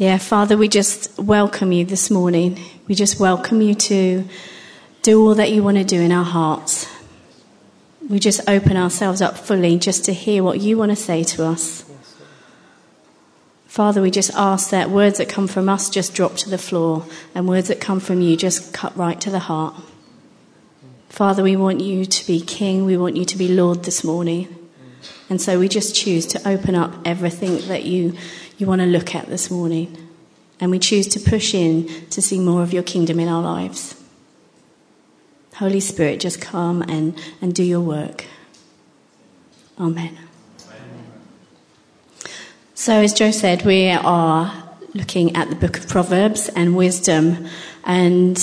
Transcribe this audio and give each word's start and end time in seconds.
Yeah, 0.00 0.16
Father, 0.16 0.56
we 0.56 0.68
just 0.68 1.18
welcome 1.18 1.72
you 1.72 1.84
this 1.84 2.10
morning. 2.10 2.58
We 2.88 2.94
just 2.94 3.20
welcome 3.20 3.60
you 3.60 3.74
to 3.74 4.26
do 5.02 5.20
all 5.20 5.34
that 5.34 5.52
you 5.52 5.62
want 5.62 5.76
to 5.76 5.84
do 5.84 6.00
in 6.00 6.10
our 6.10 6.24
hearts. 6.24 6.88
We 8.08 8.18
just 8.18 8.40
open 8.48 8.78
ourselves 8.78 9.20
up 9.20 9.36
fully 9.36 9.78
just 9.78 10.06
to 10.06 10.14
hear 10.14 10.42
what 10.42 10.58
you 10.58 10.78
want 10.78 10.90
to 10.90 10.96
say 10.96 11.22
to 11.24 11.44
us. 11.44 11.84
Father, 13.66 14.00
we 14.00 14.10
just 14.10 14.30
ask 14.32 14.70
that 14.70 14.88
words 14.88 15.18
that 15.18 15.28
come 15.28 15.46
from 15.46 15.68
us 15.68 15.90
just 15.90 16.14
drop 16.14 16.34
to 16.36 16.48
the 16.48 16.56
floor 16.56 17.04
and 17.34 17.46
words 17.46 17.68
that 17.68 17.78
come 17.78 18.00
from 18.00 18.22
you 18.22 18.38
just 18.38 18.72
cut 18.72 18.96
right 18.96 19.20
to 19.20 19.28
the 19.28 19.38
heart. 19.38 19.74
Father, 21.10 21.42
we 21.42 21.56
want 21.56 21.82
you 21.82 22.06
to 22.06 22.26
be 22.26 22.40
King. 22.40 22.86
We 22.86 22.96
want 22.96 23.18
you 23.18 23.26
to 23.26 23.36
be 23.36 23.48
Lord 23.48 23.84
this 23.84 24.02
morning. 24.02 24.48
And 25.28 25.40
so 25.40 25.58
we 25.58 25.68
just 25.68 25.94
choose 25.94 26.24
to 26.26 26.48
open 26.48 26.74
up 26.74 26.94
everything 27.04 27.68
that 27.68 27.84
you, 27.84 28.16
you 28.60 28.66
want 28.66 28.80
to 28.82 28.86
look 28.86 29.14
at 29.14 29.26
this 29.26 29.50
morning. 29.50 29.96
And 30.60 30.70
we 30.70 30.78
choose 30.78 31.06
to 31.08 31.20
push 31.20 31.54
in 31.54 31.88
to 32.10 32.20
see 32.20 32.38
more 32.38 32.62
of 32.62 32.72
your 32.74 32.82
kingdom 32.82 33.18
in 33.18 33.28
our 33.28 33.42
lives. 33.42 33.94
Holy 35.54 35.80
Spirit, 35.80 36.20
just 36.20 36.40
come 36.40 36.82
and, 36.82 37.18
and 37.40 37.54
do 37.54 37.62
your 37.62 37.80
work. 37.80 38.26
Amen. 39.78 40.18
So, 42.74 42.94
as 42.94 43.14
Joe 43.14 43.30
said, 43.30 43.64
we 43.64 43.90
are 43.90 44.70
looking 44.94 45.36
at 45.36 45.48
the 45.48 45.56
book 45.56 45.78
of 45.78 45.88
Proverbs 45.88 46.48
and 46.50 46.76
wisdom. 46.76 47.46
And 47.84 48.38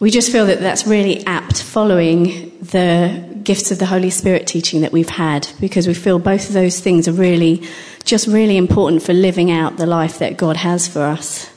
we 0.00 0.10
just 0.10 0.32
feel 0.32 0.46
that 0.46 0.60
that's 0.60 0.86
really 0.86 1.24
apt 1.26 1.62
following 1.62 2.58
the 2.58 3.32
gifts 3.42 3.70
of 3.70 3.78
the 3.78 3.86
Holy 3.86 4.10
Spirit 4.10 4.46
teaching 4.46 4.80
that 4.82 4.92
we've 4.92 5.08
had 5.08 5.48
because 5.60 5.86
we 5.86 5.94
feel 5.94 6.18
both 6.18 6.48
of 6.48 6.54
those 6.54 6.80
things 6.80 7.08
are 7.08 7.12
really, 7.12 7.62
just 8.04 8.26
really 8.26 8.56
important 8.56 9.02
for 9.02 9.12
living 9.12 9.50
out 9.50 9.76
the 9.76 9.86
life 9.86 10.18
that 10.18 10.36
God 10.36 10.56
has 10.58 10.88
for 10.88 11.02
us. 11.02 11.50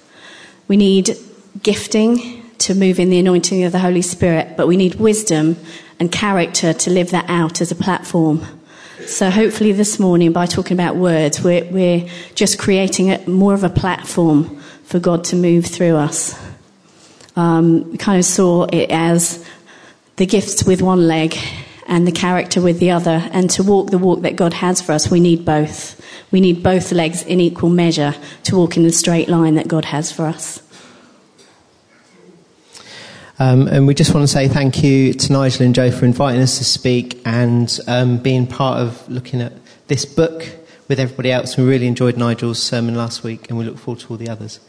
We 0.68 0.78
need 0.78 1.18
gifting 1.62 2.50
to 2.60 2.74
move 2.74 3.00
in 3.00 3.10
the 3.10 3.20
anointing 3.20 3.64
of 3.64 3.72
the 3.72 3.80
Holy 3.80 4.02
Spirit, 4.02 4.56
but 4.58 4.68
we 4.68 4.78
need 4.78 4.96
wisdom 4.96 5.58
and 6.00 6.12
character 6.12 6.74
to 6.74 6.90
live 6.90 7.12
that 7.12 7.30
out 7.30 7.62
as 7.62 7.72
a 7.72 7.76
platform. 7.76 8.46
So 9.06 9.30
hopefully 9.30 9.72
this 9.72 10.00
morning, 10.00 10.32
by 10.32 10.46
talking 10.46 10.76
about 10.76 10.96
words, 10.96 11.44
we're, 11.44 11.66
we're 11.66 12.10
just 12.34 12.58
creating 12.58 13.12
a, 13.12 13.28
more 13.30 13.54
of 13.54 13.64
a 13.64 13.70
platform 13.70 14.58
for 14.84 15.00
God 15.00 15.24
to 15.26 15.36
move 15.36 15.66
through 15.66 15.96
us 15.96 16.36
um, 17.36 17.92
we 17.92 17.98
kind 17.98 18.18
of 18.18 18.26
saw 18.26 18.64
it 18.72 18.90
as 18.90 19.46
the 20.16 20.26
gifts 20.26 20.64
with 20.64 20.82
one 20.82 21.08
leg 21.08 21.38
and 21.86 22.08
the 22.08 22.12
character 22.12 22.62
with 22.62 22.80
the 22.80 22.92
other. 22.92 23.30
And 23.32 23.50
to 23.52 23.64
walk 23.64 23.92
the 23.92 23.98
walk 23.98 24.22
that 24.22 24.36
God 24.36 24.54
has 24.54 24.82
for 24.82 24.92
us, 24.92 25.10
we 25.10 25.20
need 25.20 25.46
both. 25.46 26.02
We 26.32 26.42
need 26.42 26.64
both 26.64 26.92
legs 26.92 27.24
in 27.24 27.40
equal 27.40 27.70
measure 27.70 28.16
to 28.44 28.56
walk 28.56 28.78
in 28.78 28.84
the 28.84 28.92
straight 28.92 29.30
line 29.30 29.56
that 29.56 29.68
God 29.68 29.86
has 29.86 30.12
for 30.12 30.26
us. 30.26 30.62
Um, 33.38 33.68
and 33.68 33.86
we 33.86 33.94
just 33.94 34.14
want 34.14 34.24
to 34.24 34.32
say 34.32 34.48
thank 34.48 34.82
you 34.82 35.14
to 35.14 35.34
Nigel 35.34 35.66
and 35.66 35.76
Joe 35.76 35.92
for 35.92 36.06
inviting 36.06 36.42
us 36.42 36.58
to 36.58 36.64
speak 36.64 37.22
and 37.26 37.80
um, 37.86 38.18
being 38.18 38.48
part 38.48 38.80
of 38.80 39.08
looking 39.10 39.42
at 39.42 39.52
this 39.88 40.06
book 40.06 40.48
with 40.88 41.00
everybody 41.00 41.32
else. 41.32 41.58
We 41.58 41.66
really 41.66 41.88
enjoyed 41.88 42.16
Nigel's 42.18 42.64
sermon 42.64 42.96
last 42.96 43.24
week 43.24 43.50
and 43.50 43.58
we 43.58 43.66
look 43.66 43.78
forward 43.78 44.00
to 44.02 44.10
all 44.12 44.18
the 44.18 44.30
others. 44.30 44.62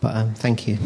But 0.00 0.16
um, 0.16 0.34
thank 0.34 0.66
you. 0.66 0.78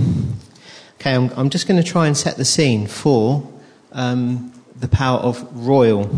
Okay, 1.00 1.14
I'm, 1.14 1.30
I'm 1.36 1.48
just 1.48 1.66
going 1.66 1.82
to 1.82 1.88
try 1.88 2.06
and 2.06 2.16
set 2.16 2.36
the 2.36 2.44
scene 2.44 2.86
for 2.86 3.50
um, 3.92 4.52
the 4.82 4.88
power 4.88 5.20
of 5.20 5.46
royal 5.52 6.10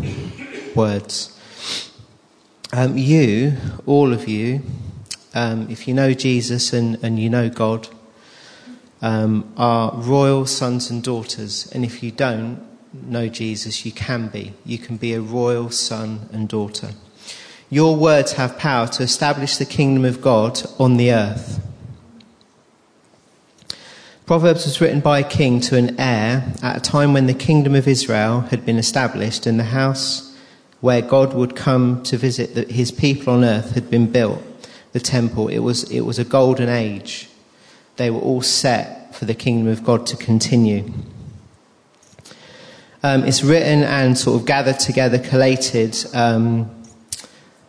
words. 0.74 1.38
Um, 2.72 2.96
you, 2.96 3.58
all 3.84 4.12
of 4.12 4.26
you, 4.26 4.62
um, 5.34 5.68
if 5.70 5.86
you 5.86 5.92
know 5.92 6.14
Jesus 6.14 6.72
and, 6.72 6.98
and 7.04 7.20
you 7.20 7.28
know 7.28 7.50
God, 7.50 7.88
um, 9.02 9.52
are 9.58 9.92
royal 9.94 10.46
sons 10.46 10.88
and 10.90 11.02
daughters. 11.02 11.70
And 11.72 11.84
if 11.84 12.02
you 12.02 12.10
don't 12.10 12.66
know 12.94 13.28
Jesus, 13.28 13.84
you 13.84 13.92
can 13.92 14.28
be. 14.28 14.54
You 14.64 14.78
can 14.78 14.96
be 14.96 15.12
a 15.12 15.20
royal 15.20 15.68
son 15.68 16.30
and 16.32 16.48
daughter. 16.48 16.92
Your 17.68 17.94
words 17.96 18.32
have 18.32 18.56
power 18.56 18.86
to 18.88 19.02
establish 19.02 19.58
the 19.58 19.66
kingdom 19.66 20.06
of 20.06 20.22
God 20.22 20.62
on 20.78 20.96
the 20.96 21.12
earth. 21.12 21.60
Proverbs 24.26 24.64
was 24.64 24.80
written 24.80 25.00
by 25.00 25.18
a 25.18 25.28
king 25.28 25.60
to 25.60 25.76
an 25.76 26.00
heir 26.00 26.50
at 26.62 26.78
a 26.78 26.80
time 26.80 27.12
when 27.12 27.26
the 27.26 27.34
kingdom 27.34 27.74
of 27.74 27.86
Israel 27.86 28.40
had 28.40 28.64
been 28.64 28.78
established 28.78 29.44
and 29.44 29.60
the 29.60 29.64
house 29.64 30.34
where 30.80 31.02
God 31.02 31.34
would 31.34 31.54
come 31.54 32.02
to 32.04 32.16
visit 32.16 32.70
his 32.70 32.90
people 32.90 33.34
on 33.34 33.44
earth 33.44 33.72
had 33.72 33.90
been 33.90 34.10
built, 34.10 34.42
the 34.92 35.00
temple. 35.00 35.48
It 35.48 35.58
was, 35.58 35.82
it 35.90 36.00
was 36.00 36.18
a 36.18 36.24
golden 36.24 36.70
age. 36.70 37.28
They 37.96 38.10
were 38.10 38.20
all 38.20 38.40
set 38.40 39.14
for 39.14 39.26
the 39.26 39.34
kingdom 39.34 39.70
of 39.70 39.84
God 39.84 40.06
to 40.06 40.16
continue. 40.16 40.90
Um, 43.02 43.24
it's 43.24 43.44
written 43.44 43.82
and 43.82 44.16
sort 44.16 44.40
of 44.40 44.46
gathered 44.46 44.78
together, 44.78 45.18
collated 45.18 45.98
um, 46.14 46.70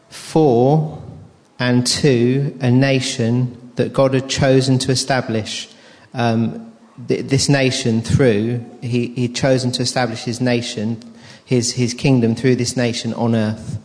for 0.08 1.04
and 1.60 1.86
to 1.86 2.58
a 2.62 2.72
nation 2.72 3.74
that 3.76 3.92
God 3.92 4.14
had 4.14 4.30
chosen 4.30 4.80
to 4.80 4.92
establish 4.92 5.70
um, 6.16 6.74
th- 7.08 7.26
this 7.26 7.50
nation 7.50 8.02
through, 8.02 8.66
he, 8.82 9.08
he'd 9.08 9.36
chosen 9.36 9.72
to 9.74 9.82
establish 9.82 10.24
his 10.24 10.42
nation, 10.42 11.02
his, 11.44 11.74
his 11.74 11.94
kingdom 11.94 12.36
through 12.36 12.56
this 12.56 12.76
nation 12.76 13.14
on 13.14 13.36
earth. 13.36 13.80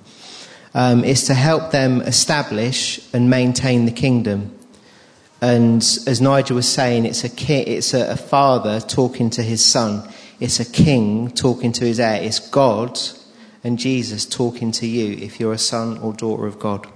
Um, 0.72 1.02
is 1.02 1.24
to 1.24 1.34
help 1.34 1.72
them 1.72 2.00
establish 2.02 3.00
and 3.12 3.28
maintain 3.28 3.86
the 3.86 3.90
kingdom. 3.92 4.56
And 5.40 5.82
as 6.06 6.20
Nigel 6.20 6.54
was 6.54 6.68
saying, 6.68 7.06
it's 7.06 7.24
a 7.24 7.28
ki- 7.28 7.62
it's 7.62 7.92
a, 7.92 8.12
a, 8.12 8.16
father 8.16 8.78
talking 8.78 9.30
to 9.30 9.42
his 9.42 9.64
son. 9.64 10.08
It's 10.38 10.60
a 10.60 10.64
king 10.64 11.32
talking 11.32 11.72
to 11.72 11.84
his 11.84 11.98
heir. 11.98 12.22
It's 12.22 12.38
God 12.38 13.00
and 13.64 13.80
Jesus 13.80 14.24
talking 14.24 14.70
to 14.72 14.86
you 14.86 15.16
if 15.20 15.40
you're 15.40 15.52
a 15.52 15.58
son 15.58 15.98
or 15.98 16.12
daughter 16.12 16.46
of 16.46 16.60
God. 16.60 16.86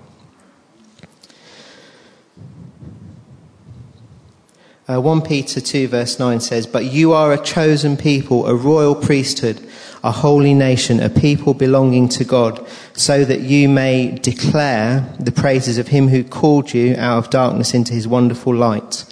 Uh, 4.86 5.00
1 5.00 5.22
Peter 5.22 5.62
2, 5.62 5.88
verse 5.88 6.18
9 6.18 6.40
says, 6.40 6.66
But 6.66 6.84
you 6.84 7.14
are 7.14 7.32
a 7.32 7.42
chosen 7.42 7.96
people, 7.96 8.46
a 8.46 8.54
royal 8.54 8.94
priesthood, 8.94 9.66
a 10.02 10.12
holy 10.12 10.52
nation, 10.52 11.00
a 11.00 11.08
people 11.08 11.54
belonging 11.54 12.06
to 12.10 12.24
God, 12.24 12.66
so 12.92 13.24
that 13.24 13.40
you 13.40 13.66
may 13.66 14.10
declare 14.10 15.10
the 15.18 15.32
praises 15.32 15.78
of 15.78 15.88
him 15.88 16.08
who 16.08 16.22
called 16.22 16.74
you 16.74 16.96
out 16.98 17.16
of 17.16 17.30
darkness 17.30 17.72
into 17.72 17.94
his 17.94 18.06
wonderful 18.06 18.54
light. 18.54 19.06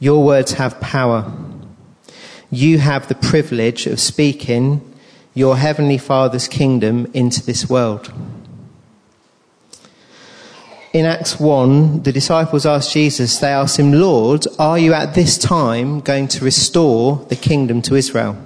Your 0.00 0.24
words 0.24 0.52
have 0.52 0.80
power. 0.80 1.30
You 2.50 2.78
have 2.78 3.08
the 3.08 3.14
privilege 3.14 3.86
of 3.86 4.00
speaking 4.00 4.80
your 5.34 5.58
heavenly 5.58 5.98
Father's 5.98 6.48
kingdom 6.48 7.10
into 7.12 7.44
this 7.44 7.68
world 7.68 8.10
in 10.94 11.06
Acts 11.06 11.40
1, 11.40 12.04
the 12.04 12.12
disciples 12.12 12.64
asked 12.64 12.92
Jesus, 12.92 13.40
they 13.40 13.48
asked 13.48 13.80
him, 13.80 13.92
Lord, 13.92 14.46
are 14.60 14.78
you 14.78 14.94
at 14.94 15.14
this 15.14 15.36
time 15.36 15.98
going 15.98 16.28
to 16.28 16.44
restore 16.44 17.16
the 17.28 17.34
kingdom 17.34 17.82
to 17.82 17.96
Israel? 17.96 18.36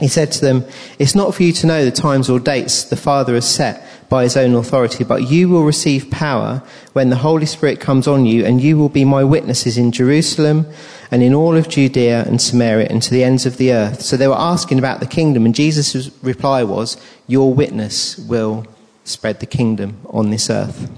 He 0.00 0.08
said 0.08 0.32
to 0.32 0.40
them, 0.40 0.64
It's 0.98 1.14
not 1.14 1.34
for 1.34 1.42
you 1.42 1.52
to 1.52 1.66
know 1.66 1.84
the 1.84 1.90
times 1.90 2.30
or 2.30 2.40
dates 2.40 2.84
the 2.84 2.96
Father 2.96 3.34
has 3.34 3.46
set 3.46 3.86
by 4.08 4.22
his 4.22 4.34
own 4.34 4.54
authority, 4.54 5.04
but 5.04 5.28
you 5.28 5.50
will 5.50 5.64
receive 5.64 6.10
power 6.10 6.62
when 6.94 7.10
the 7.10 7.16
Holy 7.16 7.44
Spirit 7.44 7.80
comes 7.80 8.08
on 8.08 8.24
you, 8.24 8.46
and 8.46 8.62
you 8.62 8.78
will 8.78 8.88
be 8.88 9.04
my 9.04 9.22
witnesses 9.22 9.76
in 9.76 9.92
Jerusalem 9.92 10.66
and 11.10 11.22
in 11.22 11.34
all 11.34 11.54
of 11.54 11.68
Judea 11.68 12.24
and 12.24 12.40
Samaria 12.40 12.86
and 12.88 13.02
to 13.02 13.10
the 13.10 13.24
ends 13.24 13.44
of 13.44 13.58
the 13.58 13.74
earth. 13.74 14.00
So 14.00 14.16
they 14.16 14.28
were 14.28 14.38
asking 14.38 14.78
about 14.78 15.00
the 15.00 15.06
kingdom, 15.06 15.44
and 15.44 15.54
Jesus' 15.54 16.10
reply 16.22 16.64
was, 16.64 16.96
Your 17.26 17.52
witness 17.52 18.16
will 18.16 18.64
spread 19.04 19.40
the 19.40 19.46
kingdom 19.46 20.00
on 20.06 20.30
this 20.30 20.48
earth 20.48 20.88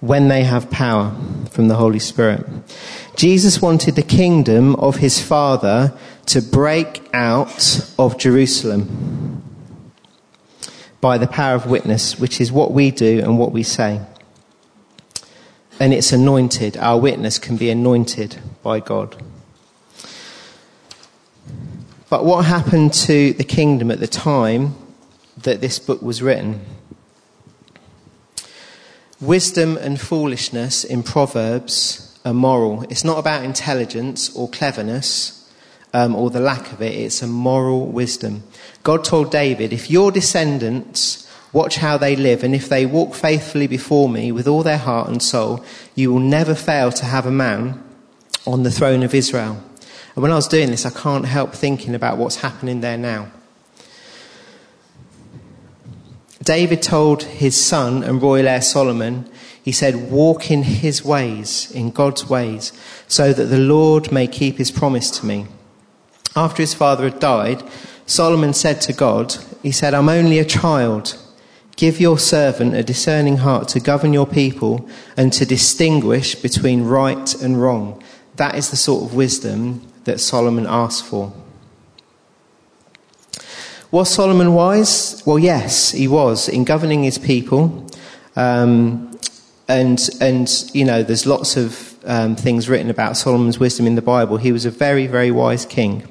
when 0.00 0.28
they 0.28 0.44
have 0.44 0.70
power 0.70 1.14
from 1.50 1.68
the 1.68 1.76
Holy 1.76 1.98
Spirit. 1.98 2.46
Jesus 3.16 3.60
wanted 3.60 3.96
the 3.96 4.02
kingdom 4.02 4.74
of 4.76 4.96
his 4.96 5.20
Father 5.22 5.92
to 6.26 6.40
break 6.40 7.02
out 7.12 7.92
of 7.98 8.18
Jerusalem 8.18 9.42
by 11.00 11.18
the 11.18 11.26
power 11.26 11.54
of 11.54 11.66
witness, 11.66 12.18
which 12.18 12.40
is 12.40 12.52
what 12.52 12.72
we 12.72 12.90
do 12.90 13.20
and 13.20 13.38
what 13.38 13.52
we 13.52 13.62
say. 13.62 14.00
And 15.78 15.92
it's 15.94 16.12
anointed. 16.12 16.76
Our 16.76 16.98
witness 16.98 17.38
can 17.38 17.56
be 17.56 17.70
anointed 17.70 18.38
by 18.62 18.80
God. 18.80 19.22
But 22.10 22.24
what 22.24 22.44
happened 22.44 22.92
to 22.94 23.32
the 23.32 23.44
kingdom 23.44 23.90
at 23.90 24.00
the 24.00 24.06
time 24.06 24.74
that 25.38 25.60
this 25.60 25.78
book 25.78 26.02
was 26.02 26.20
written? 26.20 26.60
Wisdom 29.20 29.76
and 29.76 30.00
foolishness 30.00 30.84
in 30.84 31.02
Proverbs 31.02 32.18
are 32.24 32.34
moral. 32.34 32.82
It's 32.84 33.04
not 33.04 33.18
about 33.18 33.44
intelligence 33.44 34.34
or 34.34 34.48
cleverness 34.48 35.36
um, 35.92 36.14
or 36.14 36.30
the 36.30 36.40
lack 36.40 36.72
of 36.72 36.80
it, 36.80 36.94
it's 36.94 37.20
a 37.20 37.26
moral 37.26 37.86
wisdom. 37.86 38.44
God 38.82 39.02
told 39.04 39.30
David, 39.30 39.72
if 39.72 39.90
your 39.90 40.12
descendants 40.12 41.26
Watch 41.52 41.76
how 41.76 41.96
they 41.98 42.14
live, 42.14 42.44
and 42.44 42.54
if 42.54 42.68
they 42.68 42.86
walk 42.86 43.14
faithfully 43.14 43.66
before 43.66 44.08
me 44.08 44.30
with 44.30 44.46
all 44.46 44.62
their 44.62 44.78
heart 44.78 45.08
and 45.08 45.20
soul, 45.20 45.64
you 45.96 46.12
will 46.12 46.20
never 46.20 46.54
fail 46.54 46.92
to 46.92 47.04
have 47.04 47.26
a 47.26 47.30
man 47.30 47.82
on 48.46 48.62
the 48.62 48.70
throne 48.70 49.02
of 49.02 49.14
Israel. 49.14 49.60
And 50.14 50.22
when 50.22 50.30
I 50.30 50.36
was 50.36 50.46
doing 50.46 50.70
this, 50.70 50.86
I 50.86 50.90
can't 50.90 51.26
help 51.26 51.52
thinking 51.52 51.94
about 51.94 52.18
what's 52.18 52.36
happening 52.36 52.80
there 52.80 52.98
now. 52.98 53.32
David 56.42 56.82
told 56.82 57.24
his 57.24 57.62
son 57.62 58.02
and 58.02 58.22
royal 58.22 58.48
heir 58.48 58.62
Solomon, 58.62 59.30
he 59.62 59.72
said, 59.72 60.10
Walk 60.10 60.50
in 60.50 60.62
his 60.62 61.04
ways, 61.04 61.70
in 61.70 61.90
God's 61.90 62.28
ways, 62.28 62.72
so 63.06 63.32
that 63.32 63.44
the 63.44 63.58
Lord 63.58 64.10
may 64.10 64.26
keep 64.26 64.56
his 64.56 64.70
promise 64.70 65.10
to 65.18 65.26
me. 65.26 65.46
After 66.34 66.62
his 66.62 66.72
father 66.72 67.04
had 67.04 67.20
died, 67.20 67.62
Solomon 68.06 68.54
said 68.54 68.80
to 68.82 68.92
God, 68.92 69.36
He 69.62 69.70
said, 69.70 69.92
I'm 69.92 70.08
only 70.08 70.38
a 70.38 70.44
child. 70.44 71.18
Give 71.76 72.00
your 72.00 72.18
servant 72.18 72.74
a 72.74 72.82
discerning 72.82 73.38
heart 73.38 73.68
to 73.68 73.80
govern 73.80 74.12
your 74.12 74.26
people 74.26 74.88
and 75.16 75.32
to 75.34 75.46
distinguish 75.46 76.34
between 76.34 76.84
right 76.84 77.34
and 77.42 77.60
wrong. 77.60 78.02
That 78.36 78.54
is 78.54 78.70
the 78.70 78.76
sort 78.76 79.04
of 79.04 79.14
wisdom 79.14 79.86
that 80.04 80.20
Solomon 80.20 80.66
asked 80.68 81.04
for. 81.04 81.32
Was 83.92 84.08
Solomon 84.08 84.54
wise? 84.54 85.20
Well, 85.26 85.38
yes, 85.40 85.90
he 85.90 86.06
was 86.06 86.48
in 86.48 86.62
governing 86.62 87.02
his 87.02 87.18
people. 87.18 87.88
Um, 88.36 89.18
and, 89.66 90.00
and, 90.20 90.48
you 90.72 90.84
know, 90.84 91.02
there's 91.02 91.26
lots 91.26 91.56
of 91.56 91.96
um, 92.04 92.36
things 92.36 92.68
written 92.68 92.88
about 92.88 93.16
Solomon's 93.16 93.58
wisdom 93.58 93.88
in 93.88 93.96
the 93.96 94.02
Bible. 94.02 94.36
He 94.36 94.52
was 94.52 94.64
a 94.64 94.70
very, 94.70 95.08
very 95.08 95.32
wise 95.32 95.66
king 95.66 96.06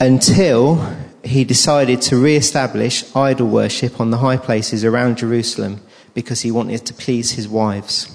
until 0.00 0.92
he 1.22 1.44
decided 1.44 2.02
to 2.02 2.16
re 2.16 2.34
establish 2.34 3.04
idol 3.14 3.46
worship 3.46 4.00
on 4.00 4.10
the 4.10 4.18
high 4.18 4.36
places 4.36 4.84
around 4.84 5.18
Jerusalem 5.18 5.80
because 6.14 6.42
he 6.42 6.50
wanted 6.50 6.84
to 6.86 6.94
please 6.94 7.32
his 7.32 7.46
wives. 7.46 8.10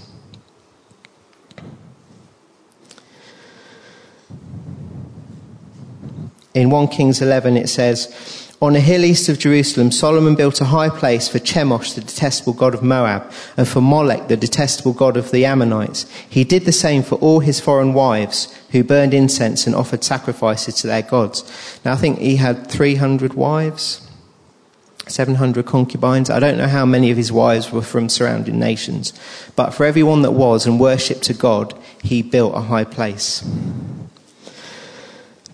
In 6.53 6.69
1 6.69 6.87
Kings 6.89 7.21
11, 7.21 7.55
it 7.55 7.69
says, 7.69 8.40
On 8.63 8.75
a 8.75 8.79
hill 8.79 9.03
east 9.03 9.27
of 9.27 9.39
Jerusalem, 9.39 9.91
Solomon 9.91 10.35
built 10.35 10.61
a 10.61 10.65
high 10.65 10.89
place 10.89 11.27
for 11.27 11.39
Chemosh, 11.39 11.95
the 11.95 12.01
detestable 12.01 12.53
god 12.53 12.75
of 12.75 12.83
Moab, 12.83 13.31
and 13.57 13.67
for 13.67 13.81
Molech, 13.81 14.27
the 14.27 14.37
detestable 14.37 14.93
god 14.93 15.17
of 15.17 15.31
the 15.31 15.45
Ammonites. 15.45 16.05
He 16.29 16.43
did 16.43 16.65
the 16.65 16.71
same 16.71 17.01
for 17.01 17.15
all 17.15 17.39
his 17.39 17.59
foreign 17.59 17.95
wives, 17.95 18.55
who 18.69 18.83
burned 18.83 19.15
incense 19.15 19.65
and 19.65 19.75
offered 19.75 20.03
sacrifices 20.03 20.75
to 20.75 20.87
their 20.87 21.01
gods. 21.01 21.43
Now, 21.83 21.93
I 21.93 21.95
think 21.95 22.19
he 22.19 22.35
had 22.35 22.69
300 22.69 23.33
wives, 23.33 24.07
700 25.07 25.65
concubines. 25.65 26.29
I 26.29 26.39
don't 26.39 26.59
know 26.59 26.67
how 26.67 26.85
many 26.85 27.09
of 27.09 27.17
his 27.17 27.31
wives 27.31 27.71
were 27.71 27.81
from 27.81 28.09
surrounding 28.09 28.59
nations, 28.59 29.11
but 29.55 29.71
for 29.71 29.87
everyone 29.87 30.21
that 30.21 30.33
was 30.33 30.67
and 30.67 30.79
worshipped 30.79 31.23
to 31.23 31.33
God, 31.33 31.73
he 32.03 32.21
built 32.21 32.53
a 32.53 32.61
high 32.61 32.83
place. 32.83 33.43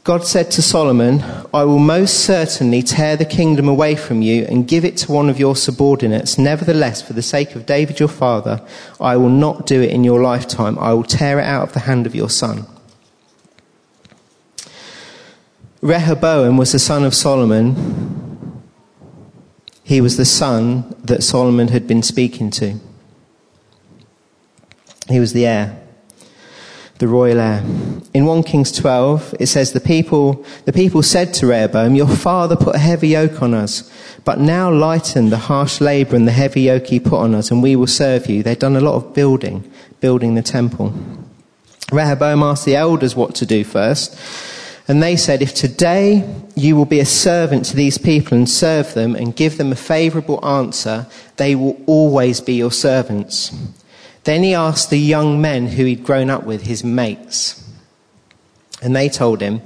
God 0.08 0.26
said 0.26 0.52
to 0.52 0.62
Solomon, 0.62 1.22
I 1.54 1.66
will 1.66 1.80
most 1.80 2.20
certainly 2.24 2.82
tear 2.82 3.18
the 3.18 3.26
kingdom 3.26 3.68
away 3.68 3.98
from 3.98 4.22
you 4.22 4.46
and 4.46 4.66
give 4.66 4.86
it 4.86 4.96
to 5.00 5.12
one 5.12 5.30
of 5.30 5.38
your 5.38 5.54
subordinates. 5.54 6.38
Nevertheless, 6.38 7.02
for 7.02 7.12
the 7.12 7.22
sake 7.22 7.56
of 7.56 7.66
David 7.66 8.00
your 8.00 8.08
father, 8.08 8.66
I 9.02 9.18
will 9.18 9.28
not 9.28 9.66
do 9.66 9.82
it 9.82 9.92
in 9.92 10.06
your 10.06 10.22
lifetime. 10.22 10.80
I 10.80 10.94
will 10.94 11.04
tear 11.04 11.40
it 11.40 11.44
out 11.44 11.64
of 11.68 11.74
the 11.74 11.82
hand 11.82 12.06
of 12.06 12.16
your 12.16 12.30
son. 12.30 12.66
Rehoboam 15.82 16.56
was 16.56 16.72
the 16.72 16.80
son 16.80 17.04
of 17.04 17.14
Solomon. 17.14 18.64
He 19.84 20.00
was 20.00 20.16
the 20.16 20.24
son 20.24 20.96
that 21.04 21.22
Solomon 21.22 21.68
had 21.68 21.86
been 21.86 22.02
speaking 22.02 22.50
to. 22.52 22.80
He 25.10 25.20
was 25.20 25.34
the 25.34 25.46
heir 25.46 25.87
the 27.00 27.08
royal 27.08 27.40
heir. 27.40 27.64
In 28.14 28.26
1 28.26 28.44
Kings 28.44 28.72
12, 28.72 29.36
it 29.40 29.48
says, 29.48 29.74
the 29.74 29.80
people, 29.80 30.44
the 30.66 30.74
people 30.74 31.04
said 31.04 31.34
to 31.36 31.48
Rehoboam, 31.48 31.96
Your 31.96 32.08
father 32.08 32.56
put 32.56 32.76
a 32.76 32.80
heavy 32.80 33.10
yoke 33.10 33.42
on 33.42 33.54
us, 33.54 33.92
but 34.26 34.40
now 34.40 34.72
lighten 34.72 35.30
the 35.30 35.38
harsh 35.38 35.80
labor 35.80 36.16
and 36.16 36.28
the 36.28 36.32
heavy 36.32 36.62
yoke 36.62 36.88
he 36.88 37.00
put 37.00 37.20
on 37.20 37.36
us, 37.36 37.52
and 37.52 37.62
we 37.62 37.76
will 37.76 37.88
serve 37.88 38.28
you. 38.28 38.42
They'd 38.42 38.60
done 38.60 38.76
a 38.76 38.82
lot 38.82 38.96
of 38.96 39.14
building, 39.14 39.70
building 40.00 40.36
the 40.36 40.42
temple. 40.42 40.94
Rehoboam 41.92 42.44
asked 42.44 42.66
the 42.66 42.76
elders 42.76 43.16
what 43.16 43.36
to 43.36 43.46
do 43.46 43.64
first, 43.64 44.18
and 44.88 45.04
they 45.04 45.16
said, 45.16 45.42
If 45.42 45.54
today 45.54 46.28
you 46.56 46.76
will 46.76 46.86
be 46.86 47.00
a 47.00 47.06
servant 47.06 47.66
to 47.66 47.76
these 47.76 47.98
people 47.98 48.38
and 48.38 48.50
serve 48.50 48.94
them 48.94 49.16
and 49.16 49.36
give 49.36 49.58
them 49.58 49.72
a 49.72 49.76
favorable 49.76 50.44
answer, 50.46 51.06
they 51.36 51.56
will 51.56 51.80
always 51.86 52.42
be 52.42 52.56
your 52.56 52.72
servants. 52.72 53.52
Then 54.28 54.44
he 54.44 54.54
asked 54.54 54.90
the 54.90 55.00
young 55.00 55.40
men 55.40 55.68
who 55.68 55.86
he'd 55.86 56.04
grown 56.04 56.30
up 56.30 56.44
with, 56.44 56.64
his 56.64 56.84
mates, 56.84 57.64
and 58.82 58.94
they 58.94 59.08
told 59.08 59.40
him 59.40 59.62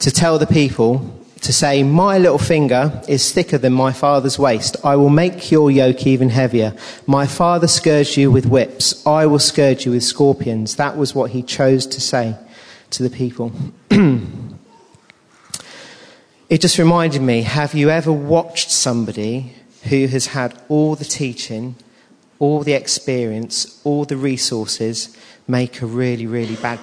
to 0.00 0.10
tell 0.10 0.40
the 0.40 0.46
people 0.48 1.16
to 1.42 1.52
say, 1.52 1.84
My 1.84 2.18
little 2.18 2.36
finger 2.36 3.00
is 3.06 3.30
thicker 3.30 3.58
than 3.58 3.72
my 3.72 3.92
father's 3.92 4.40
waist. 4.40 4.76
I 4.84 4.96
will 4.96 5.08
make 5.08 5.52
your 5.52 5.70
yoke 5.70 6.04
even 6.04 6.30
heavier. 6.30 6.74
My 7.06 7.28
father 7.28 7.68
scourged 7.68 8.16
you 8.16 8.28
with 8.28 8.46
whips. 8.46 9.06
I 9.06 9.26
will 9.26 9.38
scourge 9.38 9.86
you 9.86 9.92
with 9.92 10.02
scorpions. 10.02 10.74
That 10.74 10.96
was 10.96 11.14
what 11.14 11.30
he 11.30 11.44
chose 11.44 11.86
to 11.86 12.00
say 12.00 12.34
to 12.90 13.04
the 13.04 13.10
people. 13.10 13.52
it 16.50 16.60
just 16.60 16.76
reminded 16.76 17.22
me 17.22 17.42
have 17.42 17.72
you 17.72 17.88
ever 17.88 18.10
watched 18.10 18.72
somebody 18.72 19.52
who 19.84 20.08
has 20.08 20.26
had 20.26 20.60
all 20.68 20.96
the 20.96 21.04
teaching 21.04 21.76
all 22.38 22.62
the 22.62 22.72
experience, 22.72 23.80
all 23.84 24.04
the 24.04 24.16
resources, 24.16 25.16
make 25.48 25.80
a 25.82 25.86
really, 25.86 26.26
really 26.26 26.56
bad, 26.56 26.80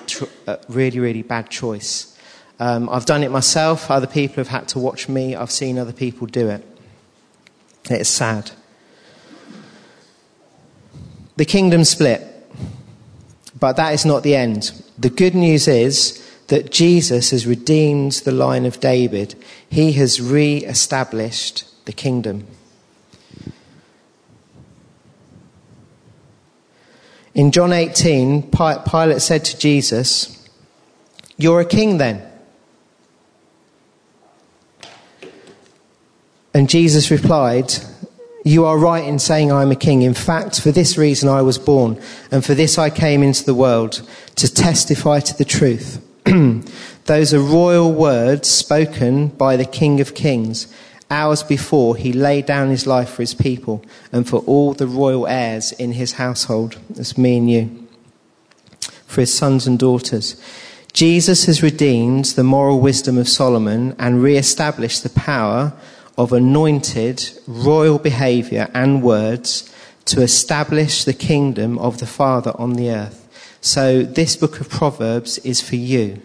uh, 0.48 0.58
really, 0.70 1.00
really 1.00 1.22
bad 1.22 1.50
choice. 1.50 2.18
Um, 2.60 2.90
I've 2.90 3.06
done 3.06 3.24
it 3.24 3.32
myself. 3.32 3.92
Other 3.92 4.08
people 4.08 4.36
have 4.36 4.48
had 4.48 4.68
to 4.70 4.80
watch 4.80 5.10
me. 5.10 5.36
I've 5.36 5.52
seen 5.52 5.78
other 5.78 5.94
people 5.94 6.28
do 6.28 6.50
it. 6.50 6.66
It's 7.90 8.10
sad. 8.10 8.52
The 11.36 11.46
kingdom 11.46 11.84
split, 11.84 12.22
but 13.60 13.76
that 13.76 13.94
is 13.94 14.06
not 14.06 14.24
the 14.24 14.36
end. 14.36 14.72
The 14.98 15.10
good 15.10 15.34
news 15.34 15.68
is 15.68 16.20
that 16.48 16.72
Jesus 16.72 17.32
has 17.32 17.48
redeemed 17.48 18.14
the 18.24 18.32
line 18.32 18.66
of 18.66 18.80
David. 18.80 19.36
He 19.68 19.94
has 19.94 20.22
re-established 20.22 21.66
the 21.86 21.92
kingdom. 21.92 22.46
In 27.36 27.52
John 27.52 27.74
18, 27.74 28.52
Pilate 28.52 29.22
said 29.22 29.44
to 29.46 29.58
Jesus, 29.58 30.48
You're 31.38 31.62
a 31.62 31.66
king 31.66 31.98
then. 31.98 32.22
And 36.54 36.70
Jesus 36.70 37.10
replied, 37.10 37.74
You 38.46 38.66
are 38.66 38.78
right 38.78 39.04
in 39.04 39.18
saying 39.18 39.52
I 39.52 39.64
am 39.64 39.72
a 39.72 39.76
king. 39.76 40.04
In 40.04 40.14
fact, 40.14 40.62
for 40.62 40.72
this 40.72 40.96
reason 40.96 41.28
I 41.28 41.42
was 41.42 41.58
born, 41.58 42.00
and 42.30 42.46
for 42.46 42.54
this 42.54 42.78
I 42.78 42.92
came 42.92 43.24
into 43.24 43.44
the 43.44 43.56
world, 43.56 44.08
to 44.36 44.54
testify 44.54 45.20
to 45.22 45.36
the 45.36 45.46
truth. 45.46 46.06
Those 47.06 47.34
are 47.34 47.40
royal 47.40 47.92
words 47.92 48.48
spoken 48.48 49.30
by 49.30 49.58
the 49.58 49.66
King 49.66 50.00
of 50.00 50.14
Kings 50.14 50.68
Hours 51.14 51.44
before, 51.44 51.96
he 51.96 52.12
laid 52.12 52.48
down 52.48 52.72
his 52.72 52.88
life 52.88 53.12
for 53.12 53.22
his 53.22 53.36
people 53.36 53.86
and 54.12 54.28
for 54.28 54.40
all 54.48 54.74
the 54.74 54.88
royal 54.88 55.28
heirs 55.28 55.72
in 55.72 55.92
his 55.92 56.14
household. 56.14 56.80
That's 56.90 57.20
me 57.20 57.38
and 57.38 57.52
you. 57.52 57.88
For 59.06 59.22
his 59.22 59.32
sons 59.32 59.68
and 59.68 59.78
daughters. 59.78 60.36
Jesus 60.92 61.46
has 61.46 61.62
redeemed 61.62 62.26
the 62.26 62.44
moral 62.44 62.80
wisdom 62.80 63.20
of 63.20 63.30
Solomon 63.30 63.96
and 64.00 64.24
re 64.24 64.36
established 64.38 65.04
the 65.04 65.10
power 65.12 65.74
of 66.18 66.34
anointed 66.34 67.30
royal 67.46 68.00
behavior 68.00 68.72
and 68.74 69.04
words 69.04 69.72
to 70.06 70.24
establish 70.24 71.04
the 71.04 71.14
kingdom 71.14 71.78
of 71.78 72.00
the 72.00 72.08
Father 72.08 72.54
on 72.58 72.74
the 72.74 72.90
earth. 72.90 73.28
So, 73.62 74.02
this 74.02 74.36
book 74.36 74.60
of 74.60 74.68
Proverbs 74.68 75.38
is 75.40 75.62
for 75.62 75.76
you 75.76 76.20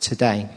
today. 0.00 0.50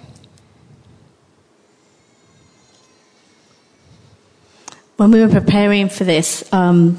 When 4.97 5.11
we 5.11 5.21
were 5.21 5.29
preparing 5.29 5.89
for 5.89 6.03
this, 6.03 6.51
um, 6.53 6.97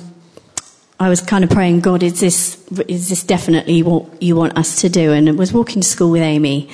I 0.99 1.09
was 1.09 1.21
kind 1.21 1.45
of 1.45 1.51
praying, 1.51 1.81
God, 1.81 2.03
is 2.03 2.21
this 2.21 2.67
is 2.89 3.09
this 3.09 3.25
definitely 3.25 3.83
what 3.83 4.23
you 4.23 4.37
want 4.37 4.57
us 4.57 4.81
to 4.83 4.89
do? 4.89 5.13
And 5.13 5.29
I 5.29 5.33
was 5.33 5.53
walking 5.53 5.83
to 5.83 5.89
school 5.89 6.11
with 6.11 6.23
Amy, 6.23 6.71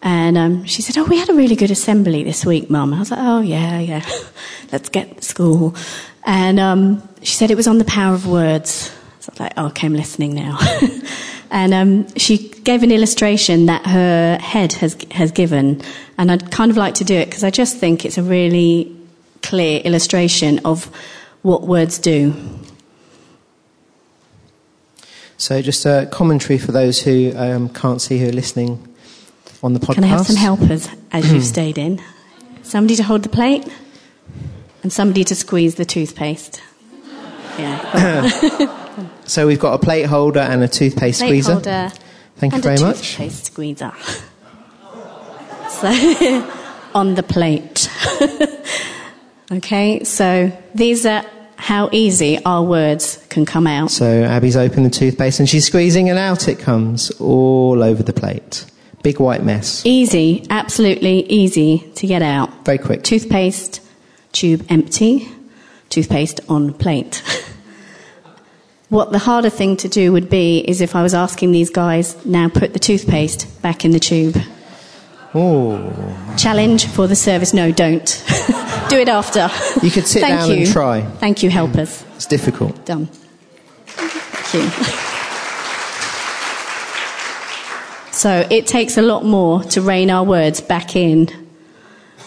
and 0.00 0.38
um, 0.38 0.64
she 0.64 0.80
said, 0.80 0.96
"Oh, 0.96 1.04
we 1.04 1.18
had 1.18 1.28
a 1.28 1.34
really 1.34 1.56
good 1.56 1.70
assembly 1.70 2.22
this 2.22 2.46
week, 2.46 2.70
Mum." 2.70 2.94
I 2.94 3.00
was 3.00 3.10
like, 3.10 3.20
"Oh 3.20 3.40
yeah, 3.40 3.80
yeah, 3.80 4.08
let's 4.72 4.88
get 4.88 5.16
to 5.16 5.22
school." 5.22 5.74
And 6.24 6.60
um, 6.60 7.08
she 7.22 7.34
said 7.34 7.50
it 7.50 7.56
was 7.56 7.66
on 7.66 7.78
the 7.78 7.84
power 7.84 8.14
of 8.14 8.26
words. 8.26 8.92
So 9.20 9.30
I 9.30 9.32
was 9.32 9.40
like, 9.40 9.52
oh, 9.56 9.66
"Okay, 9.66 9.86
I'm 9.86 9.94
listening 9.94 10.34
now." 10.34 10.58
and 11.50 11.74
um, 11.74 12.14
she 12.16 12.48
gave 12.48 12.84
an 12.84 12.92
illustration 12.92 13.66
that 13.66 13.86
her 13.86 14.38
head 14.38 14.72
has 14.74 14.96
has 15.10 15.32
given, 15.32 15.82
and 16.16 16.30
I'd 16.30 16.52
kind 16.52 16.70
of 16.70 16.76
like 16.76 16.94
to 16.94 17.04
do 17.04 17.14
it 17.14 17.26
because 17.26 17.42
I 17.42 17.50
just 17.50 17.76
think 17.76 18.04
it's 18.04 18.18
a 18.18 18.22
really 18.22 18.97
clear 19.48 19.80
illustration 19.80 20.60
of 20.64 20.90
what 21.42 21.62
words 21.62 21.98
do. 21.98 22.34
So, 25.36 25.62
just 25.62 25.86
a 25.86 26.08
commentary 26.10 26.58
for 26.58 26.72
those 26.72 27.00
who 27.00 27.32
um, 27.36 27.68
can't 27.68 28.00
see 28.02 28.18
who 28.18 28.28
are 28.28 28.32
listening 28.32 28.84
on 29.62 29.72
the 29.72 29.80
podcast. 29.80 29.94
Can 29.94 30.04
I 30.04 30.08
have 30.08 30.26
some 30.26 30.36
helpers 30.36 30.88
as 31.12 31.32
you've 31.32 31.44
stayed 31.56 31.78
in? 31.78 32.02
Somebody 32.62 32.96
to 32.96 33.02
hold 33.04 33.22
the 33.22 33.28
plate 33.28 33.66
and 34.82 34.92
somebody 34.92 35.24
to 35.24 35.34
squeeze 35.34 35.76
the 35.76 35.84
toothpaste. 35.84 36.62
Yeah. 37.58 38.74
So, 39.24 39.46
we've 39.46 39.60
got 39.60 39.74
a 39.74 39.78
plate 39.78 40.06
holder 40.06 40.40
and 40.40 40.62
a 40.62 40.68
toothpaste 40.68 41.20
plate 41.20 41.28
squeezer. 41.28 41.52
holder 41.52 41.92
Thank 42.36 42.52
you 42.52 42.56
and 42.56 42.64
very 42.64 42.76
a 42.76 42.80
much. 42.80 42.96
toothpaste 42.96 43.46
squeezer. 43.46 43.92
So, 45.70 45.88
on 46.94 47.14
the 47.14 47.22
plate. 47.22 47.88
okay, 49.50 50.04
so 50.04 50.52
these 50.74 51.06
are 51.06 51.24
how 51.56 51.88
easy 51.92 52.42
our 52.44 52.62
words 52.62 53.24
can 53.30 53.44
come 53.44 53.66
out. 53.66 53.90
So, 53.90 54.22
Abby's 54.22 54.56
opened 54.56 54.86
the 54.86 54.90
toothpaste 54.90 55.40
and 55.40 55.48
she's 55.48 55.66
squeezing, 55.66 56.08
and 56.08 56.18
out 56.18 56.48
it 56.48 56.58
comes 56.58 57.10
all 57.20 57.82
over 57.82 58.02
the 58.02 58.12
plate. 58.12 58.64
Big 59.02 59.20
white 59.20 59.44
mess. 59.44 59.84
Easy, 59.84 60.46
absolutely 60.50 61.20
easy 61.26 61.90
to 61.96 62.06
get 62.06 62.22
out. 62.22 62.64
Very 62.64 62.78
quick. 62.78 63.02
Toothpaste 63.02 63.80
tube 64.32 64.64
empty, 64.68 65.28
toothpaste 65.88 66.40
on 66.48 66.72
plate. 66.72 67.22
what 68.88 69.10
the 69.12 69.18
harder 69.18 69.50
thing 69.50 69.76
to 69.78 69.88
do 69.88 70.12
would 70.12 70.30
be 70.30 70.60
is 70.60 70.80
if 70.80 70.94
I 70.94 71.02
was 71.02 71.14
asking 71.14 71.52
these 71.52 71.70
guys, 71.70 72.24
now 72.24 72.48
put 72.48 72.72
the 72.72 72.78
toothpaste 72.78 73.60
back 73.62 73.84
in 73.84 73.90
the 73.90 74.00
tube. 74.00 74.36
Oh. 75.34 76.34
Challenge 76.38 76.86
for 76.86 77.06
the 77.06 77.16
service. 77.16 77.52
No, 77.52 77.70
don't. 77.70 78.24
do 78.88 78.98
it 78.98 79.08
after. 79.08 79.48
You 79.82 79.90
could 79.90 80.06
sit 80.06 80.20
Thank 80.20 80.40
down 80.40 80.50
you. 80.50 80.56
and 80.58 80.66
try. 80.66 81.02
Thank 81.02 81.42
you, 81.42 81.50
helpers. 81.50 82.04
It's 82.16 82.26
difficult. 82.26 82.84
Done. 82.84 83.06
Thank 83.86 84.54
you. 84.54 84.70
So 88.12 88.46
it 88.50 88.66
takes 88.66 88.98
a 88.98 89.02
lot 89.02 89.24
more 89.24 89.62
to 89.64 89.80
rein 89.80 90.10
our 90.10 90.24
words 90.24 90.60
back 90.60 90.96
in 90.96 91.28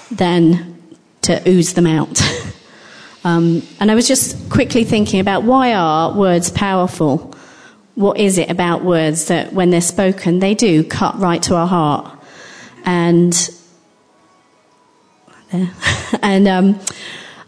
than 0.10 0.78
to 1.24 1.42
ooze 1.50 1.74
them 1.74 1.88
out. 1.88 2.22
Um, 3.24 3.62
and 3.80 3.92
I 3.92 3.96
was 3.96 4.08
just 4.08 4.50
quickly 4.50 4.84
thinking 4.84 5.20
about 5.20 5.44
why 5.44 5.74
are 5.74 6.12
words 6.14 6.50
powerful? 6.50 7.34
What 7.96 8.18
is 8.18 8.38
it 8.38 8.50
about 8.50 8.84
words 8.84 9.26
that 9.26 9.54
when 9.54 9.70
they're 9.70 9.82
spoken, 9.82 10.40
they 10.40 10.56
do 10.56 10.84
cut 10.84 11.20
right 11.20 11.42
to 11.44 11.56
our 11.56 11.68
heart? 11.68 12.12
And 12.84 13.34
and 16.22 16.48
um, 16.48 16.80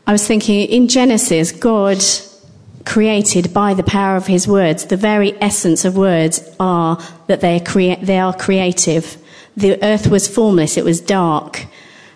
I 0.05 0.11
was 0.11 0.27
thinking 0.27 0.61
in 0.61 0.87
Genesis, 0.87 1.51
God 1.51 2.03
created 2.85 3.53
by 3.53 3.73
the 3.73 3.83
power 3.83 4.17
of 4.17 4.27
His 4.27 4.47
words. 4.47 4.85
The 4.85 4.97
very 4.97 5.33
essence 5.41 5.85
of 5.85 5.95
words 5.95 6.43
are 6.59 7.01
that 7.27 7.41
they 7.41 7.57
are, 7.57 7.63
crea- 7.63 7.95
they 7.95 8.19
are 8.19 8.33
creative. 8.33 9.17
The 9.55 9.81
earth 9.83 10.07
was 10.07 10.27
formless; 10.27 10.77
it 10.77 10.83
was 10.83 10.99
dark, 10.99 11.65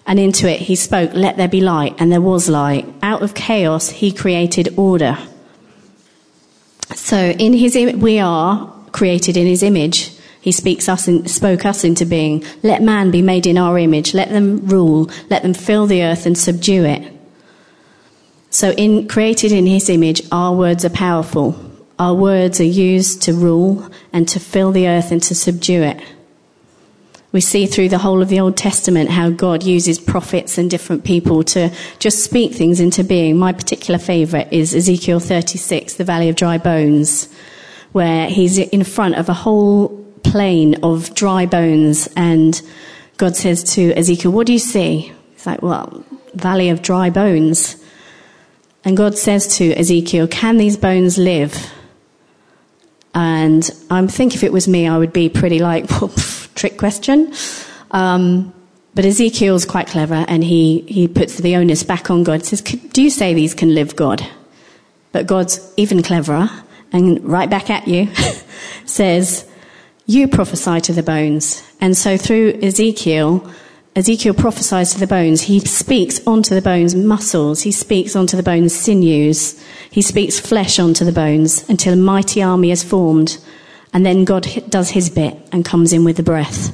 and 0.06 0.20
into 0.20 0.50
it 0.50 0.62
He 0.62 0.76
spoke, 0.76 1.12
"Let 1.14 1.38
there 1.38 1.48
be 1.48 1.62
light," 1.62 1.96
and 2.00 2.12
there 2.12 2.22
was 2.22 2.50
light. 2.50 2.86
Out 3.02 3.22
of 3.22 3.34
chaos, 3.34 3.90
He 3.90 4.12
created 4.12 4.74
order. 4.76 5.18
So, 6.96 7.18
in 7.18 7.54
His 7.54 7.76
Im- 7.76 8.00
we 8.00 8.20
are 8.20 8.74
created 8.92 9.38
in 9.38 9.48
His 9.48 9.64
image. 9.64 10.12
He 10.48 10.54
speaks 10.54 10.88
us 10.88 11.10
in, 11.10 11.28
spoke 11.28 11.66
us 11.66 11.84
into 11.84 12.06
being. 12.06 12.42
Let 12.64 12.82
man 12.82 13.12
be 13.12 13.22
made 13.22 13.46
in 13.46 13.58
our 13.58 13.78
image. 13.78 14.14
Let 14.14 14.30
them 14.30 14.66
rule. 14.66 15.12
Let 15.30 15.44
them 15.44 15.54
fill 15.54 15.88
the 15.88 16.04
earth 16.04 16.26
and 16.26 16.38
subdue 16.38 16.86
it. 16.86 17.12
So, 18.50 18.72
in 18.72 19.10
created 19.10 19.52
in 19.52 19.66
His 19.66 19.90
image, 19.90 20.22
our 20.32 20.56
words 20.56 20.86
are 20.86 20.90
powerful. 20.90 21.60
Our 22.00 22.14
words 22.14 22.62
are 22.62 22.64
used 22.64 23.24
to 23.24 23.34
rule 23.34 23.90
and 24.14 24.26
to 24.30 24.40
fill 24.40 24.72
the 24.72 24.88
earth 24.88 25.12
and 25.12 25.22
to 25.24 25.36
subdue 25.36 25.84
it. 25.84 26.02
We 27.34 27.42
see 27.42 27.66
through 27.66 27.90
the 27.90 27.98
whole 27.98 28.22
of 28.22 28.30
the 28.30 28.40
Old 28.40 28.56
Testament 28.56 29.10
how 29.10 29.30
God 29.30 29.64
uses 29.64 30.00
prophets 30.00 30.58
and 30.58 30.72
different 30.72 31.04
people 31.04 31.44
to 31.44 31.74
just 32.00 32.24
speak 32.24 32.54
things 32.54 32.80
into 32.80 33.04
being. 33.04 33.36
My 33.36 33.52
particular 33.52 34.00
favourite 34.00 34.54
is 34.54 34.74
Ezekiel 34.74 35.20
36, 35.20 35.96
the 35.96 36.06
Valley 36.06 36.30
of 36.30 36.38
Dry 36.38 36.58
Bones, 36.58 37.28
where 37.92 38.30
he's 38.30 38.58
in 38.58 38.86
front 38.86 39.16
of 39.16 39.28
a 39.28 39.34
whole 39.34 40.07
plain 40.32 40.76
of 40.84 41.14
dry 41.14 41.46
bones, 41.46 42.08
and 42.16 42.62
God 43.18 43.36
says 43.36 43.64
to 43.76 43.94
Ezekiel, 43.94 44.32
What 44.32 44.48
do 44.48 44.54
you 44.54 44.60
see? 44.60 45.14
He's 45.34 45.46
like, 45.46 45.62
Well, 45.62 46.04
Valley 46.34 46.70
of 46.70 46.82
Dry 46.82 47.10
Bones. 47.10 47.84
And 48.84 48.96
God 48.96 49.18
says 49.18 49.58
to 49.58 49.74
Ezekiel, 49.74 50.28
Can 50.28 50.58
these 50.58 50.78
bones 50.78 51.18
live? 51.18 51.74
And 53.14 53.70
I 53.90 54.06
think 54.08 54.36
if 54.36 54.44
it 54.44 54.54
was 54.54 54.68
me, 54.68 54.88
I 54.88 54.98
would 54.98 55.14
be 55.14 55.30
pretty 55.30 55.60
like, 55.60 55.90
well, 55.90 56.10
pff, 56.10 56.54
trick 56.54 56.78
question. 56.78 57.34
Um, 57.92 58.54
but 58.94 59.06
Ezekiel's 59.06 59.66
quite 59.66 59.88
clever 59.88 60.26
and 60.28 60.44
he, 60.44 60.82
he 60.82 61.08
puts 61.08 61.38
the 61.38 61.56
onus 61.56 61.84
back 61.84 62.10
on 62.10 62.24
God. 62.24 62.46
says, 62.46 62.62
Do 62.62 63.02
you 63.02 63.10
say 63.10 63.34
these 63.34 63.54
can 63.54 63.74
live, 63.74 63.96
God? 63.96 64.28
But 65.12 65.28
God's 65.28 65.60
even 65.78 66.04
cleverer 66.04 66.50
and 66.92 67.24
right 67.24 67.50
back 67.50 67.70
at 67.70 67.88
you 67.88 68.08
says, 68.86 69.46
You 70.10 70.30
prophesy 70.30 70.80
to 70.82 70.94
the 70.94 71.04
bones. 71.04 71.62
And 71.82 71.96
so 71.98 72.16
through 72.16 72.60
Ezekiel, 72.64 73.46
Ezekiel 73.94 74.34
prophesies 74.34 74.94
to 74.94 75.00
the 75.02 75.06
bones. 75.06 75.42
He 75.42 75.60
speaks 75.60 76.26
onto 76.26 76.56
the 76.56 76.62
bones 76.62 76.96
muscles. 76.96 77.64
He 77.64 77.74
speaks 77.74 78.16
onto 78.16 78.38
the 78.38 78.44
bones 78.44 78.74
sinews. 78.74 79.62
He 79.92 80.02
speaks 80.02 80.40
flesh 80.40 80.80
onto 80.80 81.04
the 81.04 81.12
bones 81.12 81.68
until 81.68 81.92
a 81.92 81.98
mighty 81.98 82.42
army 82.42 82.72
is 82.72 82.84
formed. 82.84 83.38
And 83.94 84.06
then 84.06 84.24
God 84.24 84.48
does 84.70 84.92
his 84.92 85.10
bit 85.10 85.36
and 85.52 85.66
comes 85.66 85.92
in 85.92 86.06
with 86.06 86.16
the 86.16 86.24
breath. 86.24 86.74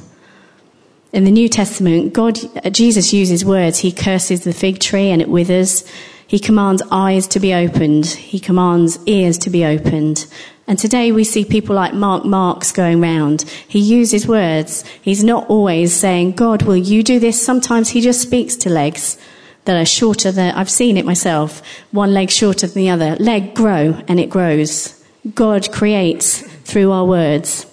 In 1.12 1.24
the 1.24 1.32
New 1.32 1.48
Testament, 1.48 2.12
God, 2.12 2.38
uh, 2.64 2.70
Jesus 2.70 3.12
uses 3.12 3.44
words. 3.44 3.80
He 3.80 3.90
curses 3.90 4.44
the 4.44 4.52
fig 4.52 4.78
tree 4.78 5.10
and 5.10 5.20
it 5.20 5.28
withers. 5.28 5.84
He 6.26 6.38
commands 6.38 6.82
eyes 6.92 7.26
to 7.28 7.40
be 7.40 7.52
opened. 7.52 8.06
He 8.06 8.38
commands 8.38 8.98
ears 9.06 9.38
to 9.38 9.50
be 9.50 9.64
opened. 9.64 10.26
And 10.66 10.78
today 10.78 11.12
we 11.12 11.24
see 11.24 11.44
people 11.44 11.76
like 11.76 11.92
Mark 11.92 12.24
Marx 12.24 12.72
going 12.72 13.00
round. 13.00 13.42
He 13.68 13.78
uses 13.78 14.26
words. 14.26 14.82
He's 15.02 15.22
not 15.22 15.48
always 15.48 15.92
saying, 15.92 16.32
God, 16.32 16.62
will 16.62 16.76
you 16.76 17.02
do 17.02 17.18
this? 17.18 17.44
Sometimes 17.44 17.90
he 17.90 18.00
just 18.00 18.22
speaks 18.22 18.56
to 18.56 18.70
legs 18.70 19.18
that 19.66 19.80
are 19.80 19.86
shorter 19.86 20.32
than, 20.32 20.54
I've 20.54 20.70
seen 20.70 20.96
it 20.96 21.04
myself. 21.04 21.62
One 21.90 22.14
leg 22.14 22.30
shorter 22.30 22.66
than 22.66 22.82
the 22.82 22.90
other. 22.90 23.16
Leg 23.16 23.54
grow 23.54 24.02
and 24.08 24.18
it 24.18 24.30
grows. 24.30 25.04
God 25.34 25.70
creates 25.72 26.40
through 26.40 26.92
our 26.92 27.04
words. 27.04 27.66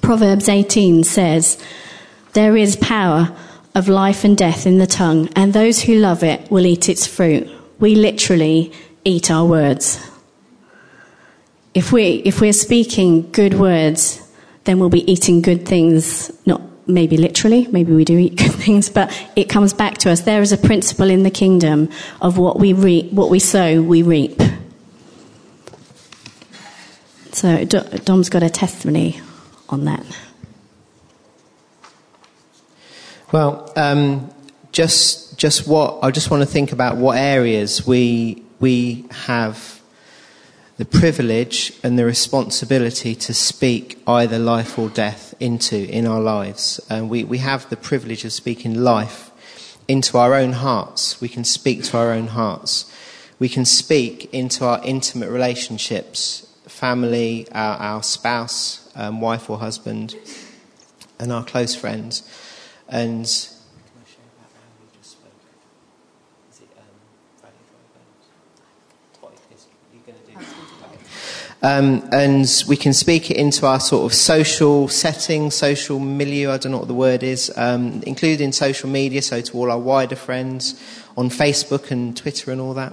Proverbs 0.00 0.48
18 0.48 1.02
says, 1.04 1.58
there 2.34 2.56
is 2.56 2.74
power 2.76 3.34
of 3.76 3.88
life 3.88 4.24
and 4.24 4.36
death 4.36 4.66
in 4.66 4.78
the 4.78 4.88
tongue, 4.88 5.28
and 5.36 5.52
those 5.52 5.82
who 5.82 5.94
love 5.94 6.24
it 6.24 6.50
will 6.50 6.66
eat 6.66 6.88
its 6.88 7.06
fruit. 7.06 7.48
We 7.78 7.94
literally 7.94 8.72
eat 9.04 9.30
our 9.30 9.46
words. 9.46 10.04
If, 11.74 11.92
we, 11.92 12.22
if 12.24 12.40
we're 12.40 12.52
speaking 12.52 13.30
good 13.32 13.54
words, 13.54 14.20
then 14.64 14.78
we'll 14.78 14.88
be 14.90 15.10
eating 15.10 15.42
good 15.42 15.66
things, 15.66 16.30
not 16.46 16.62
maybe 16.86 17.16
literally, 17.16 17.66
maybe 17.68 17.92
we 17.92 18.04
do 18.04 18.16
eat 18.16 18.36
good 18.36 18.52
things, 18.52 18.88
but 18.88 19.12
it 19.36 19.48
comes 19.48 19.72
back 19.72 19.98
to 19.98 20.10
us. 20.10 20.22
There 20.22 20.40
is 20.40 20.52
a 20.52 20.56
principle 20.58 21.10
in 21.10 21.22
the 21.22 21.30
kingdom 21.30 21.90
of 22.20 22.38
what 22.38 22.58
we, 22.58 22.72
re- 22.72 23.08
what 23.10 23.30
we 23.30 23.38
sow, 23.38 23.82
we 23.82 24.02
reap. 24.02 24.40
So 27.32 27.64
Dom's 27.64 28.28
got 28.28 28.44
a 28.44 28.50
testimony 28.50 29.20
on 29.68 29.86
that. 29.86 30.04
Well, 33.32 33.72
um, 33.74 34.32
just 34.70 35.36
just 35.36 35.66
what 35.66 35.98
I 36.04 36.12
just 36.12 36.30
want 36.30 36.42
to 36.42 36.46
think 36.46 36.70
about 36.70 36.96
what 36.96 37.18
areas 37.18 37.84
we 37.84 38.44
we 38.60 39.04
have 39.10 39.73
the 40.76 40.84
privilege 40.84 41.72
and 41.84 41.98
the 41.98 42.04
responsibility 42.04 43.14
to 43.14 43.32
speak 43.32 43.98
either 44.06 44.38
life 44.38 44.78
or 44.78 44.88
death 44.88 45.34
into 45.38 45.88
in 45.88 46.06
our 46.06 46.20
lives. 46.20 46.80
And 46.90 47.08
we, 47.08 47.22
we 47.22 47.38
have 47.38 47.68
the 47.70 47.76
privilege 47.76 48.24
of 48.24 48.32
speaking 48.32 48.74
life 48.82 49.30
into 49.86 50.18
our 50.18 50.34
own 50.34 50.52
hearts. 50.52 51.20
We 51.20 51.28
can 51.28 51.44
speak 51.44 51.84
to 51.84 51.98
our 51.98 52.10
own 52.10 52.28
hearts. 52.28 52.90
We 53.38 53.48
can 53.48 53.64
speak 53.64 54.32
into 54.34 54.64
our 54.64 54.80
intimate 54.84 55.30
relationships, 55.30 56.52
family, 56.66 57.46
our, 57.52 57.76
our 57.76 58.02
spouse, 58.02 58.90
um, 58.96 59.20
wife 59.20 59.48
or 59.48 59.58
husband, 59.58 60.16
and 61.20 61.32
our 61.32 61.44
close 61.44 61.76
friends. 61.76 62.28
And 62.88 63.30
Um, 71.64 72.06
and 72.12 72.46
we 72.68 72.76
can 72.76 72.92
speak 72.92 73.30
it 73.30 73.38
into 73.38 73.64
our 73.64 73.80
sort 73.80 74.04
of 74.04 74.14
social 74.14 74.86
setting, 74.86 75.50
social 75.50 75.98
milieu, 75.98 76.50
I 76.50 76.58
don't 76.58 76.72
know 76.72 76.78
what 76.78 76.88
the 76.88 76.92
word 76.92 77.22
is, 77.22 77.50
um, 77.56 78.02
including 78.06 78.52
social 78.52 78.90
media, 78.90 79.22
so 79.22 79.40
to 79.40 79.56
all 79.56 79.70
our 79.70 79.78
wider 79.78 80.14
friends 80.14 80.78
on 81.16 81.30
Facebook 81.30 81.90
and 81.90 82.14
Twitter 82.14 82.50
and 82.50 82.60
all 82.60 82.74
that. 82.74 82.92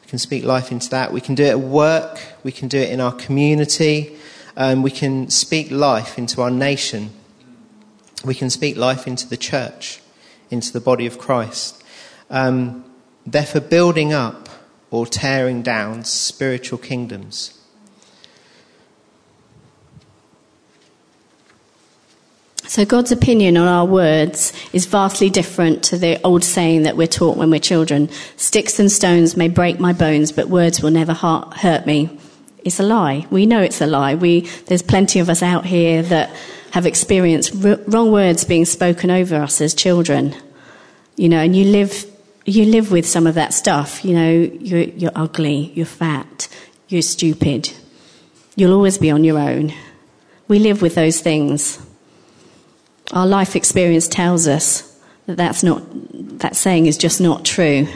We 0.00 0.08
can 0.08 0.18
speak 0.18 0.44
life 0.44 0.72
into 0.72 0.88
that. 0.88 1.12
We 1.12 1.20
can 1.20 1.34
do 1.34 1.44
it 1.44 1.50
at 1.50 1.60
work, 1.60 2.18
we 2.42 2.52
can 2.52 2.68
do 2.68 2.78
it 2.78 2.88
in 2.88 3.02
our 3.02 3.12
community, 3.12 4.16
um, 4.56 4.82
we 4.82 4.92
can 4.92 5.28
speak 5.28 5.70
life 5.70 6.16
into 6.16 6.40
our 6.40 6.50
nation, 6.50 7.10
we 8.24 8.34
can 8.34 8.48
speak 8.48 8.78
life 8.78 9.06
into 9.06 9.28
the 9.28 9.36
church, 9.36 10.00
into 10.50 10.72
the 10.72 10.80
body 10.80 11.04
of 11.04 11.18
Christ. 11.18 11.84
Um, 12.30 12.82
building 13.68 14.14
up 14.14 14.48
or 14.90 15.04
tearing 15.04 15.60
down 15.60 16.04
spiritual 16.04 16.78
kingdoms. 16.78 17.55
So, 22.68 22.84
God's 22.84 23.12
opinion 23.12 23.56
on 23.56 23.68
our 23.68 23.84
words 23.84 24.52
is 24.72 24.86
vastly 24.86 25.30
different 25.30 25.84
to 25.84 25.98
the 25.98 26.20
old 26.24 26.42
saying 26.42 26.82
that 26.82 26.96
we're 26.96 27.06
taught 27.06 27.36
when 27.36 27.50
we're 27.50 27.60
children 27.60 28.08
sticks 28.36 28.80
and 28.80 28.90
stones 28.90 29.36
may 29.36 29.48
break 29.48 29.78
my 29.78 29.92
bones, 29.92 30.32
but 30.32 30.48
words 30.48 30.82
will 30.82 30.90
never 30.90 31.14
hurt 31.14 31.86
me. 31.86 32.18
It's 32.64 32.80
a 32.80 32.82
lie. 32.82 33.26
We 33.30 33.46
know 33.46 33.62
it's 33.62 33.80
a 33.80 33.86
lie. 33.86 34.16
We, 34.16 34.40
there's 34.66 34.82
plenty 34.82 35.20
of 35.20 35.30
us 35.30 35.40
out 35.40 35.64
here 35.64 36.02
that 36.02 36.34
have 36.72 36.84
experienced 36.84 37.64
r- 37.64 37.78
wrong 37.86 38.10
words 38.10 38.44
being 38.44 38.64
spoken 38.64 39.08
over 39.08 39.36
us 39.36 39.60
as 39.60 39.72
children. 39.72 40.34
You 41.14 41.28
know, 41.28 41.38
and 41.38 41.54
you 41.54 41.66
live, 41.66 42.04
you 42.44 42.64
live 42.64 42.90
with 42.90 43.06
some 43.06 43.28
of 43.28 43.36
that 43.36 43.54
stuff. 43.54 44.04
You 44.04 44.14
know, 44.14 44.30
you're, 44.32 44.80
you're 44.80 45.12
ugly, 45.14 45.70
you're 45.74 45.86
fat, 45.86 46.48
you're 46.88 47.02
stupid. 47.02 47.72
You'll 48.56 48.74
always 48.74 48.98
be 48.98 49.12
on 49.12 49.22
your 49.22 49.38
own. 49.38 49.72
We 50.48 50.58
live 50.58 50.82
with 50.82 50.96
those 50.96 51.20
things. 51.20 51.85
Our 53.12 53.26
life 53.26 53.56
experience 53.56 54.08
tells 54.08 54.48
us 54.48 54.98
that 55.26 55.36
that's 55.36 55.62
not, 55.62 55.82
that 56.38 56.56
saying 56.56 56.86
is 56.86 56.96
just 56.96 57.20
not 57.20 57.44
true. 57.44 57.86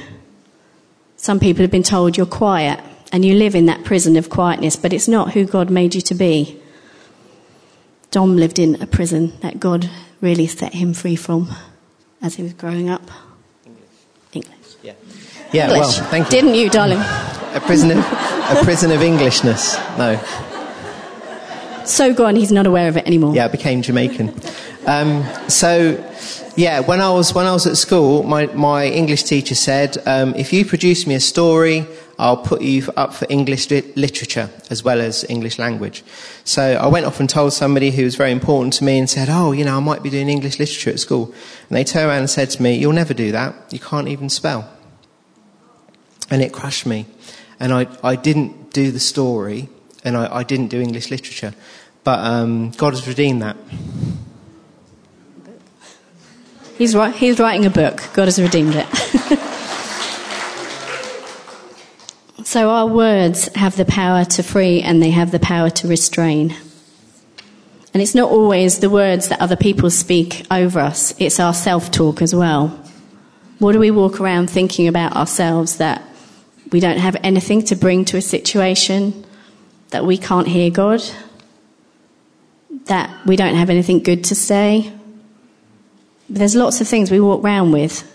Some 1.17 1.41
people 1.41 1.63
have 1.63 1.71
been 1.71 1.83
told 1.83 2.17
you're 2.17 2.27
quiet 2.27 2.81
and 3.13 3.25
you 3.25 3.35
live 3.35 3.55
in 3.55 3.67
that 3.67 3.85
prison 3.85 4.17
of 4.17 4.31
quietness, 4.31 4.77
but 4.77 4.93
it's 4.93 5.09
not 5.09 5.33
who 5.33 5.45
God 5.45 5.71
made 5.71 5.95
you 5.95 6.01
to 6.03 6.15
be. 6.15 6.61
Dom 8.11 8.37
lived 8.37 8.59
in 8.59 8.81
a 8.83 8.87
prison 8.87 9.33
that 9.41 9.61
God 9.61 9.89
really 10.21 10.47
set 10.47 10.75
him 10.75 10.95
free 10.95 11.17
from 11.17 11.49
as 12.23 12.35
he 12.35 12.43
was 12.43 12.53
growing 12.53 12.89
up. 12.89 13.03
English. 13.65 13.85
English. 14.33 14.75
Yeah. 14.83 14.93
Yeah, 15.53 15.71
English. 15.71 15.99
well, 15.99 16.11
thank 16.11 16.27
you. 16.27 16.31
Didn't 16.31 16.55
you, 16.55 16.71
darling? 16.71 16.99
A 16.99 17.61
prison 17.65 17.91
of, 17.91 17.99
a 17.99 18.61
prison 18.63 18.91
of 18.91 19.03
Englishness. 19.03 19.77
No. 19.99 20.21
So 21.91 22.15
gone, 22.15 22.37
he's 22.37 22.53
not 22.53 22.69
aware 22.69 22.89
of 22.89 22.97
it 22.97 23.05
anymore. 23.05 23.35
Yeah, 23.35 23.47
I 23.47 23.49
became 23.49 23.83
Jamaican. 23.83 24.33
Um, 24.87 25.25
so, 25.49 26.03
yeah, 26.57 26.79
when 26.79 27.01
I 27.01 27.11
was 27.11 27.35
when 27.35 27.47
I 27.47 27.53
was 27.53 27.67
at 27.67 27.77
school, 27.77 28.23
my, 28.23 28.47
my 28.47 28.87
English 28.87 29.25
teacher 29.25 29.57
said, 29.57 29.99
um, 30.07 30.33
if 30.37 30.53
you 30.53 30.65
produce 30.65 31.05
me 31.09 31.17
a 31.17 31.21
story, 31.21 31.85
I'll 32.17 32.37
put 32.37 32.63
you 32.63 32.89
up 32.97 33.13
for 33.13 33.27
English 33.29 33.71
literature 33.71 34.51
as 34.71 34.85
well 34.85 35.01
as 35.01 35.25
English 35.29 35.59
language. 35.59 36.05
So 36.45 36.63
I 36.63 36.87
went 36.87 37.07
off 37.07 37.19
and 37.19 37.29
told 37.29 37.53
somebody 37.55 37.91
who 37.91 38.05
was 38.05 38.15
very 38.15 38.31
important 38.31 38.75
to 38.75 38.85
me 38.85 38.97
and 38.97 39.11
said, 39.11 39.29
oh, 39.29 39.51
you 39.51 39.65
know, 39.65 39.77
I 39.77 39.81
might 39.81 40.03
be 40.03 40.11
doing 40.11 40.29
English 40.29 40.61
literature 40.61 40.91
at 40.91 41.01
school. 41.01 41.35
And 41.69 41.77
they 41.77 41.83
turned 41.83 42.09
around 42.09 42.19
and 42.19 42.31
said 42.31 42.51
to 42.51 42.63
me, 42.63 42.77
you'll 42.77 42.93
never 42.93 43.15
do 43.15 43.33
that. 43.33 43.55
You 43.73 43.81
can't 43.81 44.07
even 44.07 44.29
spell. 44.29 44.71
And 46.31 46.41
it 46.41 46.53
crushed 46.53 46.87
me. 46.87 47.07
And 47.59 47.73
I, 47.73 47.89
I 48.05 48.15
didn't 48.15 48.73
do 48.73 48.93
the 48.93 49.01
story 49.01 49.69
and 50.05 50.17
I, 50.17 50.37
I 50.37 50.43
didn't 50.45 50.69
do 50.69 50.81
English 50.81 51.11
literature. 51.11 51.55
But 52.05 52.21
um, 52.21 52.71
God 52.73 52.95
has 52.95 53.07
redeemed 53.07 53.43
that. 53.43 53.57
He's, 56.79 56.95
he's 57.17 57.39
writing 57.39 57.67
a 57.67 57.71
book. 57.71 58.03
God 58.15 58.25
has 58.25 58.41
redeemed 58.41 58.75
it. 58.75 58.87
so 62.47 62.71
our 62.71 62.87
words 62.87 63.55
have 63.55 63.77
the 63.77 63.85
power 63.85 64.25
to 64.25 64.43
free 64.43 64.81
and 64.81 65.03
they 65.03 65.11
have 65.11 65.31
the 65.31 65.39
power 65.39 65.69
to 65.69 65.89
restrain. 65.89 66.57
And 67.93 68.03
it's 68.03 68.15
not 68.15 68.31
always 68.31 68.79
the 68.79 68.89
words 68.89 69.29
that 69.29 69.41
other 69.41 69.57
people 69.57 69.91
speak 69.91 70.47
over 70.51 70.81
us, 70.81 71.15
it's 71.19 71.39
our 71.39 71.53
self 71.53 71.91
talk 71.91 72.23
as 72.23 72.35
well. 72.35 72.69
What 73.59 73.73
do 73.73 73.79
we 73.79 73.91
walk 73.91 74.21
around 74.21 74.49
thinking 74.49 74.89
about 74.89 75.17
ourselves 75.17 75.77
that 75.77 76.03
we 76.73 76.81
don't 76.81 76.99
have 76.99 77.17
anything 77.23 77.63
to 77.65 77.77
bring 77.77 78.07
to 78.07 78.17
a 78.17 78.23
situation, 78.23 79.27
that 79.91 80.07
we 80.07 80.17
can't 80.17 80.49
hear 80.49 80.71
God, 80.71 81.03
that 82.87 83.27
we 83.27 83.37
don't 83.37 83.55
have 83.55 83.71
anything 83.71 84.01
good 84.01 84.25
to 84.25 84.35
say? 84.35 84.93
There's 86.29 86.55
lots 86.55 86.81
of 86.81 86.89
things 86.89 87.11
we 87.11 87.21
walk 87.21 87.43
around 87.43 87.73
with 87.73 88.07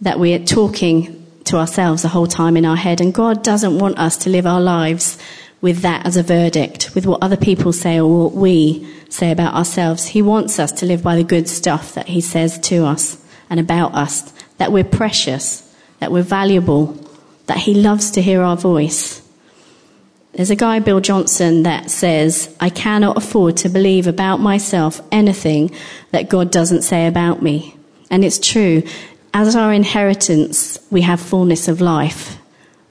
that 0.00 0.18
we're 0.18 0.44
talking 0.44 1.26
to 1.44 1.56
ourselves 1.56 2.02
the 2.02 2.08
whole 2.08 2.26
time 2.26 2.56
in 2.56 2.64
our 2.64 2.76
head, 2.76 3.00
and 3.00 3.14
God 3.14 3.42
doesn't 3.42 3.78
want 3.78 3.98
us 3.98 4.16
to 4.18 4.30
live 4.30 4.46
our 4.46 4.60
lives 4.60 5.18
with 5.60 5.80
that 5.82 6.04
as 6.06 6.16
a 6.16 6.22
verdict, 6.22 6.94
with 6.94 7.06
what 7.06 7.22
other 7.22 7.36
people 7.36 7.72
say 7.72 7.98
or 8.00 8.24
what 8.24 8.32
we 8.34 8.86
say 9.08 9.30
about 9.30 9.54
ourselves. 9.54 10.06
He 10.06 10.22
wants 10.22 10.58
us 10.58 10.72
to 10.72 10.86
live 10.86 11.02
by 11.02 11.16
the 11.16 11.24
good 11.24 11.48
stuff 11.48 11.94
that 11.94 12.08
He 12.08 12.20
says 12.20 12.58
to 12.60 12.84
us 12.84 13.22
and 13.48 13.60
about 13.60 13.94
us, 13.94 14.32
that 14.58 14.72
we're 14.72 14.84
precious, 14.84 15.62
that 16.00 16.12
we're 16.12 16.22
valuable, 16.22 16.98
that 17.46 17.58
He 17.58 17.74
loves 17.74 18.10
to 18.12 18.22
hear 18.22 18.42
our 18.42 18.56
voice. 18.56 19.25
There's 20.36 20.50
a 20.50 20.56
guy, 20.56 20.80
Bill 20.80 21.00
Johnson, 21.00 21.62
that 21.62 21.90
says, 21.90 22.54
I 22.60 22.68
cannot 22.68 23.16
afford 23.16 23.56
to 23.58 23.70
believe 23.70 24.06
about 24.06 24.38
myself 24.38 25.00
anything 25.10 25.70
that 26.10 26.28
God 26.28 26.50
doesn't 26.50 26.82
say 26.82 27.06
about 27.06 27.40
me. 27.40 27.74
And 28.10 28.22
it's 28.22 28.38
true. 28.38 28.82
As 29.32 29.56
our 29.56 29.72
inheritance, 29.72 30.78
we 30.90 31.00
have 31.00 31.22
fullness 31.22 31.68
of 31.68 31.80
life. 31.80 32.36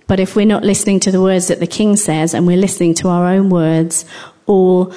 But 0.08 0.20
if 0.20 0.36
we're 0.36 0.48
not 0.48 0.64
listening 0.64 1.00
to 1.02 1.12
the 1.12 1.22
words 1.22 1.48
that 1.50 1.60
the 1.60 1.68
king 1.68 1.98
says 1.98 2.34
and 2.34 2.48
we're 2.48 2.58
listening 2.58 2.96
to 2.96 3.10
our 3.10 3.28
own 3.28 3.52
words 3.52 4.06
or 4.48 4.92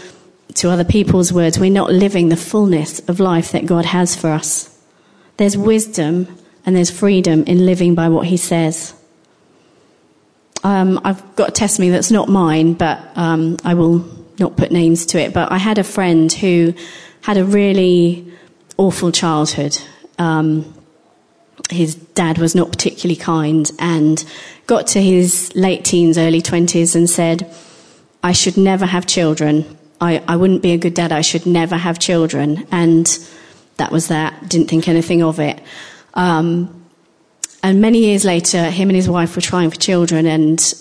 to 0.55 0.71
other 0.71 0.85
people's 0.85 1.31
words, 1.31 1.59
we're 1.59 1.71
not 1.71 1.93
living 1.93 2.31
the 2.31 2.37
fullness 2.37 2.99
of 3.09 3.21
life 3.21 3.53
that 3.53 3.67
God 3.67 3.85
has 3.85 4.17
for 4.17 4.31
us. 4.31 4.75
There's 5.37 5.57
wisdom 5.57 6.35
and 6.65 6.75
there's 6.75 6.91
freedom 6.91 7.45
in 7.45 7.67
living 7.67 7.95
by 7.95 8.09
what 8.09 8.27
he 8.27 8.39
says. 8.39 8.95
Um, 10.65 11.01
I've 11.05 11.37
got 11.37 11.51
a 11.51 11.53
testimony 11.53 11.91
that's 11.91 12.11
not 12.11 12.29
mine, 12.29 12.75
but 12.75 13.01
um, 13.17 13.57
I 13.65 13.75
will 13.75 14.05
not 14.39 14.57
put 14.57 14.71
names 14.71 15.07
to 15.07 15.21
it. 15.21 15.33
But 15.33 15.53
I 15.53 15.59
had 15.59 15.79
a 15.79 15.85
friend 15.85 16.33
who 16.33 16.75
had 17.23 17.37
a 17.37 17.45
really 17.45 18.33
awful 18.77 19.13
childhood. 19.13 19.79
Um, 20.19 20.75
his 21.71 21.95
dad 21.95 22.39
was 22.39 22.55
not 22.55 22.71
particularly 22.71 23.17
kind 23.17 23.71
and 23.79 24.25
got 24.67 24.87
to 24.89 25.03
his 25.03 25.55
late 25.55 25.85
teens, 25.85 26.17
early 26.17 26.41
20s 26.41 26.95
and 26.95 27.09
said, 27.09 27.55
I 28.23 28.33
should 28.33 28.57
never 28.57 28.87
have 28.87 29.07
children. 29.07 29.77
I, 30.01 30.23
I 30.27 30.37
wouldn't 30.37 30.63
be 30.63 30.73
a 30.73 30.79
good 30.79 30.95
dad. 30.95 31.13
I 31.13 31.21
should 31.21 31.47
never 31.47 31.77
have 31.77 31.99
children. 31.99 32.67
And 32.71 33.07
that 33.77 33.93
was 33.93 34.09
that. 34.09 34.49
Didn't 34.49 34.69
think 34.69 34.89
anything 34.89 35.23
of 35.23 35.41
it. 35.41 35.61
Um, 36.15 36.78
and 37.63 37.81
many 37.81 37.99
years 37.99 38.25
later, 38.25 38.71
him 38.71 38.89
and 38.89 38.97
his 38.97 39.09
wife 39.09 39.35
were 39.35 39.43
trying 39.43 39.71
for 39.71 39.77
children, 39.77 40.27
and 40.27 40.75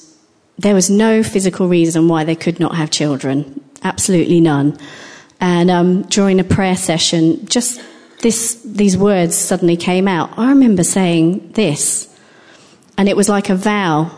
there 0.58 0.76
was 0.76 0.90
no 0.90 1.24
physical 1.24 1.68
reason 1.68 2.08
why 2.08 2.24
they 2.24 2.36
could 2.36 2.60
not 2.60 2.76
have 2.76 2.92
children. 2.92 3.64
Absolutely 3.84 4.42
none. 4.42 4.78
And 5.40 5.70
um, 5.70 6.02
during 6.04 6.40
a 6.40 6.44
prayer 6.44 6.76
session, 6.76 7.46
just 7.48 7.82
this, 8.22 8.62
these 8.64 8.98
words 8.98 9.36
suddenly 9.36 9.78
came 9.78 10.08
out. 10.08 10.38
I 10.38 10.50
remember 10.50 10.84
saying 10.84 11.52
this, 11.54 12.14
and 12.98 13.08
it 13.08 13.16
was 13.16 13.30
like 13.30 13.50
a 13.50 13.56
vow 13.56 14.12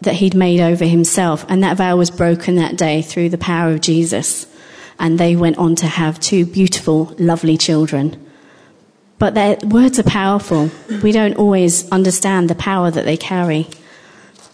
that 0.00 0.14
he'd 0.14 0.34
made 0.34 0.60
over 0.60 0.84
himself, 0.84 1.44
and 1.48 1.62
that 1.62 1.76
vow 1.76 1.96
was 1.96 2.10
broken 2.10 2.56
that 2.56 2.76
day 2.76 3.02
through 3.02 3.28
the 3.28 3.38
power 3.38 3.70
of 3.72 3.80
Jesus. 3.80 4.46
And 4.98 5.18
they 5.18 5.36
went 5.36 5.58
on 5.58 5.74
to 5.76 5.86
have 5.86 6.20
two 6.20 6.46
beautiful, 6.46 7.14
lovely 7.18 7.56
children. 7.56 8.31
But 9.22 9.34
their 9.34 9.56
words 9.62 10.00
are 10.00 10.02
powerful. 10.02 10.68
We 11.00 11.12
don't 11.12 11.36
always 11.36 11.88
understand 11.92 12.50
the 12.50 12.56
power 12.56 12.90
that 12.90 13.04
they 13.04 13.16
carry. 13.16 13.68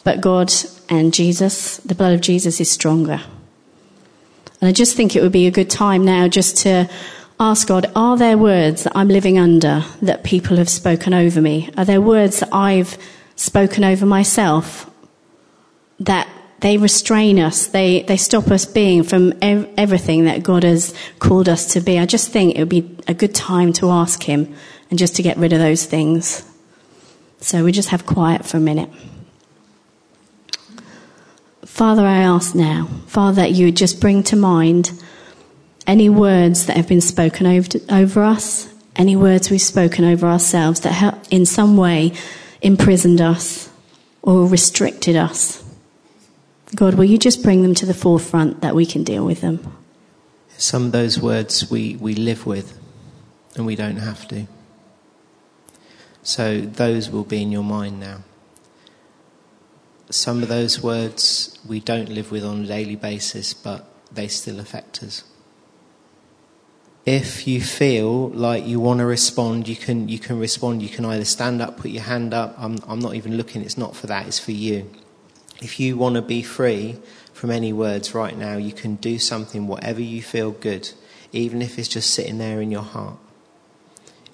But 0.04 0.20
God 0.20 0.52
and 0.90 1.14
Jesus, 1.14 1.78
the 1.78 1.94
blood 1.94 2.12
of 2.12 2.20
Jesus, 2.20 2.60
is 2.60 2.70
stronger. 2.70 3.22
And 4.60 4.68
I 4.68 4.72
just 4.72 4.94
think 4.94 5.16
it 5.16 5.22
would 5.22 5.32
be 5.32 5.46
a 5.46 5.50
good 5.50 5.70
time 5.70 6.04
now 6.04 6.28
just 6.28 6.58
to 6.64 6.86
ask 7.40 7.66
God, 7.66 7.90
are 7.96 8.18
there 8.18 8.36
words 8.36 8.84
that 8.84 8.92
I'm 8.94 9.08
living 9.08 9.38
under 9.38 9.86
that 10.02 10.22
people 10.22 10.58
have 10.58 10.68
spoken 10.68 11.14
over 11.14 11.40
me? 11.40 11.70
Are 11.78 11.86
there 11.86 12.02
words 12.02 12.40
that 12.40 12.52
I've 12.52 12.98
spoken 13.36 13.84
over 13.84 14.04
myself 14.04 14.90
that 15.98 16.28
they 16.60 16.76
restrain 16.76 17.38
us. 17.38 17.66
They, 17.66 18.02
they 18.02 18.16
stop 18.16 18.48
us 18.48 18.64
being 18.64 19.04
from 19.04 19.32
ev- 19.40 19.68
everything 19.76 20.24
that 20.24 20.42
God 20.42 20.64
has 20.64 20.94
called 21.18 21.48
us 21.48 21.72
to 21.74 21.80
be. 21.80 21.98
I 21.98 22.06
just 22.06 22.30
think 22.30 22.56
it 22.56 22.60
would 22.60 22.68
be 22.68 22.96
a 23.06 23.14
good 23.14 23.34
time 23.34 23.72
to 23.74 23.90
ask 23.90 24.22
Him 24.22 24.54
and 24.90 24.98
just 24.98 25.16
to 25.16 25.22
get 25.22 25.36
rid 25.36 25.52
of 25.52 25.60
those 25.60 25.84
things. 25.84 26.44
So 27.40 27.64
we 27.64 27.70
just 27.70 27.90
have 27.90 28.06
quiet 28.06 28.44
for 28.44 28.56
a 28.56 28.60
minute. 28.60 28.90
Father, 31.64 32.04
I 32.04 32.18
ask 32.18 32.56
now, 32.56 32.88
Father, 33.06 33.42
that 33.42 33.52
you 33.52 33.66
would 33.66 33.76
just 33.76 34.00
bring 34.00 34.24
to 34.24 34.36
mind 34.36 34.90
any 35.86 36.08
words 36.08 36.66
that 36.66 36.76
have 36.76 36.88
been 36.88 37.00
spoken 37.00 37.46
over, 37.46 37.78
over 37.88 38.24
us, 38.24 38.68
any 38.96 39.14
words 39.14 39.48
we've 39.48 39.62
spoken 39.62 40.04
over 40.04 40.26
ourselves 40.26 40.80
that 40.80 40.92
have 40.92 41.24
in 41.30 41.46
some 41.46 41.76
way 41.76 42.12
imprisoned 42.62 43.20
us 43.20 43.70
or 44.22 44.46
restricted 44.46 45.14
us. 45.14 45.62
God, 46.74 46.94
will 46.94 47.04
you 47.04 47.18
just 47.18 47.42
bring 47.42 47.62
them 47.62 47.74
to 47.74 47.86
the 47.86 47.94
forefront 47.94 48.60
that 48.60 48.74
we 48.74 48.84
can 48.84 49.02
deal 49.02 49.24
with 49.24 49.40
them? 49.40 49.76
Some 50.56 50.86
of 50.86 50.92
those 50.92 51.18
words 51.18 51.70
we, 51.70 51.96
we 51.96 52.14
live 52.14 52.44
with 52.44 52.78
and 53.54 53.64
we 53.64 53.76
don't 53.76 53.96
have 53.96 54.28
to. 54.28 54.46
So 56.22 56.60
those 56.60 57.08
will 57.08 57.24
be 57.24 57.40
in 57.42 57.50
your 57.50 57.62
mind 57.62 58.00
now. 58.00 58.18
Some 60.10 60.42
of 60.42 60.48
those 60.48 60.82
words 60.82 61.58
we 61.66 61.80
don't 61.80 62.08
live 62.08 62.30
with 62.30 62.44
on 62.44 62.64
a 62.64 62.66
daily 62.66 62.96
basis, 62.96 63.54
but 63.54 63.86
they 64.12 64.28
still 64.28 64.60
affect 64.60 65.02
us. 65.02 65.24
If 67.06 67.46
you 67.46 67.62
feel 67.62 68.28
like 68.28 68.66
you 68.66 68.80
want 68.80 68.98
to 68.98 69.06
respond, 69.06 69.68
you 69.68 69.76
can, 69.76 70.08
you 70.08 70.18
can 70.18 70.38
respond. 70.38 70.82
You 70.82 70.90
can 70.90 71.06
either 71.06 71.24
stand 71.24 71.62
up, 71.62 71.78
put 71.78 71.90
your 71.90 72.02
hand 72.02 72.34
up. 72.34 72.54
I'm, 72.58 72.78
I'm 72.86 72.98
not 72.98 73.14
even 73.14 73.36
looking, 73.36 73.62
it's 73.62 73.78
not 73.78 73.96
for 73.96 74.06
that, 74.08 74.26
it's 74.26 74.38
for 74.38 74.52
you. 74.52 74.90
If 75.60 75.80
you 75.80 75.96
want 75.96 76.14
to 76.14 76.22
be 76.22 76.42
free 76.42 76.96
from 77.32 77.50
any 77.50 77.72
words 77.72 78.14
right 78.14 78.36
now, 78.36 78.56
you 78.56 78.72
can 78.72 78.96
do 78.96 79.18
something, 79.18 79.66
whatever 79.66 80.00
you 80.00 80.22
feel 80.22 80.52
good, 80.52 80.90
even 81.32 81.62
if 81.62 81.78
it's 81.78 81.88
just 81.88 82.10
sitting 82.10 82.38
there 82.38 82.60
in 82.60 82.70
your 82.70 82.82
heart, 82.82 83.18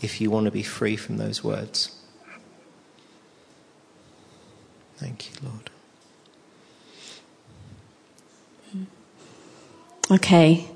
if 0.02 0.20
you 0.20 0.30
want 0.30 0.44
to 0.44 0.50
be 0.50 0.62
free 0.62 0.96
from 0.96 1.16
those 1.16 1.42
words. 1.42 1.96
Thank 4.96 5.30
you, 5.30 5.48
Lord. 5.48 5.70
Okay. 10.10 10.68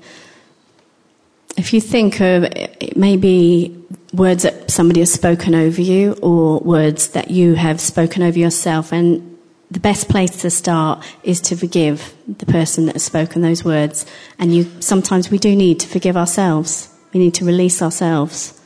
If 1.57 1.73
you 1.73 1.81
think 1.81 2.19
of 2.21 2.47
maybe 2.95 3.75
words 4.13 4.43
that 4.43 4.71
somebody 4.71 5.01
has 5.01 5.11
spoken 5.11 5.53
over 5.53 5.81
you 5.81 6.13
or 6.21 6.59
words 6.59 7.09
that 7.09 7.29
you 7.29 7.53
have 7.53 7.79
spoken 7.79 8.23
over 8.23 8.39
yourself, 8.39 8.91
and 8.91 9.28
the 9.71 9.79
best 9.79 10.09
place 10.09 10.41
to 10.41 10.49
start 10.49 11.05
is 11.23 11.39
to 11.41 11.55
forgive 11.55 12.13
the 12.27 12.45
person 12.45 12.87
that 12.87 12.93
has 12.93 13.03
spoken 13.03 13.41
those 13.41 13.63
words. 13.63 14.05
And 14.39 14.55
you, 14.55 14.65
sometimes 14.79 15.29
we 15.29 15.37
do 15.37 15.55
need 15.55 15.79
to 15.81 15.87
forgive 15.87 16.17
ourselves. 16.17 16.89
We 17.13 17.19
need 17.19 17.35
to 17.35 17.45
release 17.45 17.81
ourselves. 17.81 18.59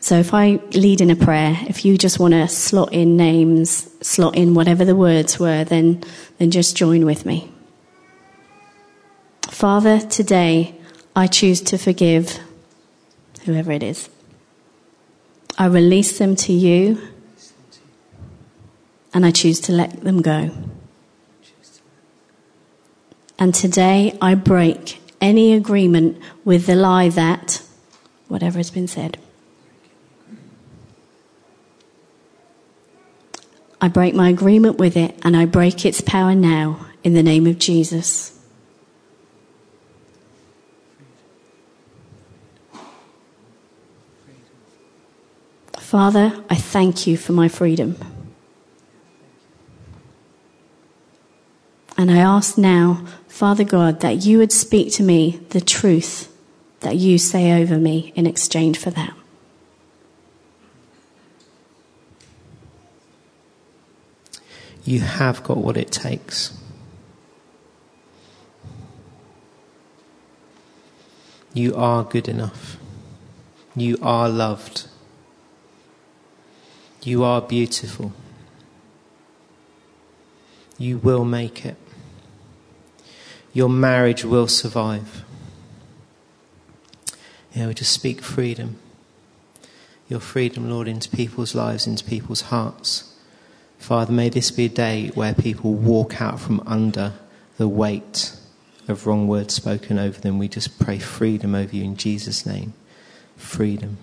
So 0.00 0.18
if 0.18 0.32
I 0.32 0.60
lead 0.72 1.00
in 1.00 1.10
a 1.10 1.16
prayer, 1.16 1.56
if 1.66 1.84
you 1.84 1.98
just 1.98 2.20
want 2.20 2.34
to 2.34 2.46
slot 2.46 2.92
in 2.92 3.16
names, 3.16 3.90
slot 4.06 4.36
in 4.36 4.54
whatever 4.54 4.84
the 4.84 4.94
words 4.94 5.38
were, 5.40 5.64
then, 5.64 6.04
then 6.38 6.52
just 6.52 6.76
join 6.76 7.04
with 7.04 7.26
me. 7.26 7.50
Father, 9.48 9.98
today 9.98 10.76
I 11.16 11.26
choose 11.26 11.60
to 11.62 11.78
forgive 11.78 12.38
whoever 13.44 13.72
it 13.72 13.82
is. 13.82 14.08
I 15.58 15.66
release 15.66 16.18
them 16.18 16.36
to 16.36 16.52
you 16.52 17.00
and 19.16 19.24
I 19.24 19.30
choose 19.30 19.60
to 19.60 19.72
let 19.72 20.02
them 20.04 20.20
go. 20.20 20.50
And 23.38 23.54
today 23.54 24.14
I 24.20 24.34
break 24.34 25.00
any 25.22 25.54
agreement 25.54 26.18
with 26.44 26.66
the 26.66 26.74
lie 26.74 27.08
that, 27.08 27.62
whatever 28.28 28.58
has 28.58 28.70
been 28.70 28.86
said, 28.86 29.16
I 33.80 33.88
break 33.88 34.14
my 34.14 34.28
agreement 34.28 34.76
with 34.76 34.98
it 34.98 35.18
and 35.22 35.34
I 35.34 35.46
break 35.46 35.86
its 35.86 36.02
power 36.02 36.34
now 36.34 36.84
in 37.02 37.14
the 37.14 37.22
name 37.22 37.46
of 37.46 37.58
Jesus. 37.58 38.38
Father, 45.78 46.44
I 46.50 46.56
thank 46.56 47.06
you 47.06 47.16
for 47.16 47.32
my 47.32 47.48
freedom. 47.48 47.96
And 51.98 52.10
I 52.10 52.18
ask 52.18 52.58
now, 52.58 53.04
Father 53.26 53.64
God, 53.64 54.00
that 54.00 54.24
you 54.24 54.38
would 54.38 54.52
speak 54.52 54.92
to 54.94 55.02
me 55.02 55.40
the 55.50 55.60
truth 55.60 56.32
that 56.80 56.96
you 56.96 57.18
say 57.18 57.60
over 57.60 57.78
me 57.78 58.12
in 58.14 58.26
exchange 58.26 58.78
for 58.78 58.90
that. 58.90 59.14
You 64.84 65.00
have 65.00 65.42
got 65.42 65.56
what 65.56 65.76
it 65.76 65.90
takes. 65.90 66.56
You 71.52 71.74
are 71.74 72.04
good 72.04 72.28
enough. 72.28 72.76
You 73.74 73.96
are 74.02 74.28
loved. 74.28 74.86
You 77.02 77.24
are 77.24 77.40
beautiful. 77.40 78.12
You 80.78 80.98
will 80.98 81.24
make 81.24 81.64
it. 81.64 81.76
Your 83.56 83.70
marriage 83.70 84.22
will 84.22 84.48
survive. 84.48 85.24
Yeah, 87.54 87.68
we 87.68 87.72
just 87.72 87.90
speak 87.90 88.20
freedom. 88.20 88.76
Your 90.10 90.20
freedom, 90.20 90.68
Lord, 90.68 90.86
into 90.86 91.08
people's 91.08 91.54
lives, 91.54 91.86
into 91.86 92.04
people's 92.04 92.42
hearts. 92.52 93.14
Father, 93.78 94.12
may 94.12 94.28
this 94.28 94.50
be 94.50 94.66
a 94.66 94.68
day 94.68 95.10
where 95.14 95.32
people 95.32 95.72
walk 95.72 96.20
out 96.20 96.38
from 96.38 96.62
under 96.66 97.14
the 97.56 97.66
weight 97.66 98.36
of 98.88 99.06
wrong 99.06 99.26
words 99.26 99.54
spoken 99.54 99.98
over 99.98 100.20
them. 100.20 100.38
We 100.38 100.48
just 100.48 100.78
pray 100.78 100.98
freedom 100.98 101.54
over 101.54 101.74
you 101.74 101.82
in 101.82 101.96
Jesus' 101.96 102.44
name. 102.44 102.74
Freedom. 103.38 103.96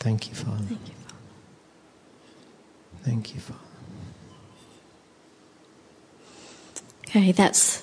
Thank 0.00 0.28
you, 0.28 0.34
Father. 0.34 0.64
Thank 0.64 0.88
you, 0.88 0.94
Father. 0.94 1.14
Thank 3.04 3.34
you, 3.34 3.40
Father. 3.40 3.67
Okay, 7.08 7.32
that's 7.32 7.82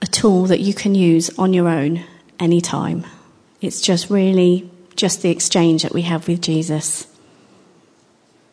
a 0.00 0.06
tool 0.06 0.44
that 0.46 0.60
you 0.60 0.74
can 0.74 0.94
use 0.94 1.28
on 1.38 1.52
your 1.52 1.68
own 1.68 2.04
anytime. 2.38 3.04
It's 3.60 3.80
just 3.80 4.10
really 4.10 4.70
just 4.94 5.22
the 5.22 5.30
exchange 5.30 5.82
that 5.82 5.92
we 5.92 6.02
have 6.02 6.28
with 6.28 6.40
Jesus. 6.40 7.08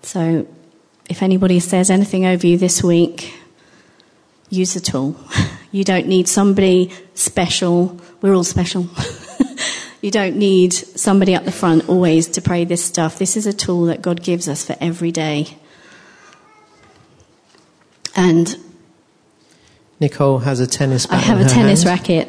So, 0.01 0.47
if 1.07 1.21
anybody 1.21 1.59
says 1.59 1.91
anything 1.91 2.25
over 2.25 2.47
you 2.47 2.57
this 2.57 2.81
week, 2.81 3.31
use 4.49 4.73
the 4.73 4.79
tool. 4.79 5.15
You 5.73 5.85
don't 5.85 6.07
need 6.07 6.27
somebody 6.27 6.91
special. 7.13 7.97
We're 8.21 8.35
all 8.35 8.43
special. 8.43 8.89
you 10.01 10.11
don't 10.11 10.35
need 10.35 10.73
somebody 10.73 11.33
at 11.33 11.45
the 11.45 11.51
front 11.53 11.87
always 11.87 12.27
to 12.27 12.41
pray 12.41 12.65
this 12.65 12.83
stuff. 12.83 13.17
This 13.17 13.37
is 13.37 13.45
a 13.45 13.53
tool 13.53 13.85
that 13.85 14.01
God 14.01 14.21
gives 14.21 14.49
us 14.49 14.65
for 14.65 14.75
every 14.81 15.13
day. 15.13 15.57
And 18.17 18.57
Nicole 20.01 20.39
has 20.39 20.59
a 20.59 20.65
tennis 20.65 21.07
I 21.11 21.17
have 21.17 21.39
a 21.39 21.45
tennis 21.47 21.83
hand. 21.83 21.99
racket. 21.99 22.27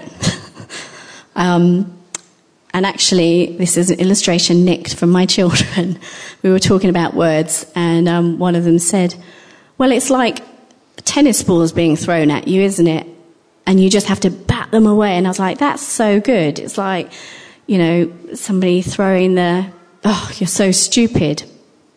um, 1.35 1.99
and 2.75 2.85
actually, 2.85 3.57
this 3.57 3.79
is 3.79 3.91
an 3.91 3.99
illustration 3.99 4.67
nicked 4.67 4.95
from 4.95 5.09
my 5.09 5.25
children. 5.37 5.99
We 6.43 6.51
were 6.51 6.59
talking 6.59 6.91
about 6.91 7.15
words, 7.15 7.67
and 7.75 8.09
um, 8.09 8.39
one 8.39 8.55
of 8.55 8.65
them 8.65 8.79
said, 8.79 9.15
Well, 9.79 9.91
it's 9.91 10.11
like 10.11 10.41
tennis 11.05 11.43
balls 11.43 11.73
being 11.73 11.97
thrown 11.97 12.31
at 12.31 12.47
you, 12.47 12.61
isn't 12.61 12.87
it? 12.87 13.07
And 13.67 13.81
you 13.81 13.89
just 13.89 14.07
have 14.09 14.21
to 14.21 14.31
bat 14.31 14.71
them 14.71 14.87
away. 14.87 15.13
And 15.17 15.27
I 15.27 15.31
was 15.31 15.39
like, 15.39 15.57
That's 15.59 15.83
so 15.83 16.21
good. 16.21 16.59
It's 16.59 16.77
like, 16.77 17.11
you 17.67 17.79
know, 17.79 18.13
somebody 18.35 18.83
throwing 18.83 19.35
the, 19.35 19.67
Oh, 20.05 20.31
you're 20.35 20.47
so 20.47 20.73
stupid. 20.73 21.45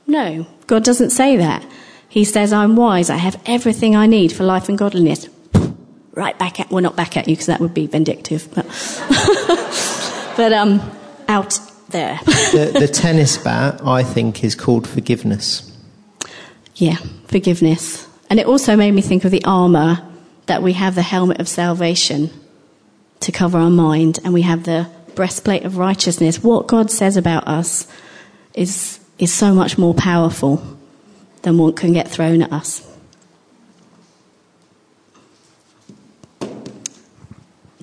No, 0.08 0.48
God 0.68 0.86
doesn't 0.86 1.10
say 1.10 1.36
that. 1.36 1.66
He 2.08 2.24
says, 2.24 2.54
I'm 2.54 2.78
wise. 2.78 3.10
I 3.10 3.18
have 3.18 3.42
everything 3.46 3.94
I 3.94 4.08
need 4.08 4.32
for 4.32 4.46
life 4.46 4.70
and 4.70 4.78
godliness 4.78 5.28
right 6.16 6.38
back 6.40 6.60
at 6.60 6.72
well 6.72 6.82
not 6.82 6.96
back 6.96 7.18
at 7.18 7.28
you 7.28 7.36
because 7.36 7.48
that 7.48 7.60
would 7.60 7.74
be 7.74 7.88
vindictive 7.88 8.48
but 8.56 8.66
but 10.38 10.52
um 10.54 10.80
out 11.28 11.60
there. 11.90 12.20
The, 12.56 12.78
the 12.80 12.88
tennis 12.88 13.38
bat, 13.38 13.82
I 13.86 14.04
think, 14.04 14.44
is 14.44 14.56
called 14.56 14.88
forgiveness. 14.88 15.72
yeah 16.76 16.98
forgiveness. 17.28 18.08
And 18.30 18.40
it 18.40 18.46
also 18.46 18.76
made 18.76 18.92
me 18.92 19.02
think 19.02 19.26
of 19.26 19.32
the 19.32 19.44
armor 19.44 20.02
that 20.46 20.64
we 20.64 20.74
have 20.74 20.96
the 20.96 21.02
helmet 21.02 21.40
of 21.40 21.48
salvation 21.48 22.30
to 23.20 23.32
cover 23.32 23.58
our 23.58 23.70
mind 23.70 24.20
and 24.24 24.34
we 24.34 24.44
have 24.44 24.64
the 24.64 24.88
breastplate 25.16 25.64
of 25.66 25.78
righteousness. 25.78 26.44
What 26.44 26.68
god 26.68 26.92
says 26.92 27.18
about 27.18 27.48
us 27.48 27.88
is 28.54 29.00
is 29.18 29.34
so 29.34 29.54
much 29.54 29.78
more 29.78 29.94
powerful 29.94 30.62
than 31.42 31.58
what 31.58 31.76
can 31.76 31.94
get 31.94 32.08
thrown 32.08 32.42
at 32.42 32.52
us 32.52 32.86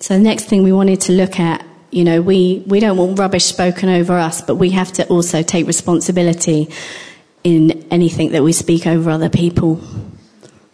So 0.02 0.14
the 0.14 0.20
next 0.20 0.46
thing 0.46 0.64
we 0.64 0.72
wanted 0.72 1.00
to 1.02 1.12
look 1.12 1.38
at, 1.38 1.64
you 1.92 2.02
know, 2.02 2.20
we, 2.20 2.64
we 2.66 2.80
don't 2.80 2.96
want 2.96 3.20
rubbish 3.20 3.44
spoken 3.44 3.88
over 3.88 4.14
us, 4.14 4.42
but 4.42 4.56
we 4.56 4.70
have 4.70 4.90
to 4.94 5.06
also 5.06 5.44
take 5.44 5.68
responsibility 5.68 6.68
in 7.44 7.86
anything 7.92 8.32
that 8.32 8.42
we 8.42 8.52
speak 8.52 8.84
over 8.84 9.10
other 9.10 9.28
people. 9.28 9.80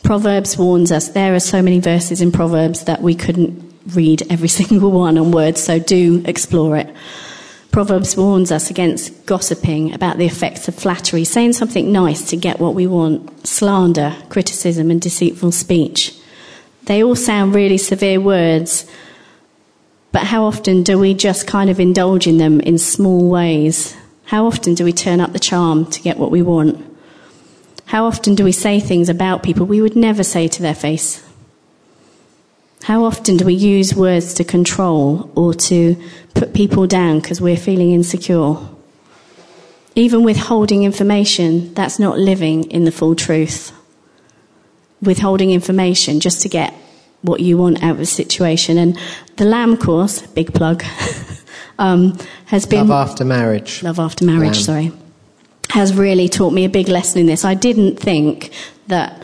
Proverbs 0.03 0.57
warns 0.57 0.91
us. 0.91 1.09
There 1.09 1.35
are 1.35 1.41
so 1.41 1.61
many 1.61 1.79
verses 1.79 2.23
in 2.23 2.33
Proverbs 2.33 2.85
that 2.85 3.03
we 3.03 3.15
couldn't 3.15 3.71
read 3.89 4.23
every 4.33 4.49
single 4.61 4.91
one 4.91 5.19
on 5.19 5.31
words, 5.31 5.63
so 5.63 5.79
do 5.79 6.23
explore 6.25 6.79
it. 6.79 6.89
Proverbs 7.71 8.17
warns 8.17 8.51
us 8.51 8.71
against 8.71 9.27
gossiping 9.27 9.93
about 9.93 10.17
the 10.17 10.25
effects 10.25 10.69
of 10.69 10.75
flattery, 10.75 11.25
saying 11.25 11.53
something 11.53 11.93
nice 11.93 12.31
to 12.31 12.37
get 12.39 12.61
what 12.61 12.75
we 12.75 12.87
want, 12.87 13.47
slander, 13.47 14.17
criticism, 14.31 14.91
and 14.91 15.03
deceitful 15.03 15.53
speech. 15.53 16.19
They 16.85 17.05
all 17.05 17.15
sound 17.15 17.55
really 17.55 17.77
severe 17.77 18.23
words, 18.23 18.91
but 20.13 20.25
how 20.25 20.45
often 20.45 20.83
do 20.83 20.99
we 20.99 21.15
just 21.15 21.47
kind 21.47 21.71
of 21.71 21.81
indulge 21.81 22.27
in 22.27 22.39
them 22.39 22.61
in 22.61 22.79
small 22.79 23.29
ways? 23.29 23.97
How 24.25 24.47
often 24.47 24.75
do 24.75 24.85
we 24.85 24.93
turn 24.93 25.21
up 25.21 25.33
the 25.33 25.39
charm 25.39 25.87
to 25.87 26.03
get 26.03 26.19
what 26.19 26.31
we 26.31 26.43
want? 26.43 26.85
How 27.87 28.05
often 28.05 28.35
do 28.35 28.45
we 28.45 28.53
say 28.53 28.81
things 28.81 29.09
about 29.09 29.43
people 29.43 29.67
we 29.67 29.81
would 29.81 29.97
never 29.97 30.23
say 30.23 30.49
to 30.49 30.63
their 30.63 30.75
face? 30.75 31.25
How 32.83 33.05
often 33.05 33.37
do 33.37 33.45
we 33.45 33.55
use 33.55 33.95
words 33.95 34.35
to 34.35 34.45
control 34.45 35.31
or 35.35 35.53
to 35.55 35.97
put 36.35 36.55
people 36.55 36.87
down 36.87 37.21
because 37.21 37.41
we're 37.41 37.57
feeling 37.57 37.93
insecure? 37.93 38.57
Even 39.95 40.23
withholding 40.23 40.85
information, 40.85 41.75
that's 41.75 41.99
not 41.99 42.19
living 42.19 42.71
in 42.71 42.85
the 42.85 42.93
full 42.93 43.15
truth. 43.15 43.73
Withholding 45.03 45.51
information 45.51 46.21
just 46.21 46.43
to 46.43 46.49
get 46.49 46.73
what 47.23 47.41
you 47.41 47.59
want 47.59 47.83
out 47.83 47.93
of 47.93 48.01
a 48.01 48.07
situation. 48.07 48.79
And 48.79 48.99
the 49.37 49.45
LAM 49.45 49.77
course, 49.77 50.23
big 50.23 50.55
plug, 50.55 50.85
um, 51.79 52.19
has 52.47 52.67
been. 52.67 52.89
Love 52.89 53.09
after 53.09 53.25
marriage. 53.25 53.83
Love 53.83 53.99
after 53.99 54.25
marriage, 54.25 54.67
LAM. 54.69 54.91
sorry. 54.91 54.93
Has 55.71 55.95
really 55.95 56.29
taught 56.29 56.53
me 56.53 56.65
a 56.65 56.69
big 56.69 56.89
lesson 56.89 57.21
in 57.21 57.27
this. 57.27 57.45
I 57.45 57.55
didn't 57.55 57.99
think 57.99 58.53
that 58.87 59.23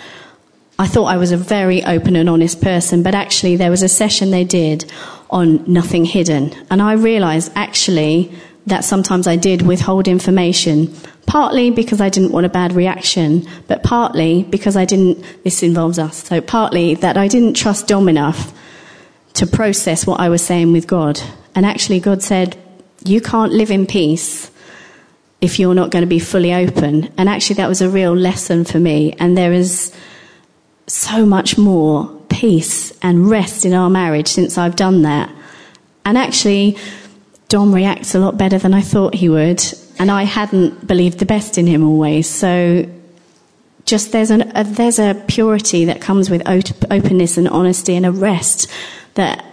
I 0.78 0.86
thought 0.86 1.04
I 1.04 1.16
was 1.16 1.32
a 1.32 1.36
very 1.36 1.84
open 1.84 2.16
and 2.16 2.28
honest 2.28 2.60
person, 2.60 3.02
but 3.02 3.14
actually 3.14 3.56
there 3.56 3.70
was 3.70 3.82
a 3.82 3.88
session 3.88 4.30
they 4.30 4.44
did 4.44 4.90
on 5.30 5.64
nothing 5.70 6.04
hidden. 6.04 6.54
And 6.70 6.82
I 6.82 6.94
realized 6.94 7.52
actually 7.54 8.32
that 8.66 8.84
sometimes 8.84 9.26
I 9.26 9.36
did 9.36 9.62
withhold 9.62 10.08
information, 10.08 10.94
partly 11.26 11.70
because 11.70 12.00
I 12.00 12.08
didn't 12.08 12.32
want 12.32 12.46
a 12.46 12.48
bad 12.48 12.72
reaction, 12.72 13.46
but 13.68 13.82
partly 13.82 14.44
because 14.44 14.76
I 14.76 14.84
didn't, 14.84 15.24
this 15.44 15.62
involves 15.62 15.98
us, 15.98 16.24
so 16.24 16.40
partly 16.40 16.94
that 16.96 17.16
I 17.16 17.28
didn't 17.28 17.54
trust 17.54 17.88
Dom 17.88 18.08
enough 18.08 18.52
to 19.34 19.46
process 19.46 20.06
what 20.06 20.20
I 20.20 20.28
was 20.28 20.42
saying 20.42 20.72
with 20.72 20.86
God. 20.86 21.20
And 21.54 21.66
actually 21.66 22.00
God 22.00 22.22
said, 22.22 22.56
you 23.04 23.20
can't 23.20 23.52
live 23.52 23.70
in 23.70 23.86
peace 23.86 24.50
if 25.40 25.58
you're 25.58 25.74
not 25.74 25.90
going 25.90 26.02
to 26.02 26.06
be 26.06 26.18
fully 26.18 26.54
open. 26.54 27.12
And 27.18 27.28
actually 27.28 27.56
that 27.56 27.68
was 27.68 27.82
a 27.82 27.90
real 27.90 28.14
lesson 28.14 28.64
for 28.64 28.78
me. 28.78 29.14
And 29.18 29.36
there 29.36 29.52
is, 29.52 29.92
so 30.86 31.24
much 31.24 31.56
more 31.56 32.06
peace 32.28 32.92
and 33.02 33.28
rest 33.30 33.64
in 33.64 33.72
our 33.72 33.88
marriage 33.88 34.28
since 34.28 34.58
I've 34.58 34.76
done 34.76 35.02
that. 35.02 35.30
And 36.04 36.18
actually, 36.18 36.76
Dom 37.54 37.72
reacts 37.72 38.16
a 38.16 38.18
lot 38.18 38.36
better 38.36 38.58
than 38.58 38.74
I 38.74 38.80
thought 38.80 39.14
he 39.14 39.28
would. 39.28 39.62
And 40.00 40.10
I 40.10 40.24
hadn't 40.24 40.88
believed 40.88 41.20
the 41.20 41.24
best 41.24 41.56
in 41.56 41.68
him 41.68 41.84
always. 41.84 42.28
So 42.28 42.84
just 43.84 44.10
there's, 44.10 44.32
an, 44.32 44.50
a, 44.56 44.64
there's 44.64 44.98
a 44.98 45.14
purity 45.28 45.84
that 45.84 46.00
comes 46.00 46.30
with 46.30 46.42
openness 46.48 47.38
and 47.38 47.46
honesty 47.46 47.94
and 47.94 48.06
a 48.06 48.10
rest 48.10 48.68
that 49.14 49.44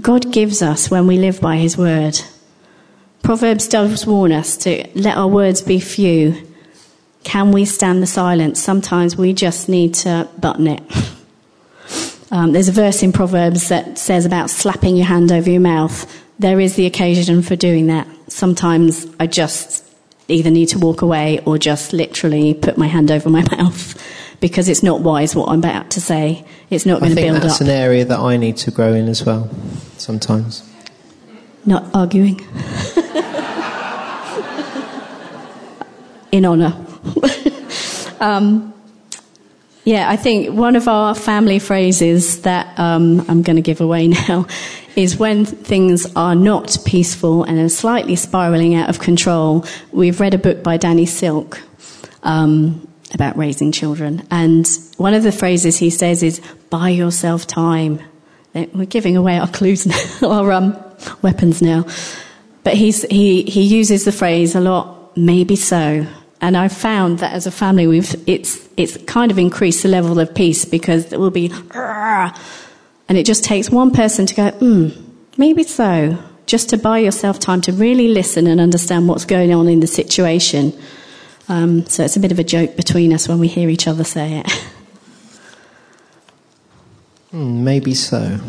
God 0.00 0.32
gives 0.32 0.62
us 0.62 0.90
when 0.90 1.06
we 1.06 1.18
live 1.18 1.42
by 1.42 1.56
his 1.56 1.76
word. 1.76 2.18
Proverbs 3.22 3.68
does 3.68 4.06
warn 4.06 4.32
us 4.32 4.56
to 4.56 4.88
let 4.94 5.18
our 5.18 5.28
words 5.28 5.60
be 5.60 5.78
few 5.78 6.42
can 7.22 7.52
we 7.52 7.66
stand 7.66 8.02
the 8.02 8.06
silence? 8.06 8.62
Sometimes 8.62 9.14
we 9.14 9.34
just 9.34 9.68
need 9.68 9.92
to 9.92 10.26
button 10.38 10.68
it. 10.68 10.82
Um, 12.28 12.50
there's 12.50 12.68
a 12.68 12.72
verse 12.72 13.04
in 13.04 13.12
Proverbs 13.12 13.68
that 13.68 13.98
says 13.98 14.26
about 14.26 14.50
slapping 14.50 14.96
your 14.96 15.06
hand 15.06 15.30
over 15.30 15.48
your 15.48 15.60
mouth. 15.60 16.25
There 16.38 16.60
is 16.60 16.76
the 16.76 16.86
occasion 16.86 17.42
for 17.42 17.56
doing 17.56 17.86
that. 17.86 18.06
Sometimes 18.28 19.06
I 19.18 19.26
just 19.26 19.84
either 20.28 20.50
need 20.50 20.66
to 20.66 20.78
walk 20.78 21.02
away 21.02 21.40
or 21.46 21.56
just 21.56 21.92
literally 21.92 22.52
put 22.52 22.76
my 22.76 22.86
hand 22.86 23.10
over 23.10 23.30
my 23.30 23.42
mouth 23.56 24.02
because 24.40 24.68
it's 24.68 24.82
not 24.82 25.00
wise 25.00 25.34
what 25.34 25.48
I'm 25.48 25.60
about 25.60 25.90
to 25.92 26.00
say. 26.00 26.44
It's 26.68 26.84
not 26.84 27.00
going 27.00 27.10
to 27.10 27.16
build 27.16 27.30
up. 27.30 27.36
I 27.36 27.40
think 27.40 27.50
that's 27.50 27.60
an 27.60 27.70
area 27.70 28.04
that 28.04 28.18
I 28.18 28.36
need 28.36 28.56
to 28.58 28.70
grow 28.70 28.92
in 28.92 29.08
as 29.08 29.24
well. 29.24 29.48
Sometimes. 29.96 30.62
Not 31.64 31.94
arguing. 31.94 32.40
in 36.32 36.44
honour. 36.44 36.74
um, 38.20 38.74
yeah, 39.84 40.10
I 40.10 40.16
think 40.16 40.54
one 40.54 40.76
of 40.76 40.88
our 40.88 41.14
family 41.14 41.58
phrases 41.58 42.42
that 42.42 42.78
um, 42.78 43.24
I'm 43.28 43.42
going 43.42 43.56
to 43.56 43.62
give 43.62 43.80
away 43.80 44.08
now 44.28 44.46
is 44.96 45.18
when 45.18 45.44
things 45.44 46.06
are 46.16 46.34
not 46.34 46.78
peaceful 46.84 47.44
and 47.44 47.58
are 47.58 47.68
slightly 47.68 48.16
spiraling 48.16 48.74
out 48.74 48.88
of 48.88 48.98
control. 48.98 49.64
We've 49.92 50.18
read 50.18 50.34
a 50.34 50.38
book 50.38 50.62
by 50.62 50.78
Danny 50.78 51.06
Silk 51.06 51.60
um, 52.22 52.88
about 53.14 53.36
raising 53.36 53.72
children, 53.72 54.26
and 54.30 54.66
one 54.96 55.14
of 55.14 55.22
the 55.22 55.32
phrases 55.32 55.76
he 55.76 55.90
says 55.90 56.22
is 56.22 56.40
"buy 56.70 56.88
yourself 56.88 57.46
time." 57.46 58.00
We're 58.54 58.86
giving 58.86 59.18
away 59.18 59.38
our 59.38 59.48
clues 59.48 59.86
now, 60.22 60.30
our 60.30 60.50
um, 60.50 60.76
weapons 61.20 61.60
now, 61.60 61.84
but 62.64 62.74
he's, 62.74 63.02
he 63.02 63.42
he 63.42 63.62
uses 63.62 64.04
the 64.04 64.12
phrase 64.12 64.54
a 64.54 64.60
lot. 64.60 65.16
Maybe 65.16 65.56
so. 65.56 66.06
And 66.40 66.56
I've 66.56 66.72
found 66.72 67.20
that 67.20 67.32
as 67.32 67.46
a 67.46 67.50
family, 67.50 67.86
we've, 67.86 68.14
it's, 68.28 68.68
it's 68.76 68.96
kind 69.04 69.30
of 69.30 69.38
increased 69.38 69.82
the 69.82 69.88
level 69.88 70.18
of 70.20 70.34
peace 70.34 70.64
because 70.64 71.12
it 71.12 71.18
will 71.18 71.30
be, 71.30 71.50
and 73.08 73.16
it 73.16 73.26
just 73.26 73.44
takes 73.44 73.70
one 73.70 73.90
person 73.90 74.26
to 74.26 74.34
go, 74.34 74.50
hmm, 74.50 74.88
maybe 75.36 75.62
so. 75.62 76.18
Just 76.46 76.68
to 76.70 76.76
buy 76.76 76.98
yourself 76.98 77.40
time 77.40 77.60
to 77.62 77.72
really 77.72 78.08
listen 78.08 78.46
and 78.46 78.60
understand 78.60 79.08
what's 79.08 79.24
going 79.24 79.52
on 79.52 79.68
in 79.68 79.80
the 79.80 79.86
situation. 79.86 80.72
Um, 81.48 81.86
so 81.86 82.04
it's 82.04 82.16
a 82.16 82.20
bit 82.20 82.32
of 82.32 82.38
a 82.38 82.44
joke 82.44 82.76
between 82.76 83.12
us 83.12 83.28
when 83.28 83.38
we 83.38 83.48
hear 83.48 83.68
each 83.68 83.86
other 83.88 84.04
say 84.04 84.38
it. 84.38 84.64
Hmm, 87.32 87.64
maybe 87.64 87.92
so. 87.92 88.38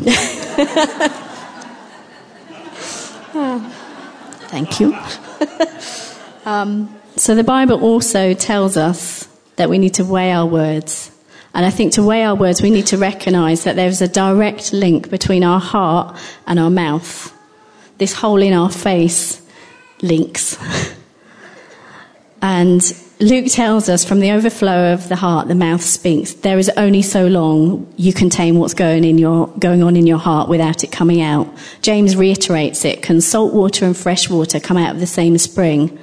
Thank 4.48 4.80
you. 4.80 4.96
um, 6.46 6.98
so 7.16 7.34
the 7.34 7.44
Bible 7.44 7.82
also 7.82 8.32
tells 8.32 8.76
us 8.76 9.28
that 9.56 9.68
we 9.68 9.78
need 9.78 9.94
to 9.94 10.04
weigh 10.04 10.32
our 10.32 10.46
words. 10.46 11.10
And 11.58 11.66
I 11.66 11.70
think 11.70 11.94
to 11.94 12.04
weigh 12.04 12.22
our 12.22 12.36
words, 12.36 12.62
we 12.62 12.70
need 12.70 12.86
to 12.86 12.96
recognize 12.96 13.64
that 13.64 13.74
there's 13.74 14.00
a 14.00 14.06
direct 14.06 14.72
link 14.72 15.10
between 15.10 15.42
our 15.42 15.58
heart 15.58 16.16
and 16.46 16.56
our 16.56 16.70
mouth. 16.70 17.34
This 17.96 18.12
hole 18.12 18.40
in 18.40 18.52
our 18.52 18.70
face 18.70 19.42
links. 20.00 20.56
and 22.42 22.80
Luke 23.18 23.46
tells 23.50 23.88
us 23.88 24.04
from 24.04 24.20
the 24.20 24.30
overflow 24.30 24.92
of 24.92 25.08
the 25.08 25.16
heart, 25.16 25.48
the 25.48 25.56
mouth 25.56 25.82
speaks. 25.82 26.32
There 26.32 26.60
is 26.60 26.70
only 26.76 27.02
so 27.02 27.26
long 27.26 27.92
you 27.96 28.12
contain 28.12 28.60
what's 28.60 28.72
going, 28.72 29.02
in 29.02 29.18
your, 29.18 29.48
going 29.58 29.82
on 29.82 29.96
in 29.96 30.06
your 30.06 30.18
heart 30.18 30.48
without 30.48 30.84
it 30.84 30.92
coming 30.92 31.20
out. 31.20 31.52
James 31.82 32.14
reiterates 32.14 32.84
it. 32.84 33.02
Can 33.02 33.20
salt 33.20 33.52
water 33.52 33.84
and 33.84 33.96
fresh 33.96 34.30
water 34.30 34.60
come 34.60 34.76
out 34.76 34.94
of 34.94 35.00
the 35.00 35.08
same 35.08 35.36
spring? 35.38 35.98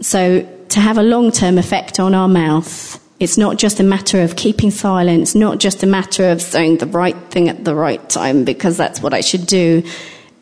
So 0.00 0.40
to 0.70 0.80
have 0.80 0.98
a 0.98 1.04
long-term 1.04 1.56
effect 1.56 2.00
on 2.00 2.16
our 2.16 2.26
mouth, 2.26 3.00
it's 3.20 3.36
not 3.36 3.58
just 3.58 3.78
a 3.78 3.82
matter 3.82 4.22
of 4.22 4.34
keeping 4.34 4.70
silence, 4.70 5.34
not 5.34 5.58
just 5.58 5.82
a 5.82 5.86
matter 5.86 6.30
of 6.30 6.40
saying 6.40 6.78
the 6.78 6.86
right 6.86 7.16
thing 7.30 7.50
at 7.50 7.66
the 7.66 7.74
right 7.74 8.08
time 8.08 8.44
because 8.44 8.78
that's 8.78 9.02
what 9.02 9.12
I 9.12 9.20
should 9.20 9.46
do. 9.46 9.82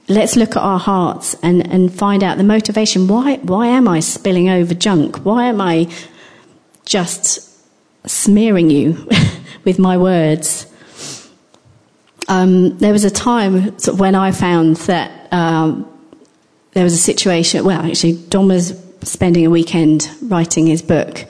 Let's 0.09 0.37
look 0.37 0.51
at 0.51 0.63
our 0.63 0.79
hearts 0.79 1.35
and, 1.43 1.67
and 1.71 1.93
find 1.93 2.23
out 2.23 2.39
the 2.39 2.45
motivation. 2.45 3.09
Why, 3.09 3.37
why 3.39 3.67
am 3.67 3.89
I 3.89 3.99
spilling 3.99 4.49
over 4.49 4.75
junk? 4.75 5.17
Why 5.25 5.47
am 5.47 5.61
I 5.61 5.93
just 6.85 7.53
smearing 8.09 8.71
you 8.71 9.09
with 9.65 9.81
my 9.81 9.99
words? 9.99 10.73
Um, 12.29 12.79
there 12.79 12.93
was 12.93 13.05
a 13.05 13.11
time 13.11 13.73
when 13.97 14.15
I 14.15 14.31
found 14.31 14.77
that 14.77 15.33
um, 15.33 15.85
there 16.75 16.85
was 16.85 16.93
a 16.93 16.99
situation, 16.99 17.65
well, 17.65 17.85
actually, 17.85 18.25
Dom 18.29 18.49
was 18.49 18.81
spending 19.03 19.45
a 19.45 19.51
weekend 19.51 20.09
writing 20.23 20.69
his 20.69 20.81
book. 20.81 21.27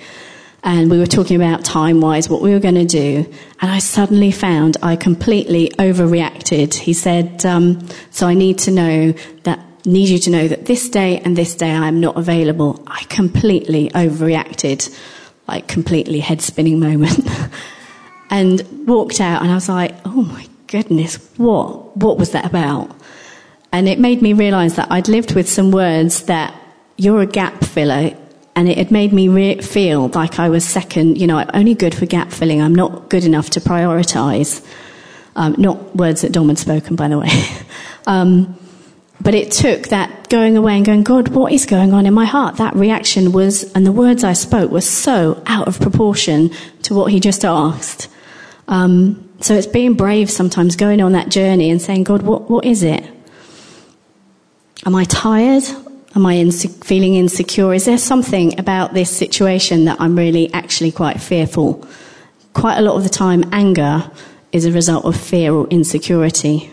And 0.64 0.90
we 0.90 0.98
were 0.98 1.06
talking 1.06 1.36
about 1.36 1.64
time 1.64 2.00
wise 2.00 2.28
what 2.28 2.42
we 2.42 2.50
were 2.52 2.58
going 2.58 2.74
to 2.74 2.84
do. 2.84 3.32
And 3.60 3.70
I 3.70 3.78
suddenly 3.78 4.32
found 4.32 4.76
I 4.82 4.96
completely 4.96 5.68
overreacted. 5.78 6.74
He 6.74 6.92
said, 6.92 7.44
um, 7.46 7.86
So 8.10 8.26
I 8.26 8.34
need 8.34 8.58
to 8.60 8.70
know 8.70 9.12
that, 9.44 9.60
need 9.86 10.08
you 10.08 10.18
to 10.18 10.30
know 10.30 10.48
that 10.48 10.66
this 10.66 10.88
day 10.88 11.20
and 11.20 11.36
this 11.36 11.54
day 11.54 11.70
I 11.70 11.86
am 11.86 12.00
not 12.00 12.16
available. 12.16 12.82
I 12.86 13.04
completely 13.04 13.90
overreacted, 13.90 14.94
like 15.46 15.68
completely 15.68 16.20
head 16.20 16.42
spinning 16.42 16.80
moment. 16.80 17.20
and 18.30 18.86
walked 18.86 19.20
out 19.20 19.42
and 19.42 19.50
I 19.50 19.54
was 19.54 19.68
like, 19.68 19.94
Oh 20.04 20.22
my 20.22 20.48
goodness, 20.66 21.16
what? 21.36 21.96
What 21.96 22.18
was 22.18 22.32
that 22.32 22.44
about? 22.44 22.90
And 23.72 23.88
it 23.88 23.98
made 23.98 24.22
me 24.22 24.32
realize 24.32 24.76
that 24.76 24.90
I'd 24.90 25.08
lived 25.08 25.34
with 25.34 25.48
some 25.48 25.70
words 25.70 26.22
that 26.24 26.54
you're 26.96 27.20
a 27.20 27.26
gap 27.26 27.64
filler 27.64 28.16
and 28.58 28.68
it 28.68 28.76
had 28.76 28.90
made 28.90 29.12
me 29.12 29.28
re- 29.28 29.60
feel 29.60 30.08
like 30.08 30.40
I 30.40 30.48
was 30.48 30.64
second, 30.64 31.16
you 31.16 31.28
know, 31.28 31.48
only 31.54 31.74
good 31.74 31.94
for 31.94 32.06
gap 32.06 32.32
filling. 32.32 32.60
I'm 32.60 32.74
not 32.74 33.08
good 33.08 33.22
enough 33.22 33.50
to 33.50 33.60
prioritize. 33.60 34.66
Um, 35.36 35.54
not 35.56 35.94
words 35.94 36.22
that 36.22 36.32
Dom 36.32 36.48
had 36.48 36.58
spoken, 36.58 36.96
by 36.96 37.06
the 37.06 37.20
way. 37.20 37.28
um, 38.08 38.58
but 39.20 39.36
it 39.36 39.52
took 39.52 39.86
that 39.90 40.28
going 40.28 40.56
away 40.56 40.76
and 40.76 40.84
going, 40.84 41.04
God, 41.04 41.28
what 41.28 41.52
is 41.52 41.66
going 41.66 41.92
on 41.94 42.04
in 42.04 42.12
my 42.12 42.24
heart? 42.24 42.56
That 42.56 42.74
reaction 42.74 43.30
was, 43.30 43.72
and 43.74 43.86
the 43.86 43.92
words 43.92 44.24
I 44.24 44.32
spoke 44.32 44.72
were 44.72 44.80
so 44.80 45.40
out 45.46 45.68
of 45.68 45.78
proportion 45.78 46.50
to 46.82 46.96
what 46.96 47.12
he 47.12 47.20
just 47.20 47.44
asked. 47.44 48.08
Um, 48.66 49.30
so 49.40 49.54
it's 49.54 49.68
being 49.68 49.94
brave 49.94 50.32
sometimes, 50.32 50.74
going 50.74 51.00
on 51.00 51.12
that 51.12 51.28
journey 51.28 51.70
and 51.70 51.80
saying, 51.80 52.02
God, 52.02 52.22
what, 52.22 52.50
what 52.50 52.64
is 52.64 52.82
it? 52.82 53.08
Am 54.84 54.96
I 54.96 55.04
tired? 55.04 55.62
Am 56.18 56.26
I 56.26 56.34
inse- 56.34 56.84
feeling 56.84 57.14
insecure? 57.14 57.72
Is 57.72 57.84
there 57.84 57.96
something 57.96 58.58
about 58.58 58.92
this 58.92 59.08
situation 59.08 59.84
that 59.84 60.00
I'm 60.00 60.18
really 60.18 60.52
actually 60.52 60.90
quite 60.90 61.20
fearful? 61.20 61.86
Quite 62.54 62.76
a 62.76 62.82
lot 62.82 62.96
of 62.96 63.04
the 63.04 63.08
time, 63.08 63.44
anger 63.52 64.10
is 64.50 64.64
a 64.64 64.72
result 64.72 65.04
of 65.04 65.14
fear 65.14 65.54
or 65.54 65.68
insecurity. 65.68 66.72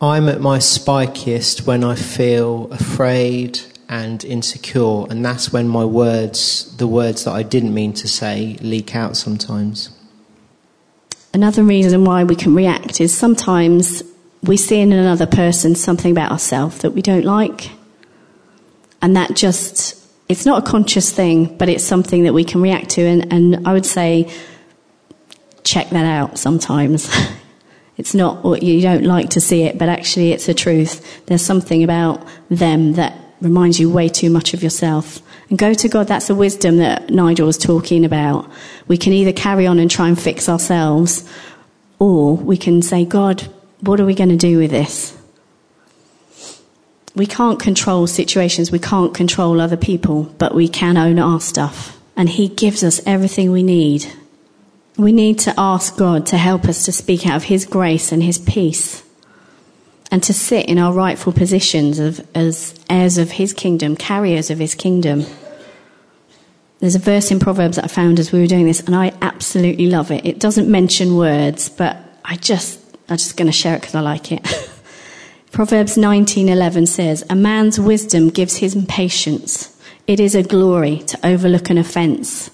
I'm 0.00 0.26
at 0.26 0.40
my 0.40 0.56
spikiest 0.56 1.66
when 1.66 1.84
I 1.84 1.96
feel 1.96 2.72
afraid 2.72 3.60
and 3.90 4.24
insecure, 4.24 5.04
and 5.10 5.22
that's 5.22 5.52
when 5.52 5.68
my 5.68 5.84
words, 5.84 6.74
the 6.78 6.86
words 6.86 7.24
that 7.24 7.32
I 7.32 7.42
didn't 7.42 7.74
mean 7.74 7.92
to 7.92 8.08
say, 8.08 8.56
leak 8.62 8.96
out 8.96 9.18
sometimes. 9.18 9.90
Another 11.34 11.62
reason 11.62 12.06
why 12.06 12.24
we 12.24 12.36
can 12.36 12.54
react 12.54 13.02
is 13.02 13.14
sometimes 13.14 14.02
we 14.42 14.56
see 14.56 14.80
in 14.80 14.92
another 14.92 15.26
person 15.26 15.74
something 15.74 16.10
about 16.10 16.32
ourselves 16.32 16.78
that 16.78 16.92
we 16.92 17.02
don't 17.02 17.26
like. 17.26 17.72
And 19.02 19.16
that 19.16 19.34
just, 19.34 19.96
it's 20.28 20.44
not 20.44 20.62
a 20.62 20.70
conscious 20.70 21.10
thing, 21.12 21.56
but 21.56 21.68
it's 21.68 21.84
something 21.84 22.24
that 22.24 22.34
we 22.34 22.44
can 22.44 22.60
react 22.60 22.90
to. 22.90 23.02
And, 23.02 23.32
and 23.32 23.66
I 23.66 23.72
would 23.72 23.86
say, 23.86 24.30
check 25.64 25.90
that 25.90 26.04
out 26.04 26.38
sometimes. 26.38 27.10
it's 27.96 28.14
not 28.14 28.44
what 28.44 28.62
you 28.62 28.80
don't 28.80 29.04
like 29.04 29.30
to 29.30 29.40
see 29.40 29.62
it, 29.62 29.78
but 29.78 29.88
actually 29.88 30.32
it's 30.32 30.48
a 30.48 30.54
truth. 30.54 31.26
There's 31.26 31.42
something 31.42 31.82
about 31.82 32.26
them 32.48 32.94
that 32.94 33.16
reminds 33.40 33.80
you 33.80 33.90
way 33.90 34.08
too 34.08 34.30
much 34.30 34.54
of 34.54 34.62
yourself. 34.62 35.20
And 35.48 35.58
go 35.58 35.74
to 35.74 35.88
God. 35.88 36.06
That's 36.06 36.28
the 36.28 36.34
wisdom 36.34 36.76
that 36.76 37.10
Nigel 37.10 37.46
was 37.46 37.58
talking 37.58 38.04
about. 38.04 38.48
We 38.86 38.96
can 38.96 39.12
either 39.12 39.32
carry 39.32 39.66
on 39.66 39.78
and 39.78 39.90
try 39.90 40.08
and 40.08 40.20
fix 40.20 40.48
ourselves, 40.48 41.28
or 41.98 42.36
we 42.36 42.56
can 42.56 42.82
say, 42.82 43.04
God, 43.04 43.48
what 43.80 43.98
are 43.98 44.04
we 44.04 44.14
going 44.14 44.30
to 44.30 44.36
do 44.36 44.58
with 44.58 44.70
this? 44.70 45.19
We 47.14 47.26
can't 47.26 47.58
control 47.58 48.06
situations, 48.06 48.70
we 48.70 48.78
can't 48.78 49.14
control 49.14 49.60
other 49.60 49.76
people, 49.76 50.24
but 50.38 50.54
we 50.54 50.68
can 50.68 50.96
own 50.96 51.18
our 51.18 51.40
stuff. 51.40 51.98
And 52.16 52.28
He 52.28 52.48
gives 52.48 52.84
us 52.84 53.00
everything 53.06 53.50
we 53.50 53.62
need. 53.62 54.06
We 54.96 55.12
need 55.12 55.38
to 55.40 55.54
ask 55.58 55.96
God 55.96 56.26
to 56.26 56.36
help 56.36 56.66
us 56.66 56.84
to 56.84 56.92
speak 56.92 57.26
out 57.26 57.36
of 57.36 57.44
His 57.44 57.64
grace 57.64 58.12
and 58.12 58.22
His 58.22 58.38
peace 58.38 59.02
and 60.10 60.22
to 60.24 60.32
sit 60.32 60.66
in 60.66 60.78
our 60.78 60.92
rightful 60.92 61.32
positions 61.32 61.98
of, 61.98 62.26
as 62.34 62.74
heirs 62.88 63.16
of 63.16 63.32
His 63.32 63.52
kingdom, 63.52 63.96
carriers 63.96 64.50
of 64.50 64.58
His 64.58 64.74
kingdom. 64.74 65.24
There's 66.80 66.94
a 66.94 67.00
verse 67.00 67.30
in 67.30 67.38
Proverbs 67.38 67.76
that 67.76 67.84
I 67.84 67.88
found 67.88 68.18
as 68.18 68.32
we 68.32 68.40
were 68.40 68.46
doing 68.46 68.66
this, 68.66 68.80
and 68.80 68.94
I 68.94 69.12
absolutely 69.20 69.86
love 69.86 70.10
it. 70.10 70.26
It 70.26 70.38
doesn't 70.38 70.68
mention 70.68 71.16
words, 71.16 71.68
but 71.68 71.96
I 72.24 72.36
just 72.36 72.80
I'm 73.08 73.16
just 73.16 73.36
going 73.36 73.46
to 73.46 73.52
share 73.52 73.76
it 73.76 73.80
because 73.80 73.94
I 73.94 74.00
like 74.00 74.32
it. 74.32 74.46
Proverbs 75.52 75.96
19:11 75.96 76.86
says, 76.86 77.24
"A 77.28 77.34
man's 77.34 77.78
wisdom 77.80 78.30
gives 78.30 78.56
him 78.56 78.86
patience. 78.86 79.70
It 80.06 80.20
is 80.20 80.34
a 80.34 80.42
glory 80.42 81.02
to 81.06 81.18
overlook 81.26 81.70
an 81.70 81.78
offense." 81.78 82.50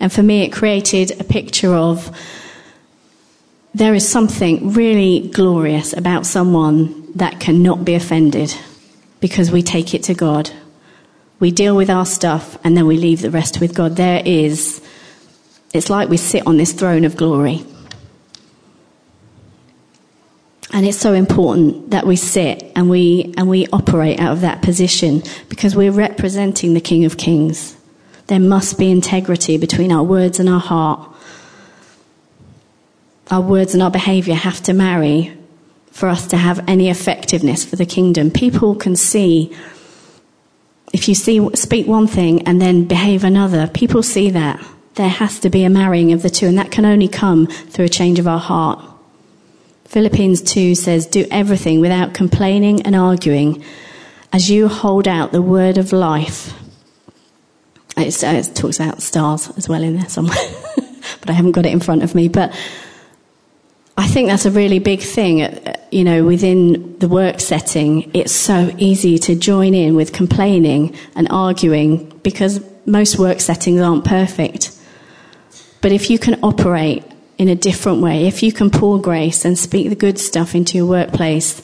And 0.00 0.12
for 0.12 0.22
me 0.22 0.42
it 0.42 0.52
created 0.52 1.16
a 1.18 1.24
picture 1.24 1.74
of 1.74 2.10
there 3.74 3.94
is 3.94 4.08
something 4.08 4.72
really 4.72 5.28
glorious 5.34 5.92
about 5.92 6.24
someone 6.24 6.94
that 7.14 7.40
cannot 7.40 7.84
be 7.84 7.94
offended 7.94 8.54
because 9.20 9.50
we 9.50 9.62
take 9.62 9.92
it 9.92 10.02
to 10.04 10.14
God. 10.14 10.50
We 11.40 11.50
deal 11.50 11.76
with 11.76 11.90
our 11.90 12.06
stuff 12.06 12.58
and 12.64 12.76
then 12.76 12.86
we 12.86 12.96
leave 12.96 13.22
the 13.22 13.30
rest 13.30 13.60
with 13.60 13.74
God. 13.74 13.96
There 13.96 14.22
is 14.24 14.80
it's 15.74 15.90
like 15.90 16.08
we 16.08 16.16
sit 16.16 16.46
on 16.46 16.56
this 16.56 16.72
throne 16.72 17.04
of 17.04 17.16
glory. 17.16 17.64
And 20.76 20.84
it's 20.84 20.98
so 20.98 21.14
important 21.14 21.92
that 21.92 22.06
we 22.06 22.16
sit 22.16 22.70
and 22.76 22.90
we, 22.90 23.32
and 23.38 23.48
we 23.48 23.66
operate 23.68 24.20
out 24.20 24.32
of 24.32 24.42
that 24.42 24.60
position 24.60 25.22
because 25.48 25.74
we're 25.74 25.90
representing 25.90 26.74
the 26.74 26.82
King 26.82 27.06
of 27.06 27.16
Kings. 27.16 27.74
There 28.26 28.38
must 28.38 28.78
be 28.78 28.90
integrity 28.90 29.56
between 29.56 29.90
our 29.90 30.02
words 30.02 30.38
and 30.38 30.50
our 30.50 30.60
heart. 30.60 31.00
Our 33.30 33.40
words 33.40 33.72
and 33.72 33.82
our 33.82 33.90
behavior 33.90 34.34
have 34.34 34.62
to 34.64 34.74
marry 34.74 35.34
for 35.92 36.10
us 36.10 36.26
to 36.26 36.36
have 36.36 36.62
any 36.68 36.90
effectiveness 36.90 37.64
for 37.64 37.76
the 37.76 37.86
kingdom. 37.86 38.30
People 38.30 38.74
can 38.74 38.96
see 38.96 39.56
if 40.92 41.08
you 41.08 41.14
see, 41.14 41.48
speak 41.54 41.86
one 41.86 42.06
thing 42.06 42.46
and 42.46 42.60
then 42.60 42.84
behave 42.84 43.24
another, 43.24 43.66
people 43.66 44.02
see 44.02 44.28
that. 44.28 44.62
There 44.96 45.08
has 45.08 45.40
to 45.40 45.48
be 45.48 45.64
a 45.64 45.70
marrying 45.70 46.12
of 46.12 46.20
the 46.20 46.28
two, 46.28 46.46
and 46.46 46.58
that 46.58 46.70
can 46.70 46.84
only 46.84 47.08
come 47.08 47.46
through 47.46 47.86
a 47.86 47.88
change 47.88 48.18
of 48.18 48.28
our 48.28 48.38
heart. 48.38 48.85
Philippians 49.86 50.42
2 50.42 50.74
says, 50.74 51.06
Do 51.06 51.26
everything 51.30 51.80
without 51.80 52.12
complaining 52.14 52.82
and 52.82 52.94
arguing 52.94 53.64
as 54.32 54.50
you 54.50 54.68
hold 54.68 55.08
out 55.08 55.32
the 55.32 55.42
word 55.42 55.78
of 55.78 55.92
life. 55.92 56.52
It, 57.96 58.22
it 58.22 58.54
talks 58.54 58.78
about 58.78 59.00
stars 59.00 59.50
as 59.56 59.68
well 59.68 59.82
in 59.82 59.96
there 59.96 60.08
somewhere, 60.08 60.36
but 61.20 61.30
I 61.30 61.32
haven't 61.32 61.52
got 61.52 61.64
it 61.64 61.72
in 61.72 61.80
front 61.80 62.02
of 62.02 62.14
me. 62.14 62.28
But 62.28 62.54
I 63.96 64.06
think 64.06 64.28
that's 64.28 64.44
a 64.44 64.50
really 64.50 64.78
big 64.78 65.00
thing, 65.00 65.42
uh, 65.42 65.76
you 65.90 66.04
know, 66.04 66.24
within 66.24 66.98
the 66.98 67.08
work 67.08 67.40
setting. 67.40 68.10
It's 68.12 68.32
so 68.32 68.74
easy 68.76 69.18
to 69.20 69.34
join 69.34 69.72
in 69.72 69.94
with 69.94 70.12
complaining 70.12 70.94
and 71.14 71.28
arguing 71.30 72.10
because 72.22 72.60
most 72.84 73.18
work 73.18 73.40
settings 73.40 73.80
aren't 73.80 74.04
perfect. 74.04 74.78
But 75.80 75.92
if 75.92 76.10
you 76.10 76.18
can 76.18 76.38
operate 76.42 77.04
in 77.38 77.48
a 77.48 77.54
different 77.54 78.00
way, 78.00 78.26
if 78.26 78.42
you 78.42 78.52
can 78.52 78.70
pour 78.70 79.00
grace 79.00 79.44
and 79.44 79.58
speak 79.58 79.88
the 79.88 79.94
good 79.94 80.18
stuff 80.18 80.54
into 80.54 80.78
your 80.78 80.86
workplace, 80.86 81.60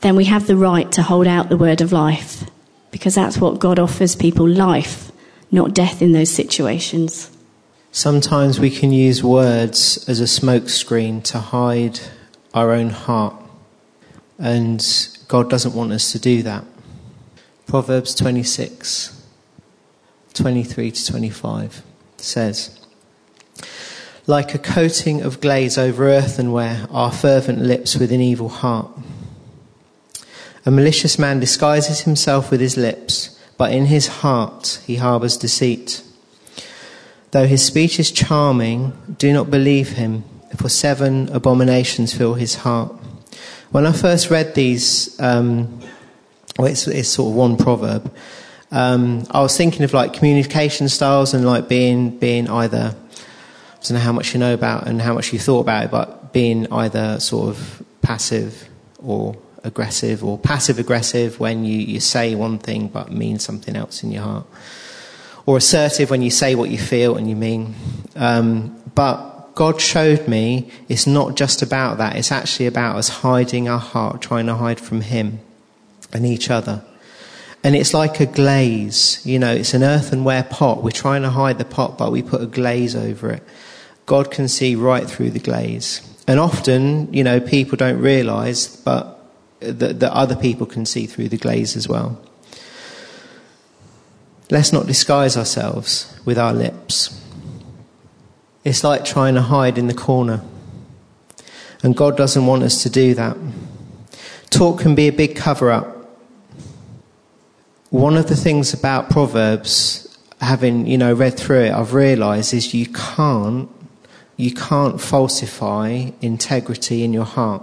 then 0.00 0.16
we 0.16 0.24
have 0.26 0.46
the 0.46 0.56
right 0.56 0.90
to 0.92 1.02
hold 1.02 1.26
out 1.26 1.48
the 1.48 1.56
word 1.56 1.80
of 1.80 1.92
life 1.92 2.44
because 2.90 3.14
that's 3.14 3.38
what 3.38 3.58
God 3.58 3.78
offers 3.78 4.14
people 4.14 4.48
life, 4.48 5.10
not 5.50 5.74
death 5.74 6.02
in 6.02 6.12
those 6.12 6.30
situations. 6.30 7.30
Sometimes 7.90 8.60
we 8.60 8.70
can 8.70 8.92
use 8.92 9.22
words 9.22 10.08
as 10.08 10.20
a 10.20 10.24
smokescreen 10.24 11.22
to 11.24 11.38
hide 11.38 12.00
our 12.52 12.72
own 12.72 12.90
heart, 12.90 13.34
and 14.38 14.84
God 15.26 15.48
doesn't 15.48 15.74
want 15.74 15.92
us 15.92 16.12
to 16.12 16.18
do 16.18 16.42
that. 16.42 16.64
Proverbs 17.66 18.14
26 18.14 19.22
23 20.34 20.90
to 20.90 21.06
25 21.06 21.82
says, 22.16 22.83
like 24.26 24.54
a 24.54 24.58
coating 24.58 25.22
of 25.22 25.40
glaze 25.40 25.76
over 25.76 26.08
earthenware 26.08 26.86
are 26.90 27.12
fervent 27.12 27.60
lips 27.60 27.96
with 27.96 28.10
an 28.10 28.20
evil 28.20 28.48
heart. 28.48 28.90
A 30.64 30.70
malicious 30.70 31.18
man 31.18 31.40
disguises 31.40 32.00
himself 32.00 32.50
with 32.50 32.60
his 32.60 32.76
lips, 32.76 33.38
but 33.58 33.72
in 33.72 33.86
his 33.86 34.06
heart 34.06 34.80
he 34.86 34.96
harbours 34.96 35.36
deceit. 35.36 36.02
Though 37.32 37.46
his 37.46 37.64
speech 37.64 38.00
is 38.00 38.10
charming, 38.10 38.92
do 39.18 39.32
not 39.32 39.50
believe 39.50 39.90
him, 39.90 40.24
for 40.56 40.68
seven 40.68 41.28
abominations 41.30 42.14
fill 42.14 42.34
his 42.34 42.54
heart. 42.54 42.92
When 43.72 43.86
I 43.86 43.92
first 43.92 44.30
read 44.30 44.54
these, 44.54 45.20
um, 45.20 45.80
well, 46.56 46.68
it's, 46.68 46.86
it's, 46.86 47.08
sort 47.08 47.30
of 47.30 47.34
one 47.34 47.56
proverb. 47.56 48.14
Um, 48.70 49.26
I 49.32 49.42
was 49.42 49.56
thinking 49.56 49.82
of 49.82 49.92
like 49.92 50.12
communication 50.12 50.88
styles 50.88 51.34
and 51.34 51.44
like 51.44 51.68
being 51.68 52.16
being 52.18 52.48
either 52.48 52.94
don't 53.84 53.98
know 53.98 54.04
how 54.04 54.12
much 54.12 54.32
you 54.32 54.40
know 54.40 54.54
about 54.54 54.86
and 54.86 55.00
how 55.00 55.12
much 55.12 55.32
you 55.32 55.38
thought 55.38 55.60
about 55.60 55.84
it, 55.84 55.90
but 55.90 56.32
being 56.32 56.70
either 56.72 57.20
sort 57.20 57.50
of 57.50 57.82
passive 58.00 58.68
or 58.98 59.36
aggressive 59.62 60.24
or 60.24 60.38
passive 60.38 60.78
aggressive 60.78 61.38
when 61.38 61.64
you, 61.64 61.78
you 61.78 62.00
say 62.00 62.34
one 62.34 62.58
thing 62.58 62.88
but 62.88 63.12
mean 63.12 63.38
something 63.38 63.76
else 63.76 64.02
in 64.02 64.10
your 64.10 64.22
heart. 64.22 64.46
Or 65.46 65.58
assertive 65.58 66.10
when 66.10 66.22
you 66.22 66.30
say 66.30 66.54
what 66.54 66.70
you 66.70 66.78
feel 66.78 67.16
and 67.16 67.28
you 67.28 67.36
mean. 67.36 67.74
Um, 68.16 68.82
but 68.94 69.54
God 69.54 69.80
showed 69.80 70.26
me 70.26 70.70
it's 70.88 71.06
not 71.06 71.36
just 71.36 71.60
about 71.60 71.98
that, 71.98 72.16
it's 72.16 72.32
actually 72.32 72.66
about 72.66 72.96
us 72.96 73.08
hiding 73.08 73.68
our 73.68 73.78
heart, 73.78 74.22
trying 74.22 74.46
to 74.46 74.54
hide 74.54 74.80
from 74.80 75.02
Him 75.02 75.40
and 76.12 76.24
each 76.24 76.48
other. 76.48 76.82
And 77.62 77.76
it's 77.76 77.94
like 77.94 78.20
a 78.20 78.26
glaze, 78.26 79.20
you 79.24 79.38
know, 79.38 79.52
it's 79.52 79.72
an 79.72 79.82
earthenware 79.82 80.44
pot. 80.44 80.82
We're 80.82 80.90
trying 80.90 81.22
to 81.22 81.30
hide 81.30 81.58
the 81.58 81.64
pot, 81.64 81.96
but 81.96 82.12
we 82.12 82.22
put 82.22 82.42
a 82.42 82.46
glaze 82.46 82.94
over 82.96 83.30
it. 83.30 83.42
God 84.06 84.30
can 84.30 84.48
see 84.48 84.74
right 84.74 85.08
through 85.08 85.30
the 85.30 85.38
glaze. 85.38 86.02
And 86.26 86.40
often, 86.40 87.12
you 87.12 87.24
know, 87.24 87.40
people 87.40 87.76
don't 87.76 88.00
realize, 88.00 88.76
but 88.76 89.20
that, 89.60 90.00
that 90.00 90.12
other 90.12 90.36
people 90.36 90.66
can 90.66 90.86
see 90.86 91.06
through 91.06 91.28
the 91.28 91.36
glaze 91.36 91.76
as 91.76 91.88
well. 91.88 92.20
Let's 94.50 94.72
not 94.72 94.86
disguise 94.86 95.36
ourselves 95.36 96.18
with 96.24 96.38
our 96.38 96.52
lips. 96.52 97.20
It's 98.62 98.84
like 98.84 99.04
trying 99.04 99.34
to 99.34 99.42
hide 99.42 99.78
in 99.78 99.86
the 99.86 99.94
corner. 99.94 100.42
And 101.82 101.96
God 101.96 102.16
doesn't 102.16 102.46
want 102.46 102.62
us 102.62 102.82
to 102.82 102.90
do 102.90 103.14
that. 103.14 103.36
Talk 104.50 104.80
can 104.80 104.94
be 104.94 105.08
a 105.08 105.12
big 105.12 105.36
cover 105.36 105.70
up. 105.70 106.18
One 107.90 108.16
of 108.16 108.28
the 108.28 108.36
things 108.36 108.72
about 108.72 109.10
Proverbs, 109.10 110.18
having, 110.40 110.86
you 110.86 110.98
know, 110.98 111.12
read 111.12 111.36
through 111.36 111.64
it, 111.64 111.72
I've 111.72 111.94
realized 111.94 112.54
is 112.54 112.74
you 112.74 112.86
can't, 112.86 113.68
you 114.36 114.52
can't 114.52 115.00
falsify 115.00 116.10
integrity 116.20 117.04
in 117.04 117.12
your 117.12 117.24
heart. 117.24 117.62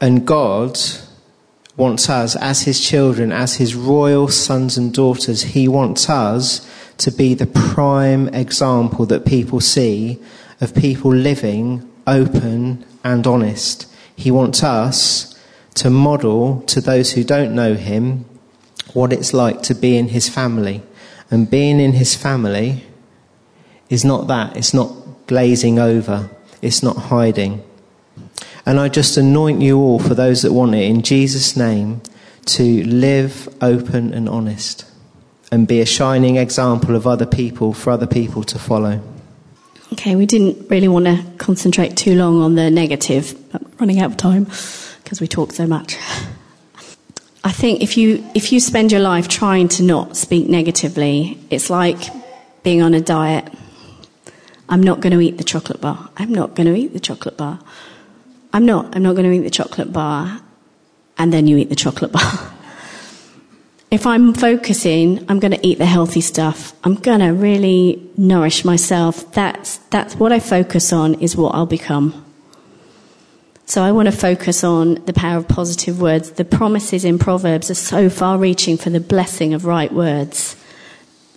And 0.00 0.26
God 0.26 0.78
wants 1.76 2.08
us, 2.08 2.36
as 2.36 2.62
His 2.62 2.80
children, 2.80 3.32
as 3.32 3.54
His 3.54 3.74
royal 3.74 4.28
sons 4.28 4.76
and 4.76 4.92
daughters, 4.92 5.42
He 5.42 5.68
wants 5.68 6.10
us 6.10 6.68
to 6.98 7.10
be 7.12 7.34
the 7.34 7.46
prime 7.46 8.28
example 8.28 9.06
that 9.06 9.24
people 9.24 9.60
see 9.60 10.20
of 10.60 10.74
people 10.74 11.14
living 11.14 11.88
open 12.06 12.84
and 13.04 13.26
honest. 13.26 13.86
He 14.16 14.30
wants 14.30 14.62
us 14.64 15.38
to 15.74 15.90
model 15.90 16.62
to 16.62 16.80
those 16.80 17.12
who 17.12 17.22
don't 17.22 17.54
know 17.54 17.74
him 17.74 18.24
what 18.92 19.12
it's 19.12 19.32
like 19.32 19.62
to 19.62 19.74
be 19.74 19.96
in 19.96 20.08
his 20.08 20.28
family. 20.28 20.82
And 21.30 21.48
being 21.48 21.78
in 21.78 21.92
his 21.92 22.16
family 22.16 22.84
is 23.88 24.04
not 24.04 24.26
that. 24.26 24.56
It's 24.56 24.74
not 24.74 24.97
glazing 25.28 25.78
over. 25.78 26.28
It's 26.60 26.82
not 26.82 26.96
hiding. 26.96 27.62
And 28.66 28.80
I 28.80 28.88
just 28.88 29.16
anoint 29.16 29.62
you 29.62 29.78
all 29.78 30.00
for 30.00 30.14
those 30.14 30.42
that 30.42 30.52
want 30.52 30.74
it 30.74 30.82
in 30.82 31.02
Jesus' 31.02 31.56
name 31.56 32.02
to 32.46 32.84
live 32.84 33.48
open 33.60 34.12
and 34.12 34.28
honest 34.28 34.84
and 35.50 35.66
be 35.66 35.80
a 35.80 35.86
shining 35.86 36.36
example 36.36 36.96
of 36.96 37.06
other 37.06 37.26
people 37.26 37.72
for 37.72 37.90
other 37.90 38.06
people 38.06 38.42
to 38.44 38.58
follow. 38.58 39.00
Okay, 39.94 40.16
we 40.16 40.26
didn't 40.26 40.68
really 40.68 40.88
want 40.88 41.06
to 41.06 41.24
concentrate 41.38 41.96
too 41.96 42.14
long 42.14 42.42
on 42.42 42.56
the 42.56 42.70
negative, 42.70 43.34
but 43.50 43.62
running 43.80 44.00
out 44.00 44.10
of 44.10 44.16
time 44.16 44.44
because 45.02 45.20
we 45.20 45.26
talk 45.26 45.52
so 45.52 45.66
much. 45.66 45.96
I 47.44 47.52
think 47.52 47.82
if 47.82 47.96
you 47.96 48.22
if 48.34 48.52
you 48.52 48.60
spend 48.60 48.92
your 48.92 49.00
life 49.00 49.28
trying 49.28 49.68
to 49.68 49.82
not 49.82 50.16
speak 50.16 50.48
negatively, 50.48 51.38
it's 51.48 51.70
like 51.70 51.98
being 52.62 52.82
on 52.82 52.92
a 52.92 53.00
diet. 53.00 53.50
I'm 54.68 54.82
not 54.82 55.00
going 55.00 55.12
to 55.12 55.20
eat 55.20 55.38
the 55.38 55.44
chocolate 55.44 55.80
bar. 55.80 56.10
I'm 56.16 56.32
not 56.32 56.54
going 56.54 56.66
to 56.66 56.78
eat 56.78 56.92
the 56.92 57.00
chocolate 57.00 57.36
bar. 57.36 57.60
I'm 58.52 58.66
not. 58.66 58.94
I'm 58.94 59.02
not 59.02 59.14
going 59.14 59.28
to 59.28 59.36
eat 59.36 59.44
the 59.44 59.50
chocolate 59.50 59.92
bar. 59.92 60.40
And 61.16 61.32
then 61.32 61.46
you 61.46 61.56
eat 61.56 61.68
the 61.68 61.76
chocolate 61.76 62.12
bar. 62.12 62.52
if 63.90 64.06
I'm 64.06 64.34
focusing, 64.34 65.24
I'm 65.28 65.40
going 65.40 65.52
to 65.52 65.66
eat 65.66 65.78
the 65.78 65.86
healthy 65.86 66.20
stuff. 66.20 66.74
I'm 66.84 66.94
going 66.94 67.20
to 67.20 67.28
really 67.28 68.10
nourish 68.16 68.64
myself. 68.64 69.32
That's, 69.32 69.78
that's 69.90 70.16
what 70.16 70.32
I 70.32 70.40
focus 70.40 70.92
on 70.92 71.14
is 71.14 71.36
what 71.36 71.54
I'll 71.54 71.66
become. 71.66 72.24
So 73.64 73.82
I 73.82 73.92
want 73.92 74.06
to 74.06 74.12
focus 74.12 74.64
on 74.64 74.94
the 75.04 75.12
power 75.12 75.36
of 75.36 75.48
positive 75.48 76.00
words. 76.00 76.32
The 76.32 76.44
promises 76.44 77.04
in 77.04 77.18
Proverbs 77.18 77.70
are 77.70 77.74
so 77.74 78.08
far 78.08 78.38
reaching 78.38 78.78
for 78.78 78.88
the 78.88 79.00
blessing 79.00 79.52
of 79.52 79.66
right 79.66 79.92
words. 79.92 80.56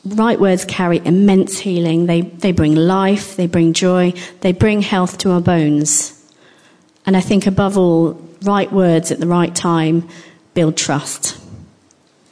Right 0.03 0.39
words 0.39 0.65
carry 0.65 1.01
immense 1.05 1.59
healing. 1.59 2.07
They, 2.07 2.21
they 2.21 2.51
bring 2.51 2.75
life, 2.75 3.35
they 3.35 3.47
bring 3.47 3.73
joy, 3.73 4.13
they 4.41 4.51
bring 4.51 4.81
health 4.81 5.19
to 5.19 5.31
our 5.31 5.41
bones. 5.41 6.17
And 7.05 7.15
I 7.15 7.21
think 7.21 7.45
above 7.45 7.77
all, 7.77 8.19
right 8.43 8.71
words 8.71 9.11
at 9.11 9.19
the 9.19 9.27
right 9.27 9.53
time 9.53 10.07
build 10.53 10.75
trust. 10.75 11.37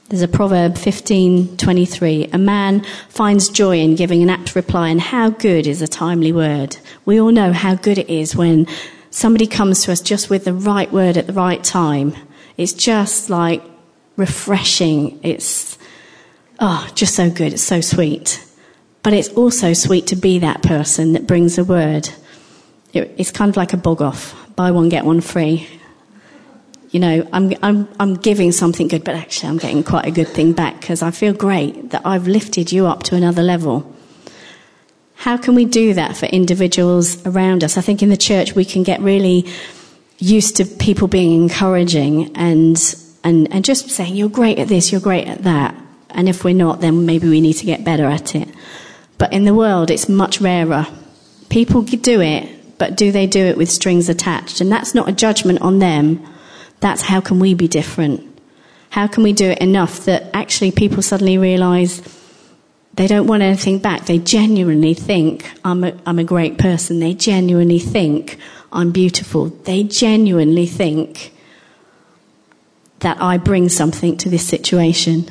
There's 0.09 0.24
a 0.24 0.28
proverb 0.28 0.74
15:23. 0.74 2.34
A 2.34 2.38
man 2.39 2.84
finds 3.09 3.47
joy 3.47 3.78
in 3.80 3.95
giving 3.95 4.24
an 4.24 4.30
apt 4.30 4.55
reply, 4.55 4.89
and 4.89 4.99
how 4.99 5.30
good 5.30 5.67
is 5.67 5.84
a 5.84 5.88
timely 5.88 6.32
word. 6.32 6.78
We 7.05 7.22
all 7.22 7.32
know 7.32 7.53
how 7.53 7.76
good 7.76 7.99
it 7.99 8.09
is 8.09 8.36
when 8.36 8.65
somebody 9.11 9.45
comes 9.45 9.84
to 9.84 9.91
us 9.91 10.01
just 10.01 10.30
with 10.30 10.45
the 10.45 10.53
right 10.53 10.91
word 10.91 11.15
at 11.15 11.28
the 11.28 11.34
right 11.34 11.63
time. 11.63 12.15
It's 12.57 12.74
just 12.74 13.30
like 13.30 13.61
refreshing. 14.17 15.20
It's 15.22 15.78
oh, 16.60 16.89
just 16.95 17.16
so 17.16 17.30
good. 17.30 17.53
It's 17.53 17.64
so 17.64 17.82
sweet. 17.82 18.45
But 19.03 19.14
it's 19.14 19.30
also 19.30 19.74
sweet 19.74 20.07
to 20.07 20.16
be 20.16 20.39
that 20.39 20.62
person 20.62 21.14
that 21.14 21.26
brings 21.26 21.57
a 21.57 21.64
word. 21.64 22.10
It's 22.93 23.32
kind 23.32 23.49
of 23.49 23.57
like 23.57 23.74
a 23.74 23.78
bog 23.78 24.01
off. 24.01 24.36
Buy 24.55 24.72
one, 24.72 24.89
get 24.89 25.05
one 25.05 25.22
free 25.22 25.68
you 26.91 26.99
know, 26.99 27.28
I'm, 27.32 27.53
I'm, 27.62 27.88
I'm 27.99 28.16
giving 28.16 28.51
something 28.51 28.88
good, 28.88 29.03
but 29.03 29.16
actually 29.16 29.49
I'm 29.49 29.57
getting 29.57 29.84
quite 29.84 30.05
a 30.05 30.12
good 30.12 30.28
thing 30.28 30.53
back 30.53 30.80
because 30.80 31.01
I 31.01 31.12
feel 31.12 31.34
great 31.34 31.91
that 31.91 32.01
I've 32.05 32.28
lifted 32.28 32.72
you 32.72 32.88
up 32.88 33.03
to 33.03 33.16
another 33.16 33.43
level. 33.43 33.95
How 35.16 35.38
can 35.38 35.53
we 35.53 35.66
do 35.66 35.93
that 35.93 36.18
for 36.18 36.26
individuals 36.28 37.26
around 37.28 37.64
us? 37.64 37.78
I 37.78 37.82
think 37.82 38.01
in 38.01 38.10
the 38.10 38.18
church 38.18 38.55
we 38.55 38.66
can 38.66 38.84
get 38.84 39.01
really 39.01 39.45
used 40.18 40.55
to 40.57 40.66
people 40.66 41.07
being 41.07 41.39
encouraging 41.43 42.36
and, 42.36 42.78
and, 43.24 43.51
and 43.53 43.64
just 43.64 43.89
saying, 43.89 44.16
you're 44.16 44.30
great 44.30 44.57
at 44.57 44.68
this, 44.68 44.91
you're 44.91 45.01
great 45.01 45.28
at 45.28 45.43
that. 45.43 45.76
And 46.12 46.28
if 46.28 46.43
we're 46.43 46.55
not, 46.55 46.82
then 46.82 47.05
maybe 47.05 47.30
we 47.30 47.41
need 47.41 47.53
to 47.53 47.66
get 47.66 47.84
better 47.84 48.05
at 48.05 48.36
it. 48.36 48.47
But 49.18 49.34
in 49.34 49.45
the 49.45 49.53
world, 49.53 49.91
it's 49.91 50.10
much 50.10 50.41
rarer. 50.41 50.88
People 51.49 51.82
do 51.82 52.22
it, 52.22 52.78
but 52.78 52.95
do 52.95 53.12
they 53.12 53.28
do 53.28 53.39
it 53.39 53.57
with 53.57 53.70
strings 53.70 54.10
attached? 54.10 54.62
And 54.62 54.72
that's 54.72 54.95
not 54.95 55.10
a 55.10 55.12
judgment 55.12 55.62
on 55.62 55.80
them 55.80 56.26
that's 56.80 57.01
how 57.01 57.22
can 57.22 57.39
we 57.39 57.53
be 57.53 57.68
different? 57.68 58.26
How 58.91 59.07
can 59.07 59.24
we 59.24 59.34
do 59.34 59.45
it 59.49 59.60
enough 59.60 60.05
that 60.05 60.30
actually 60.34 60.72
people 60.72 61.01
suddenly 61.01 61.38
realize 61.38 62.01
they 62.93 63.07
don't 63.07 63.28
want 63.28 63.43
anything 63.43 63.80
back? 63.80 64.05
They 64.05 64.18
genuinely 64.18 64.93
think 64.93 65.49
I'm 65.64 65.84
a, 65.84 65.93
I'm 66.05 66.20
a 66.20 66.24
great 66.24 66.57
person. 66.57 66.99
They 66.99 67.14
genuinely 67.14 67.80
think 67.80 68.38
I'm 68.72 68.91
beautiful. 68.91 69.47
They 69.47 69.84
genuinely 69.84 70.66
think 70.66 71.34
that 72.99 73.22
I 73.22 73.38
bring 73.38 73.70
something 73.70 74.18
to 74.18 74.30
this 74.30 74.45
situation. 74.47 75.30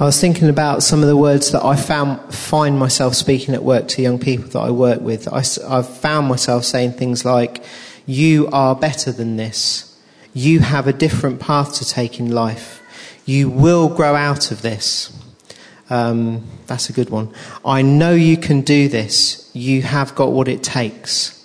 I 0.00 0.04
was 0.04 0.20
thinking 0.20 0.48
about 0.48 0.84
some 0.84 1.02
of 1.02 1.08
the 1.08 1.16
words 1.16 1.50
that 1.50 1.64
I 1.64 1.74
found 1.74 2.32
find 2.32 2.78
myself 2.78 3.14
speaking 3.14 3.52
at 3.52 3.64
work 3.64 3.88
to 3.88 4.02
young 4.02 4.20
people 4.20 4.48
that 4.50 4.60
I 4.60 4.70
work 4.70 5.00
with. 5.00 5.26
I, 5.26 5.42
I've 5.68 5.88
found 5.88 6.28
myself 6.28 6.64
saying 6.64 6.92
things 6.92 7.24
like, 7.24 7.64
"You 8.06 8.46
are 8.52 8.76
better 8.76 9.10
than 9.10 9.36
this." 9.36 9.84
You 10.32 10.60
have 10.60 10.86
a 10.86 10.92
different 10.92 11.40
path 11.40 11.74
to 11.78 11.84
take 11.84 12.20
in 12.20 12.30
life. 12.30 12.80
You 13.24 13.50
will 13.50 13.88
grow 13.88 14.14
out 14.14 14.52
of 14.52 14.62
this. 14.62 15.12
Um, 15.90 16.46
that's 16.68 16.88
a 16.88 16.92
good 16.92 17.10
one. 17.10 17.34
I 17.64 17.82
know 17.82 18.12
you 18.12 18.36
can 18.36 18.60
do 18.60 18.86
this. 18.86 19.50
You 19.52 19.82
have 19.82 20.14
got 20.14 20.30
what 20.30 20.46
it 20.46 20.62
takes. 20.62 21.44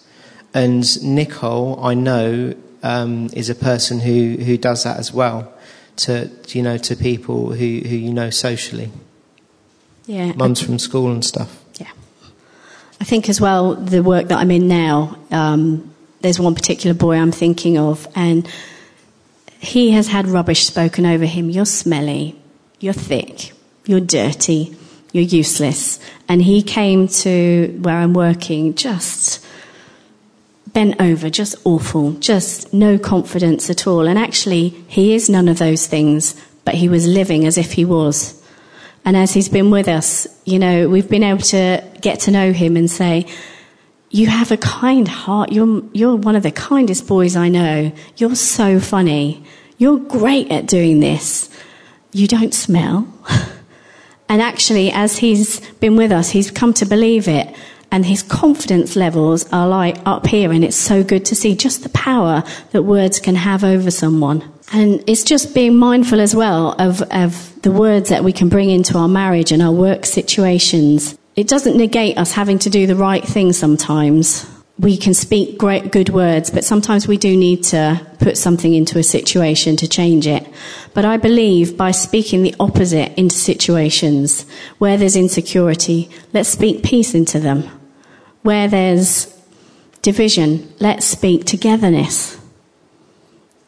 And 0.54 0.84
Nicole, 1.04 1.84
I 1.84 1.95
know, 1.95 2.54
um, 2.84 3.30
is 3.34 3.49
a 3.49 3.56
person 3.56 3.99
who, 3.99 4.36
who 4.43 4.58
does 4.58 4.84
that 4.84 4.99
as 4.99 5.12
well 5.12 5.53
to, 5.98 6.30
you 6.50 6.62
know, 6.62 6.78
to 6.78 6.96
people 6.96 7.52
who, 7.52 7.56
who 7.56 7.96
you 7.96 8.14
know 8.14 8.30
socially. 8.30 8.91
Yeah. 10.06 10.34
Mums 10.34 10.62
from 10.62 10.80
school 10.80 11.12
and 11.12 11.24
stuff. 11.24 11.64
Yeah. 11.80 11.91
I 13.00 13.04
think 13.04 13.30
as 13.30 13.39
well, 13.39 13.76
the 13.76 14.04
work 14.04 14.28
that 14.28 14.38
I'm 14.38 14.52
in 14.52 14.68
now, 14.68 15.18
um, 15.32 15.94
there's 16.22 16.39
one 16.39 16.56
particular 16.56 16.94
boy 16.94 17.16
I'm 17.16 17.32
thinking 17.32 17.78
of, 17.78 18.08
and 18.16 18.48
he 19.60 19.91
has 19.91 20.08
had 20.08 20.28
rubbish 20.28 20.66
spoken 20.66 21.06
over 21.06 21.26
him. 21.26 21.50
You're 21.50 21.66
smelly, 21.66 22.36
you're 22.80 22.94
thick, 22.94 23.54
you're 23.86 24.02
dirty, 24.02 24.76
you're 25.12 25.24
useless. 25.24 26.00
And 26.28 26.41
he 26.41 26.62
came 26.64 27.08
to 27.08 27.80
where 27.82 27.96
I'm 27.96 28.14
working 28.14 28.74
just 28.74 29.43
bent 30.74 30.99
over, 30.99 31.30
just 31.30 31.55
awful, 31.63 32.13
just 32.13 32.74
no 32.74 32.97
confidence 32.97 33.69
at 33.69 33.88
all. 33.88 34.07
And 34.07 34.17
actually, 34.17 34.69
he 34.88 35.13
is 35.13 35.30
none 35.30 35.47
of 35.47 35.59
those 35.59 35.88
things, 35.88 36.36
but 36.65 36.76
he 36.76 36.89
was 36.89 37.07
living 37.07 37.45
as 37.45 37.57
if 37.57 37.74
he 37.74 37.86
was. 37.86 38.41
And 39.05 39.15
as 39.15 39.34
he's 39.34 39.49
been 39.49 39.69
with 39.69 39.88
us, 39.88 40.28
you 40.45 40.59
know, 40.59 40.89
we've 40.89 41.09
been 41.09 41.24
able 41.24 41.41
to 41.41 41.84
get 42.01 42.21
to 42.21 42.32
know 42.32 42.53
him 42.53 42.78
and 42.78 42.89
say, 42.89 43.28
you 44.09 44.28
have 44.28 44.51
a 44.51 44.57
kind 44.57 45.07
heart. 45.07 45.51
You're, 45.51 45.84
you're 45.91 46.15
one 46.15 46.36
of 46.36 46.43
the 46.43 46.51
kindest 46.51 47.07
boys 47.07 47.36
I 47.36 47.49
know. 47.49 47.91
You're 48.17 48.36
so 48.36 48.80
funny. 48.80 49.43
You're 49.78 49.97
great 49.97 50.51
at 50.51 50.67
doing 50.67 50.99
this. 50.99 51.49
You 52.11 52.28
don't 52.28 52.53
smell. 52.53 53.07
and 54.30 54.41
actually, 54.41 54.91
as 54.91 55.17
he's 55.17 55.67
been 55.80 55.95
with 55.95 56.11
us, 56.11 56.30
he's 56.30 56.51
come 56.51 56.74
to 56.76 56.86
believe 56.86 57.28
it. 57.28 57.53
And 57.94 58.08
his 58.08 58.24
confidence 58.24 58.96
levels 58.96 59.48
are 59.54 59.68
like 59.68 59.98
up 60.04 60.26
here, 60.26 60.52
and 60.52 60.64
it's 60.64 60.76
so 60.76 61.04
good 61.04 61.26
to 61.26 61.36
see 61.36 61.56
just 61.56 61.84
the 61.84 61.89
power 61.89 62.44
that 62.72 62.82
words 62.82 63.20
can 63.20 63.36
have 63.36 63.64
over 63.64 63.91
someone. 63.91 64.44
And 64.74 65.04
it's 65.06 65.24
just 65.24 65.54
being 65.54 65.78
mindful 65.78 66.20
as 66.20 66.36
well 66.36 66.72
of, 66.80 67.04
of 67.12 67.54
the 67.62 67.72
words 67.72 68.10
that 68.10 68.24
we 68.24 68.34
can 68.34 68.50
bring 68.50 68.72
into 68.72 68.98
our 68.98 69.08
marriage 69.08 69.52
and 69.52 69.62
our 69.62 69.72
work 69.72 70.08
situations. 70.08 71.16
It 71.36 71.48
doesn't 71.48 71.78
negate 71.78 72.18
us 72.18 72.32
having 72.32 72.58
to 72.60 72.70
do 72.72 72.88
the 72.88 72.96
right 72.96 73.24
thing 73.24 73.54
sometimes, 73.54 74.50
we 74.80 74.98
can 74.98 75.14
speak 75.14 75.60
great 75.60 75.91
good 75.91 76.10
words, 76.10 76.50
but 76.50 76.64
sometimes 76.64 77.08
we 77.08 77.18
do 77.18 77.38
need 77.38 77.64
to 77.64 78.02
put 78.20 78.38
something 78.38 78.74
into 78.74 78.98
a 78.98 79.04
situation 79.04 79.76
to 79.78 79.88
change 79.88 80.26
it. 80.26 80.48
But 80.96 81.06
I 81.06 81.18
believe 81.18 81.78
by 81.78 81.91
speaking 81.91 82.41
the 82.41 82.56
opposite 82.60 83.14
into 83.16 83.36
situations 83.36 84.48
where 84.80 84.98
there's 84.98 85.16
insecurity, 85.16 86.10
let's 86.34 86.50
speak 86.50 86.82
peace 86.84 87.14
into 87.14 87.39
them. 87.39 87.70
Where 88.44 88.68
there's 88.68 89.34
division, 90.02 90.72
let's 90.80 91.06
speak 91.06 91.46
togetherness. 91.46 92.38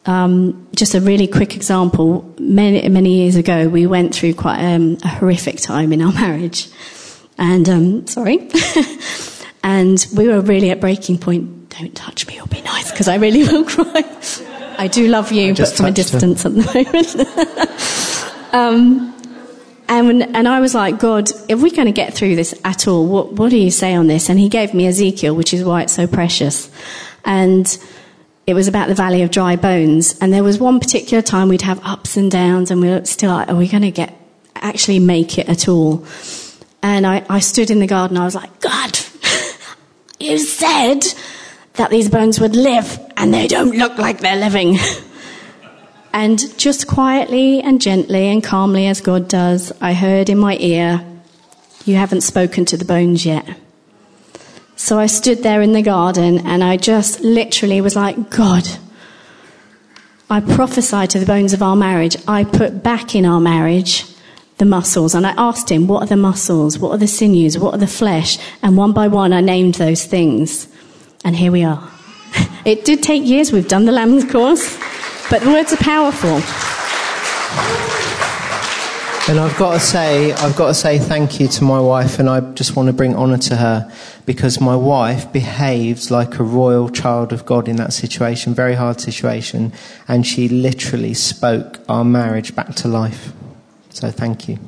Um, 0.05 0.67
just 0.75 0.93
a 0.93 1.01
really 1.01 1.27
quick 1.27 1.55
example. 1.55 2.31
Many, 2.37 2.87
many 2.89 3.15
years 3.15 3.35
ago, 3.35 3.67
we 3.67 3.87
went 3.87 4.13
through 4.13 4.35
quite 4.35 4.59
um, 4.63 4.97
a 5.03 5.07
horrific 5.07 5.57
time 5.57 5.91
in 5.91 6.01
our 6.01 6.13
marriage. 6.21 6.69
And, 7.37 7.67
um, 7.67 8.07
sorry. 8.07 8.49
and 9.63 10.05
we 10.15 10.27
were 10.27 10.41
really 10.41 10.69
at 10.69 10.79
breaking 10.79 11.17
point. 11.17 11.69
Don't 11.69 11.95
touch 11.95 12.27
me 12.27 12.39
or 12.39 12.47
be 12.47 12.61
nice, 12.61 12.91
because 12.91 13.07
I 13.07 13.15
really 13.15 13.43
will 13.47 13.65
cry. 13.65 14.03
I 14.77 14.87
do 14.87 15.07
love 15.07 15.31
you, 15.31 15.55
but 15.55 15.69
from 15.69 15.87
a 15.87 15.91
distance 15.91 16.43
her. 16.43 16.49
at 16.49 16.55
the 16.55 16.63
moment. 18.53 19.14
And, 19.87 20.23
and 20.35 20.47
I 20.47 20.59
was 20.59 20.73
like, 20.73 20.99
God, 20.99 21.29
if 21.49 21.61
we're 21.61 21.75
going 21.75 21.85
to 21.85 21.91
get 21.91 22.13
through 22.13 22.35
this 22.35 22.59
at 22.63 22.87
all, 22.87 23.05
what, 23.05 23.33
what 23.33 23.51
do 23.51 23.57
you 23.57 23.71
say 23.71 23.93
on 23.93 24.07
this? 24.07 24.29
And 24.29 24.39
he 24.39 24.49
gave 24.49 24.73
me 24.73 24.87
Ezekiel, 24.87 25.35
which 25.35 25.53
is 25.53 25.63
why 25.63 25.83
it's 25.83 25.93
so 25.93 26.07
precious. 26.07 26.69
And 27.23 27.77
it 28.47 28.53
was 28.53 28.67
about 28.67 28.87
the 28.87 28.95
valley 28.95 29.21
of 29.21 29.31
dry 29.31 29.55
bones. 29.55 30.17
And 30.19 30.31
there 30.33 30.43
was 30.43 30.59
one 30.59 30.79
particular 30.79 31.21
time 31.21 31.49
we'd 31.49 31.61
have 31.63 31.79
ups 31.83 32.17
and 32.17 32.31
downs, 32.31 32.71
and 32.71 32.81
we 32.81 32.89
were 32.89 33.05
still 33.05 33.31
like, 33.31 33.49
are 33.49 33.55
we 33.55 33.67
going 33.67 33.83
to 33.83 33.91
get, 33.91 34.15
actually 34.55 34.99
make 34.99 35.37
it 35.37 35.49
at 35.49 35.67
all? 35.67 36.05
And 36.81 37.05
I, 37.05 37.25
I 37.29 37.39
stood 37.39 37.71
in 37.71 37.79
the 37.79 37.87
garden, 37.87 38.17
I 38.17 38.25
was 38.25 38.35
like, 38.35 38.59
God, 38.59 38.99
you 40.19 40.37
said 40.37 41.01
that 41.73 41.89
these 41.89 42.09
bones 42.09 42.39
would 42.39 42.55
live, 42.55 42.99
and 43.17 43.33
they 43.33 43.47
don't 43.47 43.75
look 43.75 43.97
like 43.97 44.19
they're 44.19 44.35
living. 44.35 44.77
And 46.15 46.57
just 46.57 46.87
quietly 46.87 47.61
and 47.61 47.81
gently 47.81 48.29
and 48.29 48.41
calmly 48.41 48.87
as 48.87 49.01
God 49.01 49.27
does, 49.27 49.73
I 49.81 49.91
heard 49.91 50.29
in 50.29 50.37
my 50.37 50.55
ear, 50.61 51.05
You 51.83 51.95
haven't 51.95 52.21
spoken 52.21 52.63
to 52.65 52.77
the 52.77 52.85
bones 52.85 53.25
yet. 53.25 53.45
So 54.77 54.97
I 54.97 55.07
stood 55.07 55.43
there 55.43 55.61
in 55.61 55.73
the 55.73 55.81
garden 55.81 56.39
and 56.47 56.63
I 56.63 56.77
just 56.77 57.19
literally 57.19 57.81
was 57.81 57.97
like, 57.97 58.29
God, 58.29 58.65
I 60.29 60.39
prophesied 60.39 61.09
to 61.09 61.19
the 61.19 61.25
bones 61.25 61.51
of 61.51 61.61
our 61.61 61.75
marriage. 61.75 62.15
I 62.29 62.45
put 62.45 62.81
back 62.81 63.13
in 63.13 63.25
our 63.25 63.41
marriage 63.41 64.05
the 64.57 64.63
muscles. 64.63 65.15
And 65.15 65.27
I 65.27 65.31
asked 65.31 65.69
him, 65.69 65.85
what 65.85 66.03
are 66.03 66.07
the 66.07 66.15
muscles? 66.15 66.79
What 66.79 66.91
are 66.91 66.97
the 66.97 67.07
sinews? 67.07 67.59
What 67.59 67.73
are 67.73 67.77
the 67.77 67.87
flesh? 67.87 68.37
And 68.63 68.77
one 68.77 68.93
by 68.93 69.09
one, 69.09 69.33
I 69.33 69.41
named 69.41 69.75
those 69.75 70.05
things. 70.05 70.69
And 71.25 71.35
here 71.35 71.51
we 71.51 71.65
are. 71.65 71.91
it 72.65 72.85
did 72.85 73.03
take 73.03 73.25
years. 73.25 73.51
We've 73.51 73.67
done 73.67 73.83
the 73.83 73.91
Lamb's 73.91 74.23
course. 74.31 74.79
But 75.27 75.41
the 75.41 75.49
words 75.49 75.73
are 75.73 75.77
powerful. 75.77 76.35
And 79.27 79.39
I've 79.39 79.57
got 79.57 79.73
to 79.73 79.79
say, 79.79 80.33
I've 80.33 80.55
got 80.55 80.67
to 80.67 80.73
say 80.75 80.99
thank 80.99 81.39
you 81.39 81.47
to 81.47 81.63
my 81.63 81.79
wife, 81.79 82.19
and 82.19 82.29
I 82.29 82.41
just 82.53 82.75
want 82.75 82.87
to 82.87 82.93
bring 82.93 83.15
honour 83.15 83.39
to 83.39 83.55
her 83.55 83.91
because 84.27 84.61
my 84.61 84.75
wife 84.75 85.33
behaved 85.33 86.11
like 86.11 86.37
a 86.37 86.43
royal 86.43 86.89
child 86.89 87.33
of 87.33 87.43
God 87.43 87.67
in 87.67 87.77
that 87.77 87.91
situation, 87.91 88.53
very 88.53 88.75
hard 88.75 89.01
situation, 89.01 89.73
and 90.07 90.27
she 90.27 90.47
literally 90.47 91.15
spoke 91.15 91.79
our 91.89 92.05
marriage 92.05 92.55
back 92.55 92.75
to 92.75 92.87
life. 92.87 93.33
So 93.89 94.11
thank 94.11 94.47
you. 94.47 94.59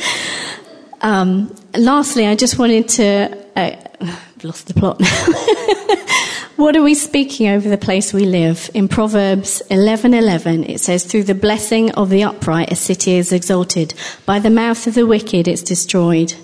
Um, 1.04 1.54
lastly, 1.76 2.26
I 2.26 2.34
just 2.34 2.58
wanted 2.58 2.88
to. 2.90 3.44
Uh, 3.56 3.76
I've 4.00 4.44
lost 4.44 4.66
the 4.66 4.74
plot 4.74 5.00
now. 5.00 6.46
what 6.56 6.76
are 6.76 6.82
we 6.82 6.94
speaking 6.94 7.48
over 7.48 7.68
the 7.68 7.78
place 7.78 8.12
we 8.12 8.24
live? 8.24 8.70
In 8.74 8.88
Proverbs 8.88 9.62
11:11, 9.70 10.68
it 10.68 10.80
says, 10.80 11.04
"Through 11.04 11.24
the 11.24 11.34
blessing 11.34 11.90
of 11.92 12.10
the 12.10 12.22
upright, 12.22 12.72
a 12.72 12.76
city 12.76 13.12
is 13.12 13.32
exalted; 13.32 13.94
by 14.26 14.38
the 14.38 14.50
mouth 14.50 14.86
of 14.86 14.94
the 14.94 15.06
wicked, 15.06 15.48
it's 15.48 15.62
destroyed." 15.62 16.34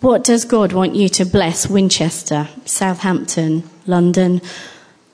What 0.00 0.24
does 0.24 0.44
God 0.44 0.72
want 0.72 0.94
you 0.94 1.08
to 1.08 1.24
bless? 1.24 1.68
Winchester, 1.68 2.48
Southampton, 2.66 3.62
London, 3.86 4.42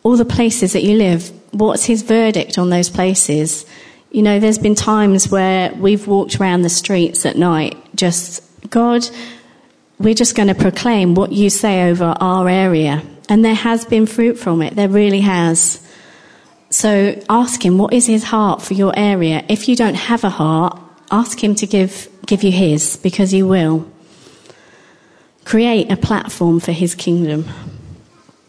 all 0.02 0.16
the 0.16 0.24
places 0.24 0.72
that 0.72 0.82
you 0.82 0.96
live. 0.96 1.30
What's 1.52 1.84
His 1.84 2.02
verdict 2.02 2.58
on 2.58 2.70
those 2.70 2.90
places? 2.90 3.64
You 4.10 4.22
know, 4.22 4.40
there's 4.40 4.58
been 4.58 4.74
times 4.74 5.30
where 5.30 5.72
we've 5.74 6.06
walked 6.06 6.40
around 6.40 6.62
the 6.62 6.68
streets 6.68 7.24
at 7.24 7.36
night 7.36 7.76
just 7.94 8.42
God, 8.70 9.08
we're 9.98 10.14
just 10.14 10.34
going 10.34 10.48
to 10.48 10.54
proclaim 10.54 11.14
what 11.14 11.32
you 11.32 11.50
say 11.50 11.90
over 11.90 12.14
our 12.20 12.48
area. 12.48 13.02
And 13.28 13.44
there 13.44 13.54
has 13.54 13.84
been 13.84 14.06
fruit 14.06 14.38
from 14.38 14.62
it. 14.62 14.74
There 14.74 14.88
really 14.88 15.20
has. 15.20 15.86
So 16.70 17.20
ask 17.28 17.64
him, 17.64 17.78
what 17.78 17.92
is 17.92 18.06
his 18.06 18.24
heart 18.24 18.62
for 18.62 18.74
your 18.74 18.92
area? 18.96 19.44
If 19.48 19.68
you 19.68 19.76
don't 19.76 19.94
have 19.94 20.24
a 20.24 20.30
heart, 20.30 20.80
ask 21.10 21.42
him 21.42 21.54
to 21.56 21.66
give, 21.66 22.08
give 22.26 22.42
you 22.42 22.50
his, 22.50 22.96
because 22.96 23.30
he 23.30 23.42
will. 23.42 23.86
Create 25.44 25.90
a 25.90 25.96
platform 25.96 26.60
for 26.60 26.72
his 26.72 26.94
kingdom. 26.94 27.44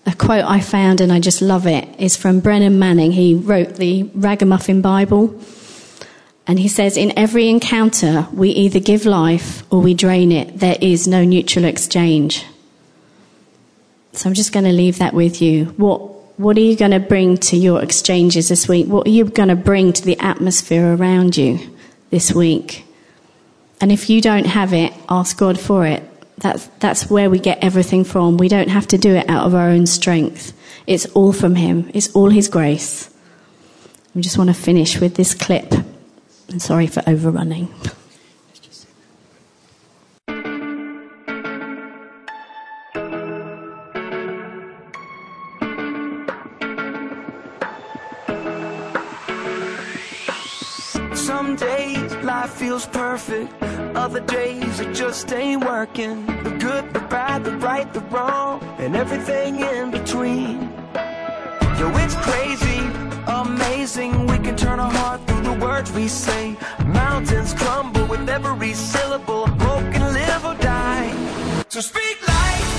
A 0.05 0.13
quote 0.13 0.45
I 0.45 0.59
found, 0.59 1.01
and 1.01 1.11
I 1.11 1.19
just 1.19 1.41
love 1.41 1.67
it, 1.67 1.87
is 1.99 2.15
from 2.15 2.39
Brennan 2.39 2.79
Manning. 2.79 3.11
He 3.11 3.35
wrote 3.35 3.75
the 3.75 4.03
Ragamuffin 4.15 4.81
Bible. 4.81 5.39
And 6.45 6.59
he 6.59 6.67
says, 6.67 6.97
in 6.97 7.17
every 7.17 7.49
encounter, 7.49 8.27
we 8.33 8.49
either 8.49 8.79
give 8.79 9.05
life 9.05 9.63
or 9.71 9.81
we 9.81 9.93
drain 9.93 10.31
it. 10.31 10.59
There 10.59 10.77
is 10.81 11.07
no 11.07 11.23
neutral 11.23 11.65
exchange. 11.65 12.45
So 14.11 14.29
I'm 14.29 14.35
just 14.35 14.51
going 14.51 14.65
to 14.65 14.71
leave 14.71 14.99
that 14.99 15.13
with 15.13 15.41
you. 15.41 15.65
What, 15.77 15.99
what 16.37 16.57
are 16.57 16.61
you 16.61 16.75
going 16.75 16.91
to 16.91 16.99
bring 16.99 17.37
to 17.37 17.57
your 17.57 17.81
exchanges 17.81 18.49
this 18.49 18.67
week? 18.67 18.87
What 18.87 19.07
are 19.07 19.11
you 19.11 19.25
going 19.25 19.49
to 19.49 19.55
bring 19.55 19.93
to 19.93 20.03
the 20.03 20.19
atmosphere 20.19 20.93
around 20.93 21.37
you 21.37 21.59
this 22.09 22.33
week? 22.33 22.85
And 23.79 23.91
if 23.91 24.09
you 24.09 24.21
don't 24.21 24.45
have 24.45 24.73
it, 24.73 24.93
ask 25.09 25.37
God 25.37 25.59
for 25.59 25.85
it. 25.85 26.03
That's, 26.37 26.67
that's 26.79 27.09
where 27.09 27.29
we 27.29 27.39
get 27.39 27.63
everything 27.63 28.03
from. 28.03 28.37
We 28.37 28.49
don't 28.49 28.69
have 28.69 28.87
to 28.87 28.97
do 28.97 29.15
it 29.15 29.29
out 29.29 29.45
of 29.45 29.55
our 29.55 29.69
own 29.69 29.85
strength. 29.85 30.53
It's 30.87 31.05
all 31.07 31.31
from 31.31 31.55
Him. 31.55 31.89
It's 31.93 32.13
all 32.13 32.29
His 32.29 32.49
grace. 32.49 33.09
I 34.15 34.19
just 34.19 34.37
want 34.37 34.49
to 34.49 34.53
finish 34.53 34.99
with 34.99 35.15
this 35.15 35.33
clip. 35.33 35.73
And 36.53 36.61
sorry 36.61 36.85
for 36.85 37.01
overrunning. 37.07 37.67
Some 51.15 51.55
days 51.55 52.13
life 52.17 52.51
feels 52.51 52.85
perfect, 52.85 53.51
other 53.95 54.19
days 54.19 54.79
it 54.79 54.93
just 54.93 55.33
ain't 55.33 55.65
working. 55.65 56.23
The 56.43 56.51
good, 56.59 56.93
the 56.93 56.99
bad, 57.09 57.45
the 57.45 57.57
right, 57.57 57.91
the 57.91 58.01
wrong, 58.11 58.61
and 58.77 58.95
everything 58.95 59.59
in 59.59 59.89
between. 59.89 60.61
Yo, 61.79 61.89
it's 61.95 62.15
crazy, 62.17 62.77
amazing. 63.25 64.27
We 64.27 64.37
can 64.37 64.55
turn 64.55 64.79
our 64.79 64.91
heart 64.91 65.32
words 65.51 65.91
we 65.91 66.07
say. 66.07 66.55
Mountains 66.85 67.53
crumble 67.53 68.05
with 68.05 68.29
every 68.29 68.73
syllable. 68.73 69.47
Broken 69.57 70.01
live 70.13 70.45
or 70.45 70.55
die. 70.55 71.11
So 71.69 71.81
speak 71.81 72.27
life. 72.27 72.72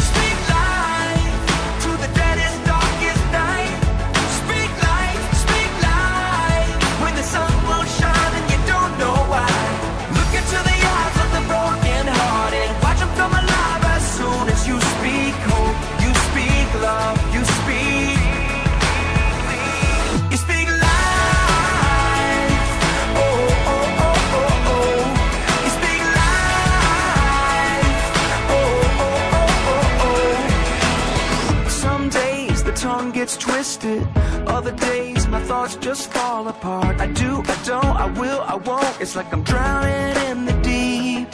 Gets 33.64 33.76
twisted. 33.76 34.06
Other 34.46 34.72
days 34.72 35.26
my 35.28 35.42
thoughts 35.42 35.76
just 35.76 36.12
fall 36.12 36.48
apart. 36.48 37.00
I 37.00 37.06
do, 37.06 37.42
I 37.46 37.56
don't, 37.64 37.96
I 38.04 38.06
will, 38.20 38.40
I 38.42 38.56
won't. 38.56 39.00
It's 39.00 39.16
like 39.16 39.32
I'm 39.32 39.42
drowning 39.42 40.16
in 40.30 40.44
the 40.44 40.52
deep. 40.62 41.28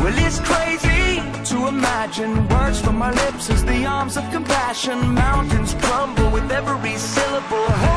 Well, 0.00 0.18
it's 0.26 0.40
crazy 0.40 1.22
to 1.50 1.68
imagine 1.68 2.48
words 2.48 2.80
from 2.80 2.98
my 2.98 3.12
lips 3.12 3.48
as 3.50 3.64
the 3.64 3.86
arms 3.86 4.16
of 4.16 4.24
compassion. 4.30 4.98
Mountains 5.14 5.74
crumble 5.80 6.30
with 6.30 6.50
every 6.50 6.96
syllable. 6.98 7.91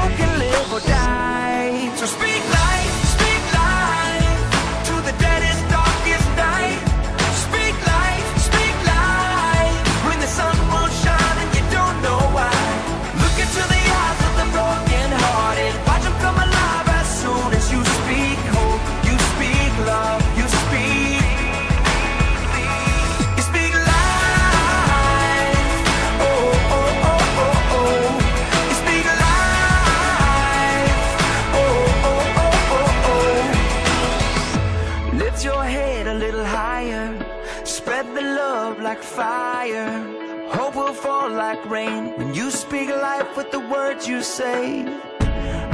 You 44.07 44.21
say. 44.21 44.83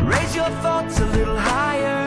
Raise 0.03 0.35
your 0.35 0.49
thoughts 0.61 0.99
a 0.99 1.05
little 1.05 1.37
higher. 1.37 2.00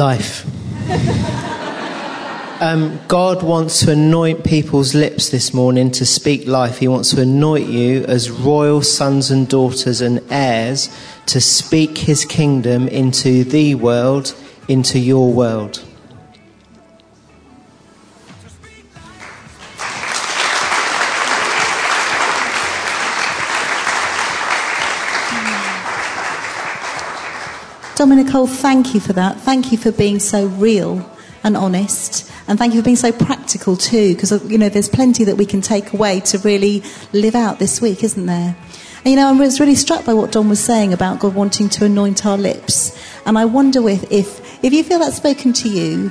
Life. 0.00 0.46
um, 2.62 2.98
God 3.06 3.42
wants 3.42 3.80
to 3.80 3.92
anoint 3.92 4.44
people's 4.44 4.94
lips 4.94 5.28
this 5.28 5.52
morning 5.52 5.90
to 5.90 6.06
speak 6.06 6.46
life. 6.46 6.78
He 6.78 6.88
wants 6.88 7.10
to 7.10 7.20
anoint 7.20 7.68
you 7.68 8.06
as 8.06 8.30
royal 8.30 8.80
sons 8.80 9.30
and 9.30 9.46
daughters 9.46 10.00
and 10.00 10.22
heirs 10.30 10.88
to 11.26 11.38
speak 11.38 11.98
his 11.98 12.24
kingdom 12.24 12.88
into 12.88 13.44
the 13.44 13.74
world, 13.74 14.34
into 14.68 14.98
your 14.98 15.30
world. 15.34 15.84
Dominic, 28.00 28.28
thank 28.28 28.94
you 28.94 28.98
for 29.00 29.12
that. 29.12 29.38
Thank 29.40 29.72
you 29.72 29.76
for 29.76 29.92
being 29.92 30.20
so 30.20 30.46
real 30.46 31.06
and 31.44 31.54
honest. 31.54 32.32
And 32.48 32.58
thank 32.58 32.72
you 32.72 32.80
for 32.80 32.84
being 32.86 32.96
so 32.96 33.12
practical 33.12 33.76
too, 33.76 34.14
because, 34.14 34.42
you 34.50 34.56
know, 34.56 34.70
there's 34.70 34.88
plenty 34.88 35.24
that 35.24 35.36
we 35.36 35.44
can 35.44 35.60
take 35.60 35.92
away 35.92 36.20
to 36.20 36.38
really 36.38 36.82
live 37.12 37.34
out 37.34 37.58
this 37.58 37.82
week, 37.82 38.02
isn't 38.02 38.24
there? 38.24 38.56
And, 39.04 39.06
you 39.06 39.16
know, 39.16 39.28
I 39.28 39.32
was 39.32 39.60
really 39.60 39.74
struck 39.74 40.06
by 40.06 40.14
what 40.14 40.32
Dom 40.32 40.48
was 40.48 40.64
saying 40.64 40.94
about 40.94 41.20
God 41.20 41.34
wanting 41.34 41.68
to 41.68 41.84
anoint 41.84 42.24
our 42.24 42.38
lips. 42.38 42.98
And 43.26 43.36
I 43.36 43.44
wonder 43.44 43.86
if, 43.86 44.10
if, 44.10 44.64
if 44.64 44.72
you 44.72 44.82
feel 44.82 45.00
that's 45.00 45.18
spoken 45.18 45.52
to 45.52 45.68
you, 45.68 46.10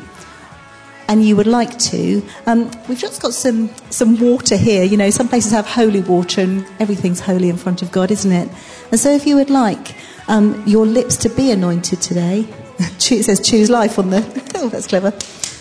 and 1.08 1.26
you 1.26 1.36
would 1.36 1.48
like 1.48 1.76
to, 1.80 2.24
um, 2.46 2.70
we've 2.88 3.00
just 3.00 3.20
got 3.20 3.34
some, 3.34 3.72
some 3.90 4.20
water 4.20 4.56
here. 4.56 4.84
You 4.84 4.96
know, 4.96 5.10
some 5.10 5.28
places 5.28 5.52
have 5.54 5.66
holy 5.66 6.02
water 6.02 6.42
and 6.42 6.68
everything's 6.80 7.20
holy 7.20 7.50
in 7.50 7.58
front 7.58 7.82
of 7.82 7.92
God, 7.92 8.12
isn't 8.12 8.32
it? 8.32 8.48
And 8.92 9.00
so 9.00 9.10
if 9.10 9.26
you 9.26 9.36
would 9.38 9.50
like 9.50 9.96
um, 10.30 10.64
your 10.66 10.86
lips 10.86 11.18
to 11.18 11.30
be 11.30 11.52
anointed 11.52 12.02
today, 12.02 12.48
it 12.80 13.24
says 13.24 13.42
choose 13.42 13.70
life 13.70 14.00
on 14.00 14.12
the, 14.12 14.52
oh, 14.56 14.70
that's 14.70 14.88
clever. 14.88 15.12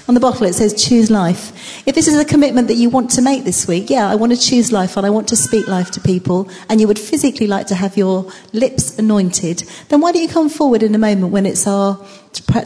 On 0.07 0.14
the 0.14 0.21
bottle 0.21 0.47
it 0.47 0.55
says 0.55 0.73
choose 0.73 1.11
life. 1.11 1.87
If 1.87 1.95
this 1.95 2.09
is 2.09 2.19
a 2.19 2.25
commitment 2.25 2.69
that 2.69 2.77
you 2.77 2.89
want 2.89 3.11
to 3.11 3.23
make 3.23 3.45
this 3.45 3.69
week, 3.69 3.91
yeah, 3.91 4.09
I 4.09 4.14
want 4.14 4.33
to 4.33 4.39
choose 4.41 4.73
life 4.73 4.97
and 4.97 5.05
I 5.05 5.11
want 5.11 5.29
to 5.29 5.37
speak 5.37 5.69
life 5.69 5.91
to 5.93 6.01
people, 6.01 6.49
and 6.71 6.81
you 6.81 6.87
would 6.87 6.99
physically 6.99 7.47
like 7.47 7.66
to 7.66 7.75
have 7.75 7.97
your 7.97 8.31
lips 8.55 8.99
anointed, 8.99 9.64
then 9.89 10.01
why 10.01 10.12
don't 10.12 10.23
you 10.23 10.29
come 10.29 10.49
forward 10.49 10.83
in 10.83 10.95
a 10.95 10.99
moment 10.99 11.33
when 11.33 11.45
it's 11.45 11.66
our 11.66 12.03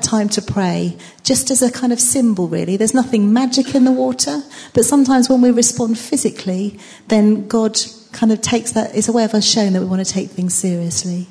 time 0.03 0.29
to 0.29 0.43
pray, 0.43 0.97
just 1.25 1.51
as 1.51 1.63
a 1.63 1.73
kind 1.73 1.93
of 1.93 2.01
symbol, 2.01 2.47
really. 2.47 2.77
There's 2.77 2.95
nothing 2.95 3.33
magic 3.33 3.75
in 3.75 3.85
the 3.85 3.93
water, 3.93 4.43
but 4.75 4.85
sometimes 4.85 5.29
when 5.29 5.41
we 5.41 5.51
respond 5.51 5.99
physically, 5.99 6.79
then 7.09 7.49
God 7.49 7.77
kind 8.13 8.31
of 8.33 8.41
takes 8.41 8.73
that, 8.73 8.95
it's 8.95 9.09
a 9.09 9.13
way 9.13 9.25
of 9.25 9.35
us 9.35 9.45
showing 9.45 9.73
that 9.73 9.81
we 9.81 9.87
want 9.87 10.05
to 10.05 10.13
take 10.13 10.31
things 10.31 10.55
seriously. 10.55 11.27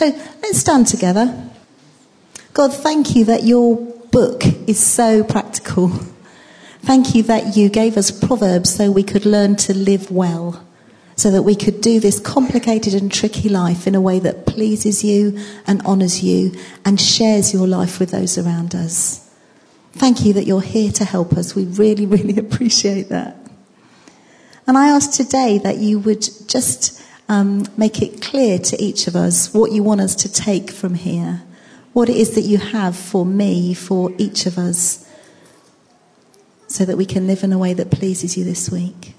So 0.00 0.06
let's 0.42 0.56
stand 0.56 0.86
together. 0.86 1.50
God, 2.54 2.72
thank 2.72 3.14
you 3.14 3.26
that 3.26 3.42
your 3.42 3.76
book 4.10 4.44
is 4.66 4.82
so 4.82 5.22
practical. 5.22 5.88
Thank 6.80 7.14
you 7.14 7.22
that 7.24 7.54
you 7.54 7.68
gave 7.68 7.98
us 7.98 8.10
Proverbs 8.10 8.74
so 8.74 8.90
we 8.90 9.02
could 9.02 9.26
learn 9.26 9.56
to 9.56 9.74
live 9.74 10.10
well, 10.10 10.66
so 11.16 11.30
that 11.30 11.42
we 11.42 11.54
could 11.54 11.82
do 11.82 12.00
this 12.00 12.18
complicated 12.18 12.94
and 12.94 13.12
tricky 13.12 13.50
life 13.50 13.86
in 13.86 13.94
a 13.94 14.00
way 14.00 14.18
that 14.20 14.46
pleases 14.46 15.04
you 15.04 15.38
and 15.66 15.82
honours 15.82 16.22
you 16.22 16.54
and 16.82 16.98
shares 16.98 17.52
your 17.52 17.66
life 17.66 18.00
with 18.00 18.10
those 18.10 18.38
around 18.38 18.74
us. 18.74 19.30
Thank 19.92 20.24
you 20.24 20.32
that 20.32 20.46
you're 20.46 20.62
here 20.62 20.92
to 20.92 21.04
help 21.04 21.34
us. 21.34 21.54
We 21.54 21.66
really, 21.66 22.06
really 22.16 22.38
appreciate 22.38 23.10
that. 23.10 23.36
And 24.66 24.78
I 24.78 24.88
ask 24.88 25.12
today 25.12 25.58
that 25.58 25.76
you 25.76 25.98
would 25.98 26.26
just 26.48 27.00
um, 27.30 27.64
make 27.76 28.02
it 28.02 28.20
clear 28.20 28.58
to 28.58 28.82
each 28.82 29.06
of 29.06 29.14
us 29.14 29.54
what 29.54 29.70
you 29.70 29.84
want 29.84 30.00
us 30.00 30.16
to 30.16 30.30
take 30.30 30.68
from 30.68 30.94
here, 30.94 31.42
what 31.92 32.08
it 32.08 32.16
is 32.16 32.34
that 32.34 32.40
you 32.40 32.58
have 32.58 32.96
for 32.96 33.24
me, 33.24 33.72
for 33.72 34.12
each 34.18 34.46
of 34.46 34.58
us, 34.58 35.08
so 36.66 36.84
that 36.84 36.96
we 36.96 37.06
can 37.06 37.28
live 37.28 37.44
in 37.44 37.52
a 37.52 37.58
way 37.58 37.72
that 37.72 37.88
pleases 37.92 38.36
you 38.36 38.42
this 38.42 38.68
week. 38.68 39.14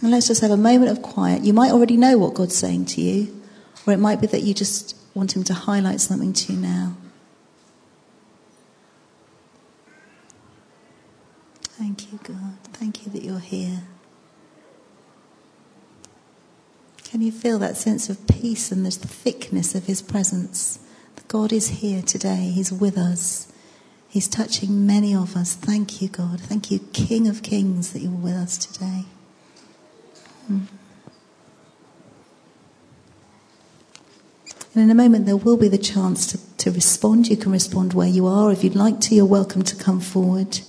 And 0.00 0.10
let's 0.10 0.26
just 0.26 0.40
have 0.40 0.50
a 0.50 0.56
moment 0.56 0.90
of 0.90 1.02
quiet. 1.02 1.42
You 1.42 1.52
might 1.52 1.70
already 1.70 1.98
know 1.98 2.16
what 2.16 2.32
God's 2.32 2.56
saying 2.56 2.86
to 2.86 3.02
you, 3.02 3.42
or 3.86 3.92
it 3.92 3.98
might 3.98 4.22
be 4.22 4.26
that 4.28 4.42
you 4.42 4.54
just 4.54 4.96
want 5.12 5.36
Him 5.36 5.44
to 5.44 5.52
highlight 5.52 6.00
something 6.00 6.32
to 6.32 6.54
you 6.54 6.58
now. 6.58 6.96
Thank 11.60 12.10
you, 12.10 12.18
God. 12.22 12.56
Thank 12.72 13.04
you 13.04 13.12
that 13.12 13.22
you're 13.22 13.38
here. 13.38 13.82
Can 17.12 17.20
you 17.20 17.30
feel 17.30 17.58
that 17.58 17.76
sense 17.76 18.08
of 18.08 18.26
peace 18.26 18.72
and 18.72 18.86
the 18.86 18.90
thickness 18.90 19.74
of 19.74 19.84
His 19.84 20.00
presence? 20.00 20.78
God 21.28 21.52
is 21.52 21.68
here 21.68 22.00
today. 22.00 22.50
He's 22.54 22.72
with 22.72 22.96
us. 22.96 23.52
He's 24.08 24.26
touching 24.26 24.86
many 24.86 25.14
of 25.14 25.36
us. 25.36 25.52
Thank 25.54 26.00
you, 26.00 26.08
God. 26.08 26.40
Thank 26.40 26.70
you, 26.70 26.78
King 26.94 27.28
of 27.28 27.42
Kings, 27.42 27.92
that 27.92 27.98
you're 28.00 28.10
with 28.10 28.32
us 28.32 28.56
today. 28.56 29.04
Hmm. 30.46 30.60
And 34.74 34.84
in 34.84 34.90
a 34.90 34.94
moment, 34.94 35.26
there 35.26 35.36
will 35.36 35.58
be 35.58 35.68
the 35.68 35.76
chance 35.76 36.26
to, 36.28 36.56
to 36.56 36.70
respond. 36.70 37.28
You 37.28 37.36
can 37.36 37.52
respond 37.52 37.92
where 37.92 38.08
you 38.08 38.26
are. 38.26 38.50
If 38.50 38.64
you'd 38.64 38.74
like 38.74 39.00
to, 39.02 39.14
you're 39.14 39.26
welcome 39.26 39.64
to 39.64 39.76
come 39.76 40.00
forward. 40.00 40.60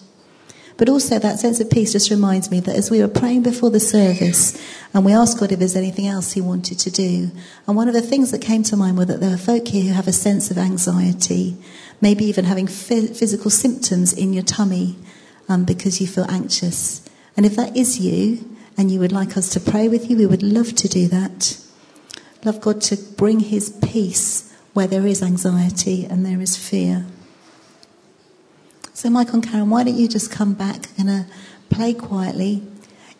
But 0.84 0.92
also, 0.92 1.18
that 1.18 1.40
sense 1.40 1.62
of 1.62 1.70
peace 1.70 1.94
just 1.94 2.10
reminds 2.12 2.52
me 2.52 2.60
that 2.60 2.76
as 2.76 2.92
we 2.92 3.00
were 3.00 3.08
praying 3.08 3.44
before 3.44 3.70
the 3.70 3.80
service, 3.80 4.62
and 4.94 5.06
we 5.06 5.14
asked 5.14 5.40
God 5.40 5.54
if 5.54 5.60
there's 5.60 5.78
anything 5.78 6.08
else 6.08 6.34
He 6.34 6.42
wanted 6.42 6.78
to 6.80 6.92
do, 6.92 7.32
and 7.66 7.78
one 7.78 7.88
of 7.88 7.94
the 7.94 8.02
things 8.02 8.32
that 8.32 8.42
came 8.42 8.64
to 8.64 8.76
mind 8.76 8.98
were 8.98 9.06
that 9.06 9.22
there 9.22 9.34
are 9.34 9.38
folk 9.38 9.66
here 9.66 9.84
who 9.84 9.94
have 9.94 10.10
a 10.10 10.12
sense 10.12 10.52
of 10.52 10.58
anxiety, 10.58 11.56
maybe 12.02 12.26
even 12.26 12.44
having 12.44 12.68
physical 12.68 13.50
symptoms 13.50 14.12
in 14.12 14.34
your 14.34 14.44
tummy 14.44 14.98
um, 15.48 15.64
because 15.64 16.02
you 16.02 16.08
feel 16.08 16.26
anxious. 16.30 17.02
And 17.38 17.46
if 17.46 17.56
that 17.56 17.78
is 17.78 18.02
you, 18.02 18.44
and 18.78 18.92
you 18.92 19.00
would 19.00 19.14
like 19.14 19.38
us 19.38 19.48
to 19.52 19.62
pray 19.62 19.88
with 19.88 20.10
you, 20.10 20.18
we 20.18 20.26
would 20.26 20.44
love 20.44 20.76
to 20.76 20.90
do 20.90 21.08
that. 21.08 21.58
Love 22.44 22.60
God 22.60 22.82
to 22.82 22.98
bring 22.98 23.40
His 23.40 23.70
peace 23.70 24.54
where 24.74 24.88
there 24.88 25.08
is 25.08 25.24
anxiety 25.24 26.04
and 26.04 26.26
there 26.26 26.42
is 26.42 26.58
fear. 26.58 27.06
So, 28.96 29.10
Michael 29.10 29.36
and 29.36 29.44
Karen, 29.44 29.72
why 29.72 29.84
don't 29.84 29.96
you 29.96 30.08
just 30.08 30.30
come 30.30 30.54
back 30.54 30.88
and 31.00 31.10
uh, 31.10 31.24
play 31.72 31.96
quietly? 31.96 32.62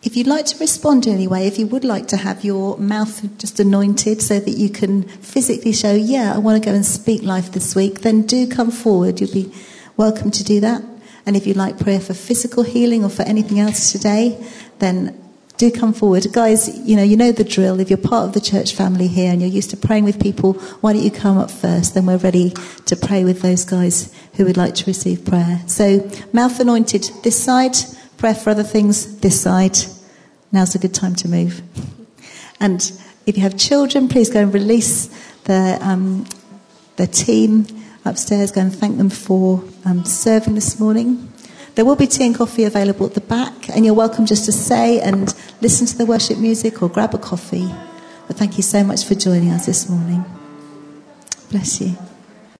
If 0.04 0.16
you'd 0.16 0.28
like 0.28 0.46
to 0.46 0.58
respond 0.58 1.04
in 1.04 1.14
any 1.14 1.26
way, 1.26 1.48
if 1.48 1.58
you 1.58 1.66
would 1.66 1.82
like 1.82 2.06
to 2.08 2.16
have 2.16 2.44
your 2.44 2.78
mouth 2.78 3.36
just 3.38 3.58
anointed 3.58 4.22
so 4.22 4.38
that 4.38 4.52
you 4.52 4.68
can 4.68 5.02
physically 5.02 5.72
show, 5.72 5.92
yeah, 5.92 6.32
I 6.32 6.38
want 6.38 6.62
to 6.62 6.64
go 6.64 6.72
and 6.72 6.86
speak 6.86 7.24
life 7.24 7.50
this 7.50 7.74
week, 7.74 8.02
then 8.02 8.22
do 8.22 8.46
come 8.46 8.70
forward. 8.70 9.20
You'll 9.20 9.32
be 9.32 9.52
welcome 9.96 10.30
to 10.30 10.44
do 10.44 10.60
that. 10.60 10.80
And 11.26 11.36
if 11.36 11.44
you'd 11.44 11.56
like 11.56 11.80
prayer 11.80 12.00
for 12.00 12.14
physical 12.14 12.62
healing 12.62 13.02
or 13.02 13.10
for 13.10 13.22
anything 13.22 13.58
else 13.58 13.90
today, 13.90 14.38
then 14.78 15.20
do 15.56 15.72
come 15.72 15.92
forward. 15.92 16.26
Guys, 16.32 16.68
you 16.86 16.94
know, 16.94 17.02
you 17.02 17.16
know 17.16 17.32
the 17.32 17.44
drill. 17.44 17.80
If 17.80 17.90
you're 17.90 17.96
part 17.96 18.28
of 18.28 18.34
the 18.34 18.40
church 18.40 18.74
family 18.74 19.08
here 19.08 19.32
and 19.32 19.40
you're 19.40 19.50
used 19.50 19.70
to 19.70 19.76
praying 19.76 20.04
with 20.04 20.20
people, 20.20 20.52
why 20.82 20.92
don't 20.92 21.02
you 21.02 21.10
come 21.10 21.38
up 21.38 21.50
first? 21.50 21.94
Then 21.94 22.06
we're 22.06 22.16
ready 22.18 22.50
to 22.86 22.96
pray 22.96 23.24
with 23.24 23.42
those 23.42 23.64
guys 23.64 24.14
who 24.36 24.44
would 24.44 24.56
like 24.56 24.74
to 24.76 24.86
receive 24.86 25.24
prayer. 25.24 25.60
So, 25.66 26.10
mouth 26.32 26.58
anointed 26.60 27.10
this 27.22 27.42
side, 27.42 27.76
prayer 28.16 28.34
for 28.34 28.50
other 28.50 28.62
things 28.62 29.20
this 29.20 29.40
side. 29.40 29.76
Now's 30.52 30.74
a 30.74 30.78
good 30.78 30.94
time 30.94 31.14
to 31.16 31.28
move. 31.28 31.62
And 32.60 32.80
if 33.26 33.36
you 33.36 33.42
have 33.42 33.56
children, 33.56 34.08
please 34.08 34.30
go 34.30 34.40
and 34.40 34.54
release 34.54 35.06
the, 35.44 35.78
um, 35.80 36.26
the 36.96 37.06
team 37.06 37.66
upstairs. 38.04 38.50
Go 38.50 38.60
and 38.60 38.74
thank 38.74 38.98
them 38.98 39.10
for 39.10 39.64
um, 39.84 40.04
serving 40.04 40.54
this 40.54 40.78
morning. 40.78 41.32
There 41.74 41.84
will 41.84 41.96
be 41.96 42.06
tea 42.06 42.26
and 42.26 42.34
coffee 42.34 42.64
available 42.64 43.06
at 43.06 43.14
the 43.14 43.20
back, 43.20 43.68
and 43.68 43.84
you're 43.84 43.94
welcome 43.94 44.26
just 44.26 44.44
to 44.44 44.52
say 44.52 45.00
and 45.00 45.34
listen 45.60 45.86
to 45.88 45.98
the 45.98 46.06
worship 46.06 46.38
music 46.38 46.82
or 46.82 46.88
grab 46.88 47.14
a 47.14 47.18
coffee. 47.18 47.68
But 48.28 48.36
thank 48.36 48.56
you 48.56 48.62
so 48.62 48.84
much 48.84 49.04
for 49.04 49.14
joining 49.14 49.50
us 49.50 49.66
this 49.66 49.88
morning. 49.88 50.24
Bless 51.50 51.80
you. 51.80 51.96